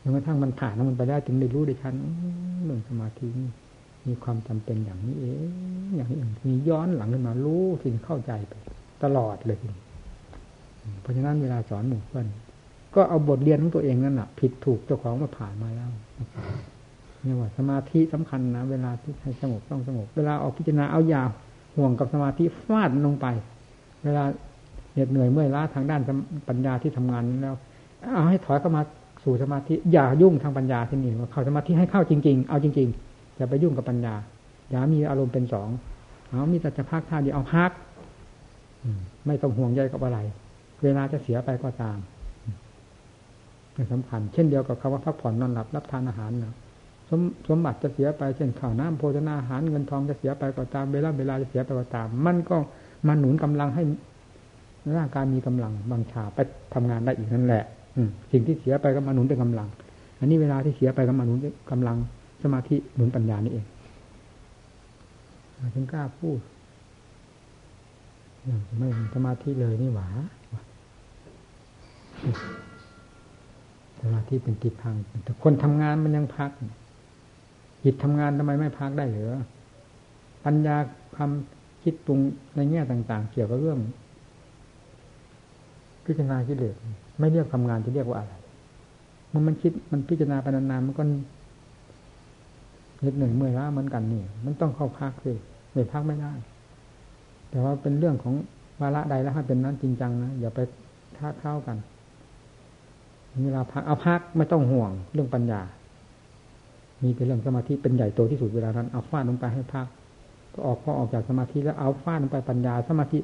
[0.00, 1.94] จนกระทั่งมันผ่านแล้วมันไปได้จึงได้รู้ได้ชัน
[2.64, 3.48] เรื่องสมาธินี่
[4.08, 5.48] มีความจำเป็นอย่างนี้เอง
[5.96, 8.54] อย่างนี้เองมีย้อนหลังขึ้นมารู้สิ่งเข้าใจไป
[9.02, 9.58] ตลอดเลย
[11.00, 12.26] เพราะฉะนั้นเวลาสอนหมู่เพื่อน
[12.94, 15.90] ก็เอาบทเรียนของตัวเองนั่นแหะผิดถูกเจ้าของมาผ่านมาแล้ว
[17.24, 21.28] นี่ว่าสมาธิสำคัญนะเวลาที่ให้สงบต้องสงบเวลาออกพิจารณาเอายาว
[21.76, 23.26] ห่วงกับสมาธิฟาดลงไป
[24.04, 24.24] เวลา
[24.92, 26.00] เหน็ดเหนื่อยเมื่อยล้าทางด้าน
[26.48, 27.54] ปัญญาที่ทำงานแล้ว
[28.14, 28.82] เอาให้ถอยเข้ามา
[29.24, 34.14] สู่สมาธิอย่ายุ่งทางปัญญาที่นี่ว่าเข้าสมาธิให้เข้าจริง ๆ เอาจริง ๆ อย่าไปยุ่งกับปัญญา
[34.70, 35.68] อย่ามีอารมณ์เป็นสอง
[36.28, 37.70] เอามีแต่จะพักท่าเดียวเอาพัก
[39.26, 40.18] ไม่ต้องห่วงใยกับอะไร
[40.82, 41.98] เวลาจะเสียไปก็ตาม
[43.92, 46.54] สำคัญ เช่นเดียวกับคำว่าพักผ่อนนอนหลับรับทานอาหารนะ
[47.08, 52.56] สมสมบัติจะเสียไปเช่นข้าวน้ำโภชนาอาหารเงินทองจะเสียไปก็ตามเวลาเวลาจะเสียไปก็ตาม มันก็
[53.06, 53.82] มาหนุนกำลังให้
[54.96, 56.38] ร่างกายมีกำลังบางชาไป
[56.74, 57.64] ทำงานได้อีกนั่นแหละ
[58.32, 59.68] สิ่งที่เสียไปก็มาหนุนเป็นกำลัง
[60.18, 61.38] อันนี้เวลาที่เสียไปก็มาหนุน
[61.70, 61.96] กำลัง
[62.44, 63.66] สมาธิหนุนปัญญานี่เอง
[65.74, 66.38] ถึงกล้าพูด
[68.78, 70.06] ไม่สมาธิเลยนี่หว่า
[74.00, 76.50] สมาธิเป็นติดพังแต่คนทำงานมันยังพัก
[77.84, 79.38] จิตทำงานทำไมไม่พักได้เหรอ
[80.44, 80.76] ปัญญา
[81.14, 81.30] ความ
[81.82, 82.18] คิดปรุง
[82.56, 83.78] ในแง่ต่าง ๆ เกี่ยวกับเรื่อง
[86.04, 86.74] พิจารณาคิดเลย
[87.18, 88.32] ไม่เรียกทำงานจะเรียกว่าอะไร
[89.32, 91.04] มันมันคิดมันพิจารณาไปนานๆมันก็
[93.04, 95.38] เหน็ดเหนื่อยเมื่อยล้าเหมือนกันนี่ มันต้องเข้าพักเลย
[95.72, 96.32] ไม่พักไม่ได้
[97.50, 98.34] แต่ว่าเป็นเรื่องของ
[98.80, 100.60] วาระใดแล้วให้เป็นนั้นจริงจังนะอย่าไป
[101.16, 101.76] ท้าเข้ากัน
[103.44, 105.60] เวลาพักเอาพักไม่ต้องห่วงเรื่องปัญญา
[107.02, 109.86] มีเป็นเรื่องสมาธิเป็นใหญ่โตที่สุดเวลานั้นเอาฟาดลงไปให้พัก
[110.54, 113.18] ก็ออกพอออกจากสมาธิแล้วเอาฟาดลงไปปัญญา สมาธิ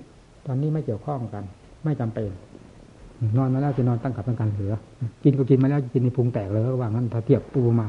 [0.46, 1.44] ตอนนี้ไม่เกี่ยวข้องกัน
[1.84, 2.28] ไม่จำเป็น
[3.36, 4.74] นอนมาแล้วจะนอนตั้งกับตั้งการเหลือ
[5.24, 7.86] กินก็กินมาแล้วกินในพุงแตกเลยระหว่างนั้นถ้าเทียบปูมา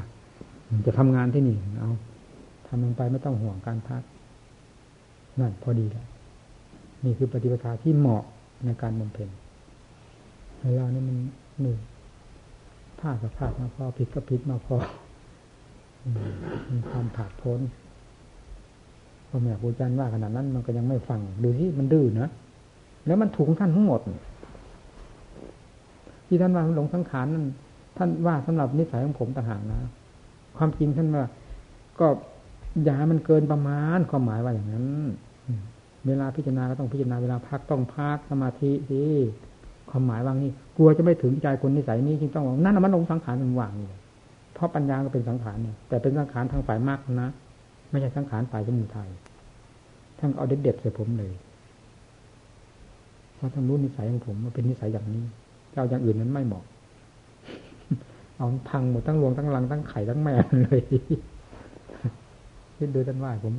[0.86, 1.92] จะทำงานที่นี่เอา
[2.68, 4.02] ทำลงไปไม่ต้องห่วงการพัก
[5.40, 6.08] นั่นพอดีแล้ว
[7.04, 8.24] นี่คือปฏิปทาที่เหมาะ
[8.66, 9.30] ในการบำเพ็ญ
[10.60, 11.18] เวลานี้มัน
[11.62, 11.78] หนึ่ง
[13.00, 14.78] พลาดก็พลาดมาพอผิดก็ผิดมาพอ
[16.72, 17.60] มีความผาดพ้น
[19.28, 22.30] พ่อแม่ครูอาจารย์ว่าขนาดนั้น มันก็ยังไม่ฟังดูที่มันดื้อนะ
[23.06, 24.02] แล้วมันถูกท่านทั้งหมด
[26.28, 27.46] ที่ท่านว่าหลงสังขารนั่น
[27.98, 29.80] ท่านว่าสำหรับนิสัยของผมต่างหากนะ
[30.62, 31.26] ความจริงท่านว่า
[32.00, 32.08] ก็
[32.84, 34.86] อย่ามันเกินประมาณความหมายว่าอย่างนั้น
[36.08, 39.04] เวลาพิจารณาก็ต้องพิจารณาเวลาพักต้องพักสมาธิสิ
[39.90, 43.88] ความหมายว่างนี้กลัวจะไม่ถึงใจคนนิสัยนี้จึงต้องนั่นมันลงสังขารมันว่างนี่
[44.54, 47.30] เพราะปัญญาก็เป็นสังขารเนี่ยแต่เป็นสังขารทางฝ่ายมากนะ
[47.92, 49.10] ไม่ใช่สังขารฝ่ายสมุทัย
[50.20, 51.34] ท่านเอาเด็ดๆใส่ผมเลย
[53.36, 55.24] เพราะท่านรู้นิสัยของผมว่าเป็นนิสัยอย่างนี้
[55.72, 56.64] เจ้าอย่างอื่นนั้นไม่เหมาะ
[58.42, 60.82] เอาพังหมดทั้งรวงทั้งรังทั้งไข่ทั้งแม่เลย
[62.78, 63.54] คิดดูท่านว่าผม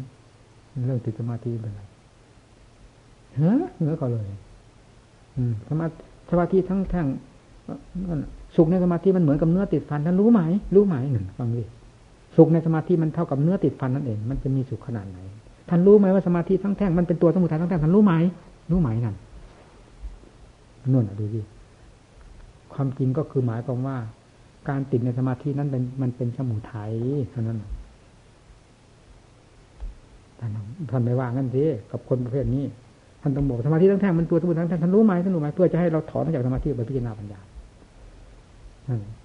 [0.86, 1.82] เรื่องติดสมาธิเป็นไร
[3.34, 4.28] เฮ้อเหนือเขาเลย
[5.36, 5.86] อืมสมา
[6.30, 7.06] สมาธิทั้งแท่ง
[8.56, 10.40] สุขในสมาธิมันเหมือนกับเนื้อติดฟันท่านรู้ไหม
[10.74, 11.64] รู้ไหมหนึ่งฟังดิ
[12.36, 15.18] สุขในสมาธิมันเท่ากับเนื้อติดฟันนั่นเอง มันจะมีสุขขนาดไหน
[15.68, 18.14] ท่านรู้ไหมว่าสมาธิทั้งแท่งมันเป็นตัวสมุทัยทั้งแท่งท่านรู้ไหม
[18.70, 19.16] รู้ไหมนั่น
[20.92, 21.40] นวลดูดิ
[22.74, 23.98] ความจริงก็คือหมายความว่า
[24.68, 26.93] การติดในสมาธินั้นเป็นมันเป็นสมุทัย
[27.30, 27.59] เท่านั้น
[30.39, 30.51] ท่าน
[30.90, 32.64] ท่านไม่ว่างั้นสิกับคนประเภทนี้
[33.22, 37.40] ท่านต้องบอกสมาธิทั้งแท่งมันตัวสมุทัยทั้งแท่งท่านรู้ไหมท่านรู้ไหมเพื่อจะให้เราถอนจากสมาธิไปพิจารณาปัญญา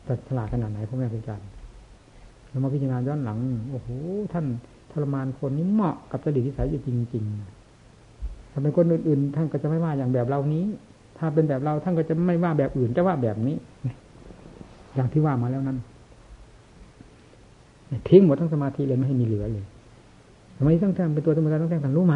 [0.04, 1.42] แต่ฉลาดขนาดไหนพ่อแม่เป็นการ
[2.50, 3.38] เรามาพิจารณาย้อนหลัง
[3.72, 3.88] โอ้โห
[4.34, 4.46] ท่าน
[4.92, 10.66] ทรมานคนนี้เหมาะกับจริตที่สายอยู่จริงๆถ้าเป็นคนอื่นๆท่านก็จะไม่ว่าอย่างแบบเรานี้
[11.18, 13.56] ถ้าเป็นแบบเราท่านก็จะไม่ว่าแบบอื่นจะว่าแบบนี้
[14.98, 15.78] อย่างที่ว่ามาแล้วนั้น
[18.10, 19.66] ทิ้งหมดทั้งสมาธิเลยไม่ให้มีเหลือเลย
[20.58, 22.16] ทำไมต้องแทงเป็นตัวสมุทัยต้องแทงท่านรู้ไหม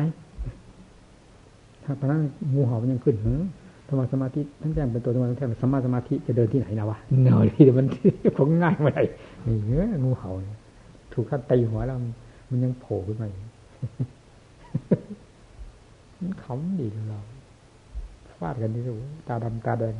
[1.84, 2.22] ถ้าพนั้น
[2.54, 3.42] งูเห่ามันยังขึ้นเหรอ
[4.00, 7.86] มสมาธิทั้งแจ้งเป็นตัวสมาธิแท้สมาสมาธิจะเดินที่ไหนนะวะเนาที่มัน
[8.36, 9.04] ของง่ายไม่ได้
[9.46, 10.32] นี่เนื้องูเห่า
[11.14, 11.98] ถูกท่านตีหัวแล้ว
[12.50, 13.28] มันยังโผล่ขึ้นมา
[16.22, 17.20] มันขำดีเรา
[18.40, 18.94] ฟาดกันที่สู
[19.28, 19.94] ตาดำตาแดง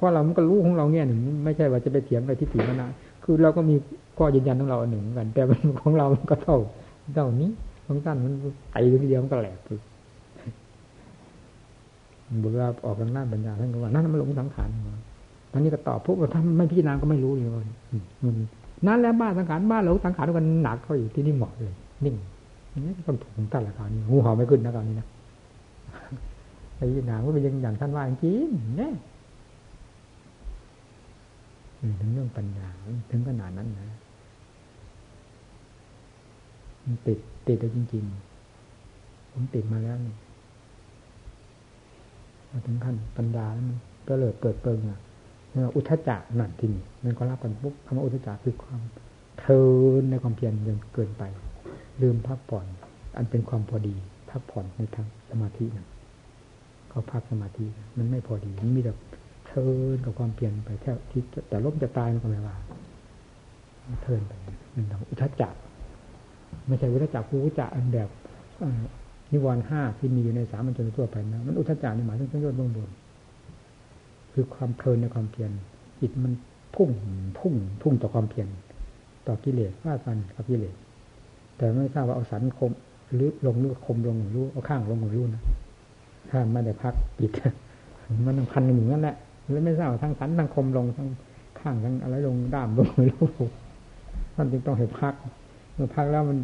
[0.00, 2.88] เพราะเรามันก็รู้ของเราเนี่ยหนึ่งไม่ใช่ว่าจะไปเถียงอะไรที่ถีมันนะ
[3.24, 3.74] คือเราก็มี
[4.18, 5.42] ข้อยืนยันของเราหนึ่งกัน แต่
[5.80, 6.58] ของเรามันก็เท่า
[7.14, 7.50] เท่านี้
[7.86, 8.32] ของท่านมัน
[8.72, 9.68] ไตีทีเดียวมันก็แหลกไป
[12.42, 14.68] บุรุษออกทางด้านปัญญาท่านก็ว่านั่นมันหลงสังขาร
[15.52, 17.62] ตอนนี้ก็ตอบพวกว่าถ้าไม่พิจารณาก็ไม่รู้เลยว่า
[18.86, 21.74] นั่นแล้วบ้านสังขารบ้านหลงสังขารกันหนักเขาอยู่ที่นี่เหมาะเลย
[22.04, 22.14] นิ่ง
[22.86, 25.06] นี่ต้องถูกท่านละครนี้หูหอไม่ขึ้นนะคราวนี้นะ
[26.76, 28.46] ไอ้หนาก็เป็นอย่างท่านว่าจริง
[28.78, 28.92] เนี่ย
[32.00, 32.68] ถึงเรื่องปัญญา
[33.10, 33.98] ถึงขนาดนั้นนะ
[36.84, 38.04] มันติดติดเลยจริง
[38.68, 40.16] ๆ ผมติดมาแล้วนี่
[42.50, 43.78] มาถึงขั้นปัญญาแล้วมัน
[44.08, 45.00] ก็เลยเปิดเปิงอะ
[45.74, 48.80] อุทจักหนักที่นี่มันก็รับกันปุ๊บคำว่าอุทจักคือความ
[49.40, 49.62] เทิ
[50.00, 51.22] นในความเพียรยังเกินไป
[52.02, 52.66] ลืมพักผ่อน
[53.16, 53.94] อันเป็นความพอดี
[54.30, 55.88] พักผ่อนในทางสมาธินะ
[56.88, 57.64] เขาพักสมาธิ
[57.98, 58.92] มันไม่พอดีมันมีแต่
[59.50, 62.56] เทินกับความเพียรไปแค่ที่แต่ล้มจะตายมันก็ไม่ว่า
[64.02, 64.32] เทินไป
[64.74, 65.54] นั่นอุทจัก
[66.66, 68.08] ไม่ใช่อุทจักผู้อุจักอันแบบ
[69.32, 72.90] นิวรณ์ห้าที่มีอยู่ในสามัญชนทั่วไปนะมันอุทจารในหมายถึงสังโยชน์เบื้องบน
[74.32, 75.50] คือความเพลินในความเพียร
[76.00, 76.32] จิตมัน
[76.74, 76.90] พุ่ง
[77.38, 78.48] พุ่งพุ่งต่อความเพียร
[79.26, 80.74] ต่อกิเลสว่าฟันกับกิเลส
[81.56, 82.70] แต่ไม่ทราบว่าเอาสันคม
[83.14, 85.42] หรือลงหรือคมลงหรือรู้เอาข้างลงหรือรู้นะ
[86.30, 87.30] ถ้าไม่ได้พักจิต
[88.26, 89.16] มันพันหนึ่งนั่นแหละ
[89.52, 91.08] แล้วไม่ทราบทั้งสันทั้งคมลงทั้ง
[91.60, 93.30] ข้างทั้งอะไรลงด้ามลงไม่รู้
[94.34, 95.14] ท่านจึงต้องให้พัก
[95.74, 96.38] เมื่อพักแล้วมัน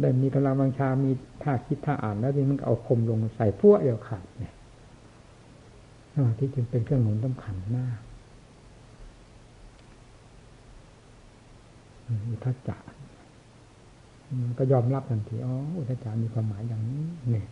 [0.00, 1.10] ได้มีพลังบังชา มี
[1.42, 4.54] ท่าคิดท่าอ่านแล้วที่มันเอาคมลงใส่พวกเดียวขาดเนี่ย
[6.12, 7.98] สมาธิจึงเป็นเครื่องหนุนสำคัญมาก
[12.28, 12.80] อุทจัก
[14.58, 17.46] ก็ยอมรับทันทีอ๋ออุทจักมีความหมายอย่างนี้เนี่ย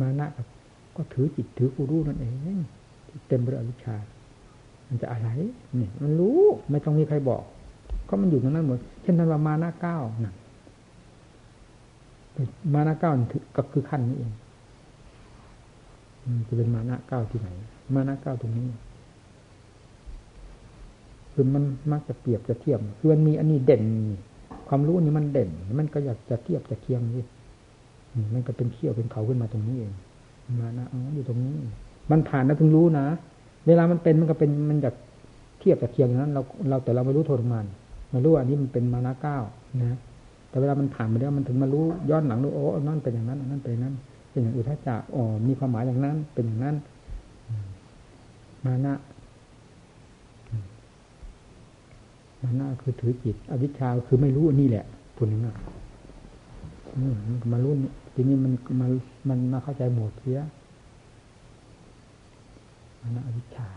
[0.00, 0.26] มานะ
[0.96, 2.26] ก็ถือจิตถือผู้รู้นั่นเอ
[2.56, 2.58] ง
[3.28, 3.96] เต็มไปด้วยอวิชชา
[4.88, 5.28] มันจะอะไร
[5.76, 6.40] เนี่ยมันรู้
[6.70, 7.44] ไม่ต้องมีใครบอก
[8.08, 10.34] ก็มันอยู่ตรงนั้นหมด เช่นท่านว่ามานะเก้านั่น
[12.74, 13.12] มานะเก้า
[13.56, 14.32] ก็คือขั้นนี้เอง
[16.48, 17.48] จะเป็นมานะเก้าที่ไหน
[17.94, 18.66] มานะเก้าตรงนี้
[21.32, 23.84] คือมันมักจะเปรียบจะเทียบคือมันมีอันนี้เด่น
[24.68, 27.26] ความรู้นี้มันเด่น มันก็อยากจะเทียบจะเคียงนี่
[28.34, 29.92] มันก็เป็นเขี้ยวเป็นเขาขึ้นมาตรงนี้เอง
[30.60, 31.56] มานะอ๋ออยู่ตรงนี้
[32.10, 33.06] มันผ่านแล้วถึงรู้นะ
[33.66, 34.94] เวลามันเป็นมันก็เป็นมันอยาก
[35.58, 37.66] เทียบจะเคียงนั้น เราเราแต่เราไม่รู้โทษมัน
[38.10, 39.38] ไม่รู้อันนี้มันเป็นมานะเก้า
[39.82, 39.98] นะ
[40.48, 43.94] แต่เวลามันผ่านไปแล้วมันถึงมารู้ย้อนหลังรู้โอ้นั่นเป็นอย่างนั้นนั่นเป็นนั้น
[44.30, 46.76] เป็นอย่างอุทจจะอ๋อมีความหมายอย่างนั้น เป็นอย่างนั้น
[48.64, 48.94] มานะ
[52.42, 54.84] มานะคือถือจิต อวิชชาคือไม่รู้นี่แหละ
[55.16, 57.72] พูดง่ายๆมารู้
[58.14, 58.90] ทีนี้มันมัน
[59.28, 60.40] มันมาเข้าใจหมดเสีย
[63.02, 63.68] มานะอวิชชา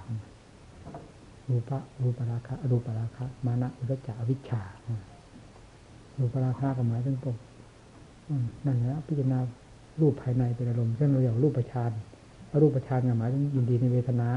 [1.49, 4.61] รูปะรูปราคะรูปราคะมานะอุทจจะอวิชชา
[6.19, 7.35] รูปราคาก็หมายถึงตรง
[8.65, 9.39] นั่นแหละพิจารณา
[10.02, 11.91] รูปภายในเป็นอารมณ์เช่นเราอย่างรูปประชาน
[12.61, 14.30] รูปประชานหมายถึงยินดีในเวทนา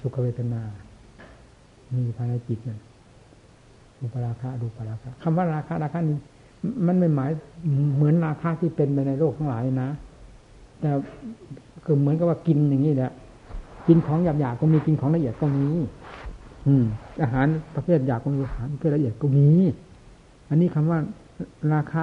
[0.00, 0.60] สุขเวทนา
[1.96, 2.78] มีภายในจิตนั่น
[4.00, 6.18] รูปราคารูปราคาคำว่าราคาราคานี้
[6.86, 7.30] มันไม่หมาย
[7.96, 9.90] เหมือนราคาที่เป็นไปในโลกทั้งหลายนะ
[10.80, 10.90] แต่
[11.84, 13.12] คือเหมือนกับว่ากินอย่างนี้แหละ
[13.88, 15.66] กินของหยาบๆก็มีกินของละเอียดก็มี
[16.66, 16.84] อืม
[17.22, 19.48] อาหารประเภทหยาบก็มีอาหารประเภทละเอียดก็มี
[20.48, 20.98] อันนี้คำว่า
[21.72, 22.00] ราคา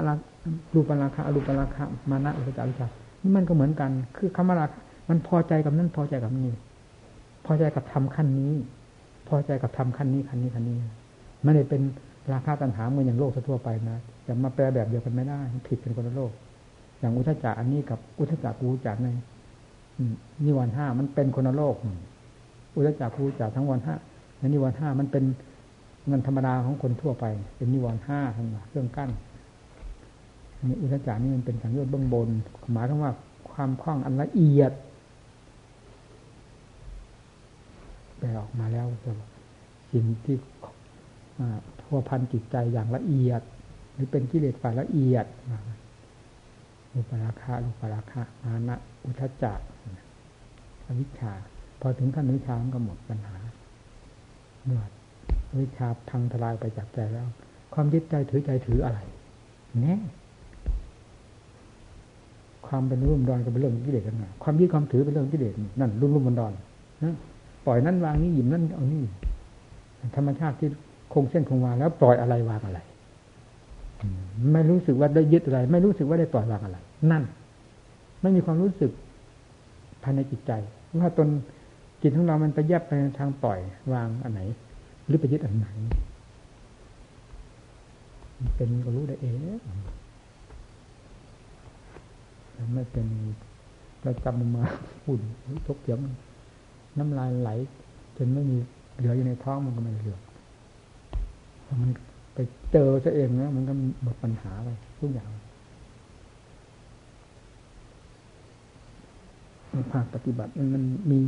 [0.73, 2.87] รูปราคาอรูปราคามานะอุปจาริกา
[3.21, 4.79] นี่มันก็เหมือนกัน คือคำว่าราคา
[5.09, 6.55] มันพอใจกับนั้นพอใจกับนี่
[7.45, 8.53] พอใจกับทำขั้นนี้
[9.27, 10.77] พอใจกับทำขั้นนี้ขั้นนี้ขั้นนี้
[11.43, 11.81] ไม่ได้เป็น
[12.33, 13.97] ราคาตัณหาเหมือนอย่างโลกทั่วไปนะ
[14.27, 16.31] จะมาแปลแบบเดียวกันไม่ได้ ผิดเป็นคนละโลก
[16.99, 19.07] อย่างอุทจจะอันนี้กับอุทจจะกูจักใน
[20.45, 21.75] นิวรณ์ห้ามันเป็นคนโลก
[22.73, 23.95] อุทจจะกูจักทั้งวันห้า
[24.37, 25.23] ในนิวรณ์ห้ามันเป็น
[26.07, 27.25] เงินธรรมดาของคนทั่วไป
[27.57, 29.09] เป็นนิวรณ์ห้าทั้งเครื่องกั้น
[30.69, 32.29] นี่อุทจานี่มันเป็นสังโยชน์เบื้องบน
[32.73, 33.11] หมายถึงว่า
[33.51, 34.71] ความคล่องอันละเอียด
[38.17, 38.85] แปลออกมาแล้ว
[39.91, 40.35] สิ่งที่
[41.81, 43.41] ทั่วพันจิตใจอย่างละเอียด
[43.93, 45.25] หรือเป็นกิเลสฝ่ายละเอียด
[46.95, 48.75] อุปราคาอุปราคามานะ
[49.05, 49.53] อุทจจะ
[50.99, 51.31] วิชชา
[51.81, 53.35] พอถึงขั้นวิชามันก็หมดปัญหา
[54.65, 54.81] เมื่อ
[55.61, 57.27] วิชาพังทลายไปจากใจแล้ว
[57.73, 58.99] ความยึดใจถือใจถืออะไร
[59.81, 59.95] แน่
[62.67, 66.53] ความเป็นรุ่มดอนก็เป็นเรื่องกิเลสกันนะความยึดความถือเป็นเรื่องกิเลสนั่นรุ่มรุ่มดอน
[67.03, 67.15] นะ
[67.65, 69.03] ปล่อยนั่นวางนี่หยิบนั่นเอานี่
[70.15, 70.69] ธรรมชาติที่
[71.13, 72.79] คงเส้นคงวาแล้วปล่อยอะไรวางอะไร
[74.53, 76.77] ไม่รู้สึกว่าได้ยึดอะไร ไม่รู้สึกว่าได้ปล่อยวางอะไร
[77.11, 77.23] นั่น
[78.21, 78.91] ไม่มีความรู้สึก
[80.03, 80.51] ภายในจิตใจ
[80.99, 81.27] ว่าตน
[82.01, 83.59] จิตของเรา มันไปแยบไปทางปล่อย
[83.93, 84.41] วางอันไหน
[85.05, 85.67] หรือไปยึดอันไหน
[88.55, 89.35] เป็นก็รู้ได้เอง
[92.73, 93.07] ไม่เป็น
[94.03, 94.63] เราจำมา
[95.03, 95.21] ฝุ่น
[95.67, 95.99] ทกเสียง
[96.97, 97.49] น้ำลายไหล
[98.17, 98.57] จนไม่มี
[98.97, 100.17] เหลืออยู่ในท้องมันก็ไม่เหลือ
[101.81, 101.89] มัน
[102.33, 102.39] ไป
[102.71, 103.73] เจอซะเองนะมันก็
[104.03, 104.69] หมดปัญหาไป
[104.99, 109.60] ทุกอย่างใน
[109.91, 111.19] ภาคปฏิบัติมันมี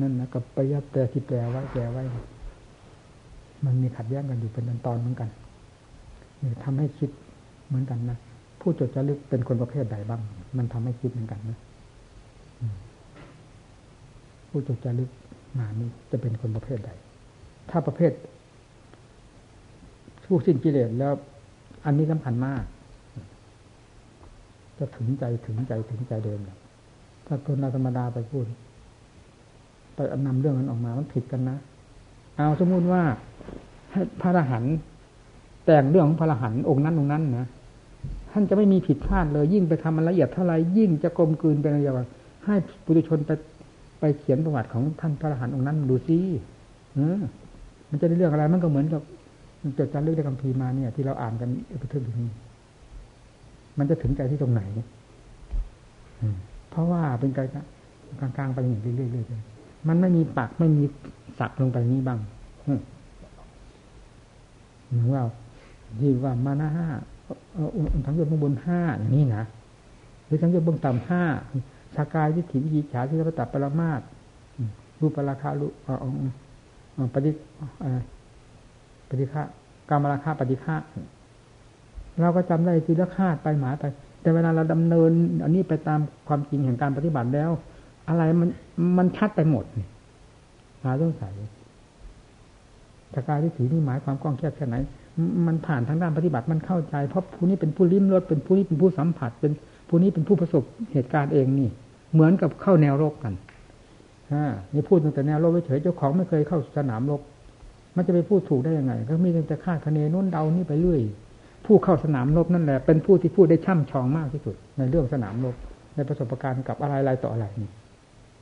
[0.00, 2.02] นั่นนะกับปยับแต่ที่แปลไว้แปลไว้
[3.66, 5.28] มันมีขัดแย้งกันอยู่เป็นตอนเหมือนกัน
[6.42, 7.10] นี่ทำให้คิด
[7.66, 8.18] เหมือนกันนะ
[8.60, 10.20] ผู้จดจารึกเป็นคนประเภทใดบ้าง
[10.56, 11.58] มันทำให้คิดเหมือนกันนะ
[14.48, 15.10] ผู้จดจารึก
[15.58, 16.90] มานี่จะเป็นคนประเภทใด
[17.70, 18.12] ถ้าประเภท
[20.24, 21.12] ผู้สิ้นกิเลสแล้ว
[21.84, 22.62] อันนี้สำคัญมาก
[24.78, 26.40] จะถึงใจถึงใจถึงใจเดิม
[27.26, 28.44] ถ้าคนเราธรรมดาไปพูด
[29.94, 31.56] ไปนำเรื่องนั้นออกมา มันผิดกันนะ
[32.36, 33.02] เอาสมมุติว่า
[34.20, 34.76] พระอรหันต์
[35.64, 37.46] แต่งเรื่องของพระอรหันต์องค์นั้นองค์นั้นนะ
[38.32, 42.08] ท่านจะไม่มีผิดพลาดเลย ยิ่งไปทำมันละเอียดเท่าไรยิ่งจะกลมกลืนเป็นอะไรอย่าง
[42.44, 42.54] ให้
[42.84, 43.30] ปุถุชนไป
[44.00, 46.18] ไปเขียนประวัติของท่านพระอรหันต์องค์นั้นดูซิ
[46.94, 47.20] เออ
[47.90, 49.02] มันจะได้เรื่องอะไรมันก็เหมือนกับ
[49.78, 52.28] จดจารึกในคำพีมาเนี่ย ที่เราอ่านกันเอพิเทอร์นี้
[53.78, 54.80] มันจะถึงใจที่ตรงไหนเพ
[56.76, 57.40] ราะว่าเป็นใจ
[58.20, 60.84] กลางๆไปอย่างเรื่อยๆมันไม่มีปากไม่มี
[61.38, 62.18] สักลงไปนี้บ้าง
[64.88, 65.22] เหมือนว่า
[66.00, 66.86] ที่ว่ามานะห้า
[68.06, 69.44] ทั้งยศเบื้องบนห้าอย่างนี้นะ
[70.26, 71.22] หรือทั้งยศเบื้องต่ำห้า
[71.96, 74.00] สากายวิถีวิจิฉาที่ระตับปรมาต
[75.00, 75.66] รูปราคารู
[77.14, 77.30] ปฏิ
[79.08, 79.42] ปฏิฆะ
[79.90, 80.76] กรรมราคาปฏิฆะ
[82.20, 83.84] เราก็จำได้ทีละคาดไปหมาไป
[84.26, 85.10] แต่เวลาเราดำเนิน
[85.44, 87.50] อันนี้ไปตามความจริงแห่งการปฏิบัติแล้ว
[88.08, 88.48] อะไรมัน
[88.98, 89.64] มันชัดไปหมด
[90.82, 91.30] หาต้องใส่
[93.14, 94.76] สกายวิถีนี่หมายความกว้างแคบแค่ไหน
[95.46, 99.52] มันผ่านทางด้านปฏิบัติมันเข้าใจ เพราะผู้นี้เป็นผู้ลิ้มรสเป็นผู้นี้เป็นผู้สัมผัส เป็น
[99.88, 100.62] ผู้นี้เป็นผู้ประสบ
[100.92, 101.68] เหตุการณ์เองนี่
[102.12, 103.34] เหมือนกับเข้าแนวรบกัน
[104.32, 104.44] อ่า
[104.74, 107.20] นี่พูดตั้งแต่แนวรบเฉยเจ้าของไม่เคยเข้าสนามรบ
[107.96, 111.00] มันจะไปพูดถูกได้ยังไง ก็มีแต่คาดคะเนนู้นเดานี่ไปเรื่อย
[111.66, 115.56] ผู้เข้าสนามรบนั่นแหละเป็นผู้ที่พูดได้ช่ำชองมากที่สุด ในเรื่องสนามรบ
[115.94, 117.70] ในประสบการณ์กับอะไรอะไรต่ออะไรนี่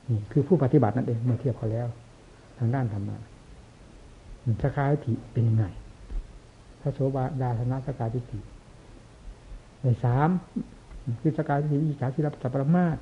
[0.09, 1.87] นี่คือผู้ปฏิบัตินั่นเองเมื่อเทียบเขาแล้ว
[2.59, 3.17] ทางด้านธรรมะ
[4.63, 5.65] สกายทิเป็นยังไง
[6.81, 8.39] พระโสบาดาธนาสกายทิฏฐิ
[9.81, 10.29] ในสาม
[11.21, 12.97] คือสกายทิฏฐิวิชาที่รับสัพพมาศ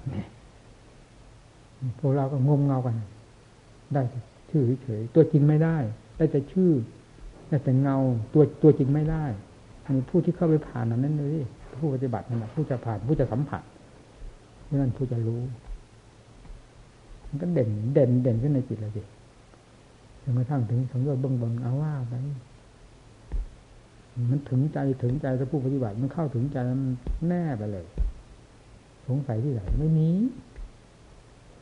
[2.00, 2.96] พวกเราก็งมเงากัน
[3.94, 4.02] ได้
[4.50, 5.78] ชื่อเฉยตัวจริงไม่ได้
[6.18, 6.72] ได้แต่ชื่อ
[7.50, 7.98] ได้แต่เงา
[8.34, 9.26] ตัวตัวจริงไม่ได้
[9.84, 11.38] อันนี้ผู้ที่เข้าไปผ่านนั้นเลย
[11.80, 13.64] ผู้ปฏิบัตินั่นแหละผู้จะผ่านผู้จะสัมผัส
[14.70, 15.42] นั่นผู้จะรู้
[17.28, 19.02] มันก็เด่นเด่นเด่นขึ้นในจิตเลยสิ
[20.24, 22.14] จนกระทั่งถึงสังเวยเบื้องบนเอาว่าไป
[24.32, 26.80] มันถึงใจถึงใจถ้าผู้ปฏิบัติมันเข้าถึงใจมัน
[27.28, 27.86] แน่ไปเลย
[29.08, 30.10] สงสัยที่ไหนไม่มี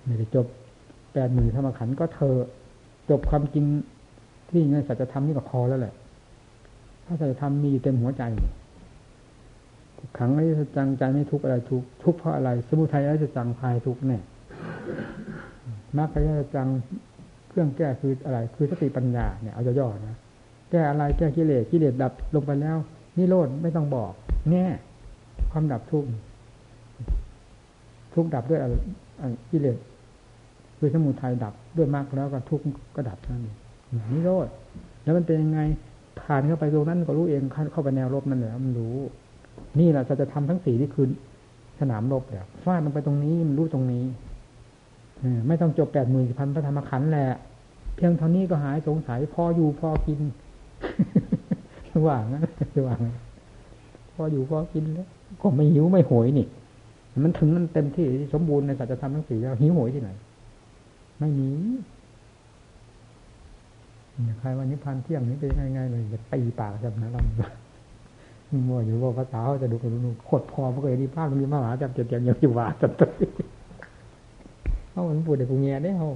[0.05, 0.47] ไม่ได้จบ
[1.13, 2.35] แปดหมื่นธรรมขันก็เธอ
[3.09, 3.65] จบความจริง
[4.49, 5.93] ที่ในสัจธรรมนี่ก็พอแล้วแหละ
[7.11, 8.23] ถ้าสัจธรรมมีเต็มหัวใจ
[10.17, 10.45] ขังไอ้
[10.77, 14.19] จังใจไม่ทุกอะไรทุกทุกเพราะอะไร สมุทัยไอ้จังพายทุกแน่
[15.97, 16.21] มรรคไอ้
[16.55, 16.67] จัง
[17.49, 20.17] เครื่องแก้คืออะไร คือสติปัญญาเนี่ยเอาย่อๆนะ
[20.71, 22.77] แก้อะไรแก้กิเลสกิเลสดับลงไปแล้ว
[23.17, 24.11] นี่โลดไม่ต้องบอก
[24.49, 24.65] แน่
[25.51, 26.07] ความดับทุกข์
[28.13, 28.59] ทุกดับด้วย
[29.51, 29.77] กิเลส
[30.79, 32.61] ด้วยสมุทัยดับด้วยมากแล้วก็ทุก
[32.95, 33.41] ก็ดับนั่น
[34.11, 34.47] นี่โรด
[35.03, 35.61] แล้วมันเป็นยังไง
[36.23, 37.41] ผ่านเข้าไปตรงนั้นก็รู้เอง
[37.71, 38.97] เข้าไปแนวรบนั่นแหละมันรู้
[39.79, 41.07] นี่แหละจะจะทำทั้งสี่ที่คือ
[41.79, 44.05] สนามรบแล้วฟาดมันไปตรงนี้มันรู้ตรงนี้
[45.47, 47.27] ไม่ต้องจบแปดหมื่นพันพระธรรมขันธ์แหละ
[47.95, 50.19] เพียงเท่านี้ก็หายสงสัยพออยู่พอกิน
[52.07, 52.41] ว่างนะ
[52.87, 52.99] ว่าง
[54.13, 55.07] พออยู่พอกินแล้ว
[55.41, 56.47] ก็ไม่หิวไม่โหยนี่
[57.23, 60.09] มันถึงมันเต็มที่สมบูรณ์ในสัจธรรมทั้งสี่แล้วหิวโหยที่ไหน
[61.19, 61.49] ไม่มี
[64.39, 67.21] ใครวันนี้พันเที่ยงนี้เป็นไงเลยจะตีปากจำนะเรา
[68.67, 73.09] มัวอยู่ว่าภาษาเขาจะดูกันดูโคตรพอเมื่อกี้ดีภาพมันมีมหาจับเจ็บยังอยู่ว่าจับตัว
[74.91, 76.09] เขามันพูดแต่กูแง่ได้เขา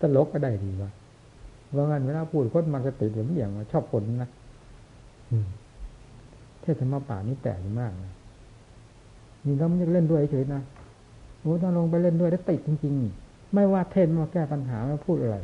[0.00, 0.90] ตลกก็ได้ดีว่า
[1.76, 4.30] ว่างั้นเวลาพูดคนมันจะติดเหมือนอย่างว่าชอบคนนะ
[6.60, 8.12] เทศธรรมป่านี่แปลกมากนะ
[9.44, 10.60] นี่เราไม่ยากเล่นด้วยเฉยนะ
[11.40, 15.36] โอ้ถ้าลงไปเล่นด้วยได้ติดจริง ๆ ไม่ว่าเทศมาแก้ปัญหามาพูดอะไร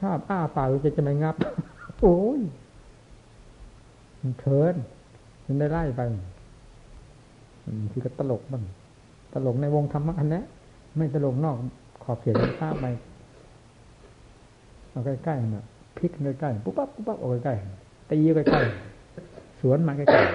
[0.00, 1.36] ชอบอ้าปากจะจะไม่งับ
[2.00, 2.40] โอ้ย
[4.20, 4.74] มันเทิน
[5.46, 6.00] มันได้ไล่ไป
[7.64, 8.62] มันคือก็ตลกบ้าง
[9.34, 10.42] ตลกในวงธรรมะอันนี้
[10.96, 11.56] ไม่ตลกนอก
[12.02, 12.86] ขอบเขตภาพไป
[14.90, 15.64] เอาใกล้ๆนะ
[15.96, 20.32] พลิกใกล้ๆปุ๊บปั๊บปุ๊บปั๊บเอาใกล้ๆตีใกล้ๆสวนมาใกล้ๆ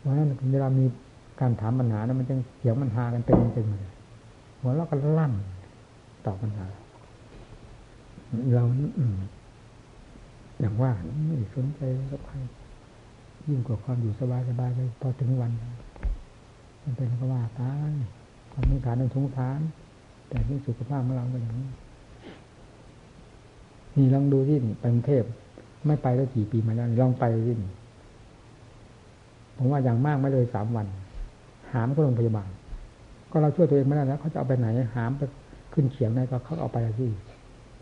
[0.00, 0.84] เพราะนั้นเวลามี
[1.40, 3.92] การถามปัญหานะมันจึงเสียงมันหากันเต็มเต็มเลย
[4.60, 5.32] หัวเราะกันลั่น
[6.26, 6.66] ตอบปัญหา
[8.54, 8.64] เรา
[10.60, 10.92] อย่างว่า
[11.26, 11.80] ไม่สนใจ
[12.12, 12.36] กับใคร
[13.48, 15.52] ยิ่งกว่าความอยู่สบายสบายไปพอถึงวัน
[16.82, 17.92] มันเป็นก็ว่าตาย
[18.52, 19.60] ความต้องการต้องสงสาร
[20.28, 21.68] แต่ที่สุขภาพของเราก็อย่างนี้
[23.96, 25.24] นี่ลองดูที่ไปกรุงเทพ
[25.86, 27.56] ไม่ไปแล้วกี่ปีมาแล้วลองไปที่
[29.56, 30.86] ผมว่าอย่างมากไม่เลยสามวัน
[31.72, 32.48] หามก็โรงพยาบาล
[33.30, 35.22] ก็เราช่วยตัวเองไม่ได้แล้วเขาจะเอาไปไหนหามไป
[35.72, 37.10] ขึ้นเขียงไหนก็เขาเอาไปที่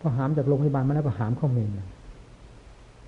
[0.03, 1.71] พอหามจากโรงพยาบาลมาแล้วก็หามเข้าเมน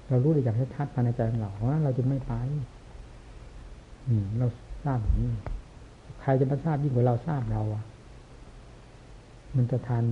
[0.09, 2.33] เรารู้ได้อย่างชัดภายในใจของเราเพราะเราจึงไม่ไป
[4.07, 4.47] อืมเรา
[4.85, 5.31] ทราบอย่างนี้
[6.21, 7.85] ใครจะมาทราบยิ่งกว่าเราทราบเราอะ
[9.57, 10.05] มันจะทาน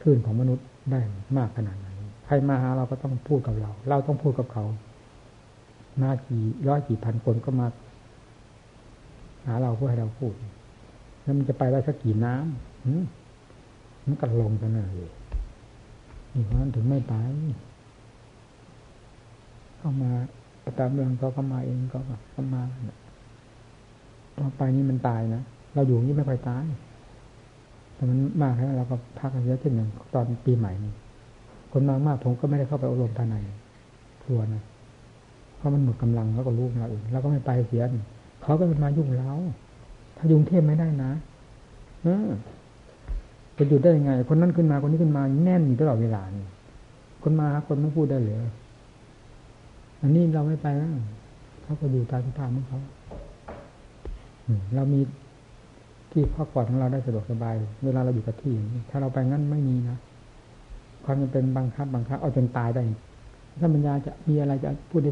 [0.00, 1.00] คลื่นของมนุษย์ได้
[1.36, 1.88] มากขนาดไหน
[2.26, 4.64] ใครมาหาเราก็ต้องพูดกับเรา เราต้องพูดกับเขา
[6.02, 7.66] มากี่ร้อยกี่พันคนก็มา
[9.46, 10.32] หาเราเพื่อให้เราพูด
[11.22, 15.10] แล้วมันจะไปได้สักกี่น้ำมันก็ลงกันเลย
[16.46, 17.14] เพราะนั้นถึงไม่ไป
[19.78, 20.10] เข้ามา
[20.78, 21.98] ตามเรื่องเขาเข้ามาเองก็
[22.32, 22.62] เข้ามา
[24.36, 25.42] พอไปนี่มันตายนะ
[25.74, 26.64] เราอยู่นี่ไม่ค่อยตาย
[27.94, 30.92] แต่มันมากแล้วเราก็พักกันเยอะที่หนึ่งตอนปีใหม่นี่
[31.72, 33.36] คนมากมากผมก็ไม่ได้เข้าไปอบรมภายใน
[34.22, 34.62] ครัวนะ
[35.56, 37.82] เพราะมันหมดกำลังแล้วก็ลูกเราเองเราก็ไม่ไปเสีย
[38.42, 39.32] เขาก็มายุ่งเรา
[40.16, 41.10] ถ้ายุ่งเทพไม่ได้นะ
[42.02, 42.28] เออ
[43.58, 46.46] จะหยุดได้ยังไง คนนั้นขึ้นมาคนนี้ขึ้นมาแน่นอยู่ตลอดเวลานี่
[47.22, 48.36] คนมาคนไม่พูดได้เลย
[50.02, 50.90] อันนี้เราไม่ไปแล้ว
[51.62, 52.80] เขาก็อยู่ตามสภาพของเขา
[54.74, 55.00] เรามี
[56.12, 57.54] ที่พักผ่อนของเราได้สะดวกสบาย
[57.84, 58.54] เวลาเราอยู่กับที่
[58.90, 59.98] ถ้าเราไปงั้นไม่มีนะ
[61.04, 62.82] ความจำเป็นบังคับบังคับเอาจนตายได้
[63.60, 65.10] ถ้าปัญญาจะมีอะไรจะพูดได้